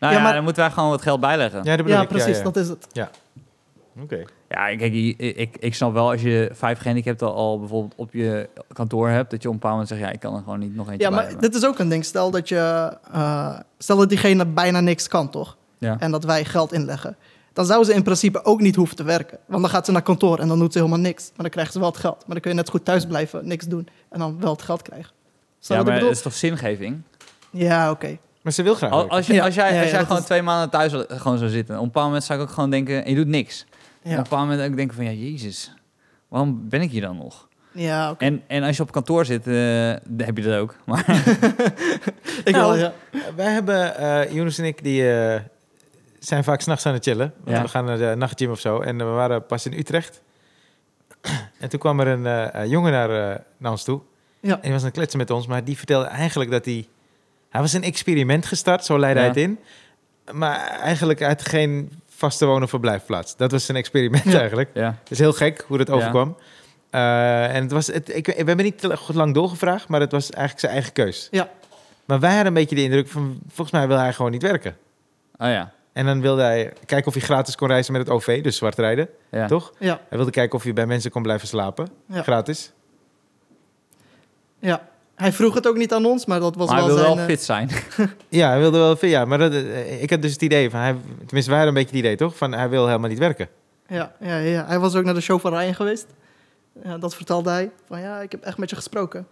[0.00, 1.58] Nou Ja, ja, maar- dan moeten wij gewoon wat geld bijleggen.
[1.64, 2.08] Ja, Ja, dat bedoel Ja, ik.
[2.08, 2.42] precies, ja.
[2.42, 2.86] dat is het.
[4.02, 4.22] Oké.
[4.48, 9.08] kijk, ik, ik, ik snap wel als je vijf gehandicapten al bijvoorbeeld op je kantoor
[9.08, 10.90] hebt, dat je op een bepaald moment zegt, ja, ik kan er gewoon niet nog
[10.90, 11.40] eentje Ja, maar hebben.
[11.40, 12.04] dit is ook een ding.
[12.04, 15.56] Stel dat je, eh, stel dat diegene bijna niks kan, toch?
[15.78, 15.96] Ja.
[15.98, 17.16] En dat wij geld inleggen.
[17.52, 19.38] Dan zou ze in principe ook niet hoeven te werken.
[19.46, 21.24] Want dan gaat ze naar kantoor en dan doet ze helemaal niks.
[21.28, 22.16] Maar dan krijgt ze wel het geld.
[22.16, 23.88] Maar dan kun je net goed thuis blijven, niks doen.
[24.10, 25.12] En dan wel het geld krijgen.
[25.58, 27.02] Ja, maar ik is toch zingeving?
[27.50, 28.18] Ja, oké.
[28.42, 29.08] Maar ze wil graag Al-.
[29.08, 30.92] Als, je, Ja, als jij, ja, als ja, jij dat gewoon is- twee maanden thuis
[31.08, 33.26] gewoon zou zitten, op een bepaald moment zou ik ook gewoon denken, en je doet
[33.26, 33.66] niks.
[34.04, 35.72] Op een bepaald moment ook denken van, ja, jezus,
[36.28, 37.48] waarom ben ik hier dan nog?
[37.72, 38.24] ja oké.
[38.24, 39.52] En, en als je op kantoor zit, eh,
[40.08, 40.76] dan heb je dat ook.
[40.84, 41.04] Maar
[42.44, 42.92] Ik Nou, wel, ja.
[43.36, 45.40] Wij hebben, eh Jonas en ik, die eh,
[46.24, 47.32] zijn vaak s'nachts aan het chillen.
[47.44, 47.62] Want Ja.
[47.62, 48.80] We gaan naar de nachtgym of zo.
[48.80, 50.22] En we waren pas in Utrecht.
[51.60, 54.00] en toen kwam er een eh, jongen naar, eh, naar ons toe.
[54.40, 54.54] Ja.
[54.54, 55.46] En die was aan het kletsen met ons.
[55.46, 56.86] Maar die vertelde eigenlijk dat hij...
[57.50, 59.58] Hij was een experiment gestart, zo leidde hij het in.
[60.32, 63.36] Maar eigenlijk uit geen vaste woon- of verblijfplaats.
[63.36, 64.38] Dat was zijn experiment Ja.
[64.38, 64.70] eigenlijk.
[64.74, 65.92] ja, Het is heel gek hoe dat Ja.
[65.94, 66.36] overkwam.
[66.90, 70.30] Eh, en het was, het, ik, we hebben niet te lang doorgevraagd, maar het was
[70.30, 71.28] eigenlijk zijn eigen keus.
[71.30, 71.48] Ja.
[72.04, 74.76] Maar wij hadden een beetje de indruk van, volgens mij wil hij gewoon niet werken.
[75.38, 78.42] oh ja, En dan wilde hij kijken of hij gratis kon reizen met het OV,
[78.42, 79.46] dus zwart rijden, ja.
[79.46, 79.72] toch?
[79.78, 82.22] Ja, Hij wilde kijken of hij bij mensen kon blijven slapen, Ja.
[82.22, 82.72] gratis.
[84.58, 84.90] ja.
[85.14, 87.16] Hij vroeg het ook niet aan ons, maar dat was Maar hij wel wil zijn...
[87.16, 87.70] wel eh, fit zijn.
[88.28, 90.96] Ja, hij wilde wel, ja, maar dat, eh, ik had dus het idee van, hij,
[91.26, 92.36] tenminste wij hadden een beetje het idee, toch?
[92.36, 93.48] Van hij wil helemaal niet werken.
[93.86, 96.06] Ja, ja, ja, hij was ook naar de show van Ryan geweest.
[96.84, 97.70] Ja, dat vertelde hij.
[97.86, 99.26] Van ja, ik heb echt met je gesproken.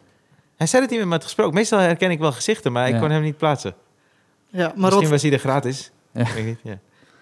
[0.57, 1.55] Hij zei dat hij met me had gesproken.
[1.55, 3.01] Meestal herken ik wel gezichten, maar ik Ja.
[3.01, 3.75] kon hem niet plaatsen.
[4.49, 5.91] Ja, maar Misschien wat, was hij er gratis.
[6.13, 6.27] Ja.
[6.63, 6.79] Ja.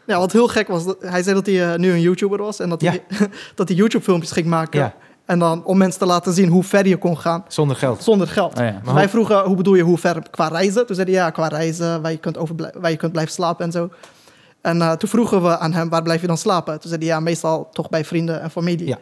[0.07, 2.61] ja, wat heel gek was, dat, hij zei dat hij eh, nu een YouTuber was.
[2.61, 3.05] En dat hij,
[3.55, 4.80] dat hij YouTube-filmpjes ging maken.
[4.80, 4.95] Ja.
[5.24, 8.03] En dan om mensen te laten zien hoe ver je kon gaan Zonder geld.
[8.03, 8.59] zonder geld.
[8.59, 8.80] Oh ja.
[8.84, 10.86] Dus wij vroegen, hoe bedoel je, hoe ver qua reizen?
[10.86, 12.39] Toen zei hij, ja, qua reizen, waar je kunt,
[12.80, 13.91] waar je kunt blijven slapen en zo.
[14.61, 16.80] En eh, toen vroegen we aan hem, waar blijf je dan slapen?
[16.80, 18.86] Toen zei hij, ja, meestal toch bij vrienden en familie.
[18.86, 18.99] Ja.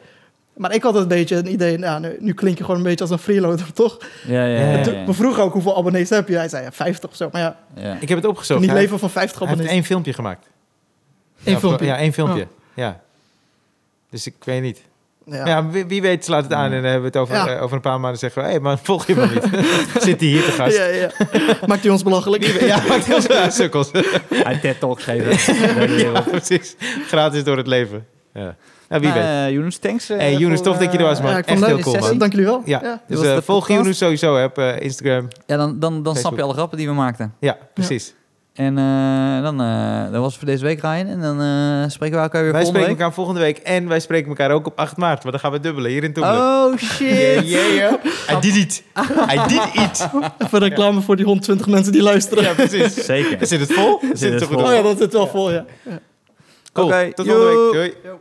[0.56, 3.00] Maar ik had een beetje een idee, nou, nu, nu klink je gewoon een beetje
[3.00, 3.96] als een freeloader, toch?
[4.26, 4.70] Ja, ja, Ja, ja.
[4.70, 6.36] En ja, toen- We vroegen ook hoeveel abonnees heb je?
[6.36, 7.28] Hij zei, ja, 50 of zo.
[7.32, 7.96] Maar ja, ja.
[8.00, 8.60] Ik heb het opgezocht.
[8.60, 9.78] niet Hij- leven van 50 Hij heeft abonnees.
[9.80, 10.46] één filmpje gemaakt.
[11.44, 11.86] Eén Ja, filmpje?
[11.86, 12.46] Ja, één filmpje.
[12.74, 13.00] Ja.
[14.10, 14.82] Dus ik weet niet.
[15.24, 15.46] Ja.
[15.46, 17.48] Ja, wie, wie weet slaat het aan en dan hebben we het over, Ja.
[17.56, 18.46] eh, over een paar maanden zeggen we...
[18.48, 19.44] Hé, hey, man, volg je me niet?
[20.04, 20.76] Zit hij hier te gast?
[20.76, 21.10] Ja, ja.
[21.66, 22.44] Maakt hij ons belachelijk?
[22.60, 23.90] Ja, maakt heel veel sukkels.
[24.28, 25.96] Hij TED Talks geven.
[26.12, 26.76] ja, precies.
[27.06, 28.06] Gratis door het leven.
[28.34, 28.56] Ja.
[28.88, 29.22] Nou, wie weet.
[29.22, 30.08] Eh Jonas, thanks.
[30.10, 31.32] eh, Hey, Jonas, tof dat je er was, eh, man.
[31.32, 32.00] Ja, ik vond Echt het heel leuk.
[32.00, 32.18] cool, man.
[32.18, 32.62] Dank jullie wel.
[32.64, 33.00] Ja, Ja.
[33.08, 33.68] dus eh, volg.
[33.68, 35.28] Jonas sowieso op eh, Instagram.
[35.46, 37.34] Ja, dan, dan, dan snap je alle grappen die we maakten.
[37.40, 38.14] Ja, precies.
[38.54, 41.06] En eh, dan, eh dat was het voor deze week, Ryan.
[41.06, 42.98] En dan eh, spreken we elkaar weer Wij volgende spreken week.
[42.98, 45.18] elkaar volgende week en wij spreken elkaar ook op 8 maart.
[45.22, 46.34] Want dan gaan we dubbelen hier in Toemler.
[46.36, 47.08] Oh, shit.
[47.08, 47.92] Yeah, yeah, yeah.
[48.36, 48.82] I did it.
[49.32, 50.08] I did it.
[50.44, 52.44] Even reclame voor die 120 mensen die luisteren.
[52.44, 52.94] Ja, precies.
[53.04, 53.46] Zeker.
[53.46, 54.00] Zit het vol?
[54.12, 54.62] Zit het het vol.
[54.64, 55.64] Oh ja, dat zit wel vol, ja.
[56.72, 56.86] Cool.
[56.86, 57.72] Oké, Tot volgende week.
[57.72, 57.94] Doei.
[58.04, 58.20] Yo.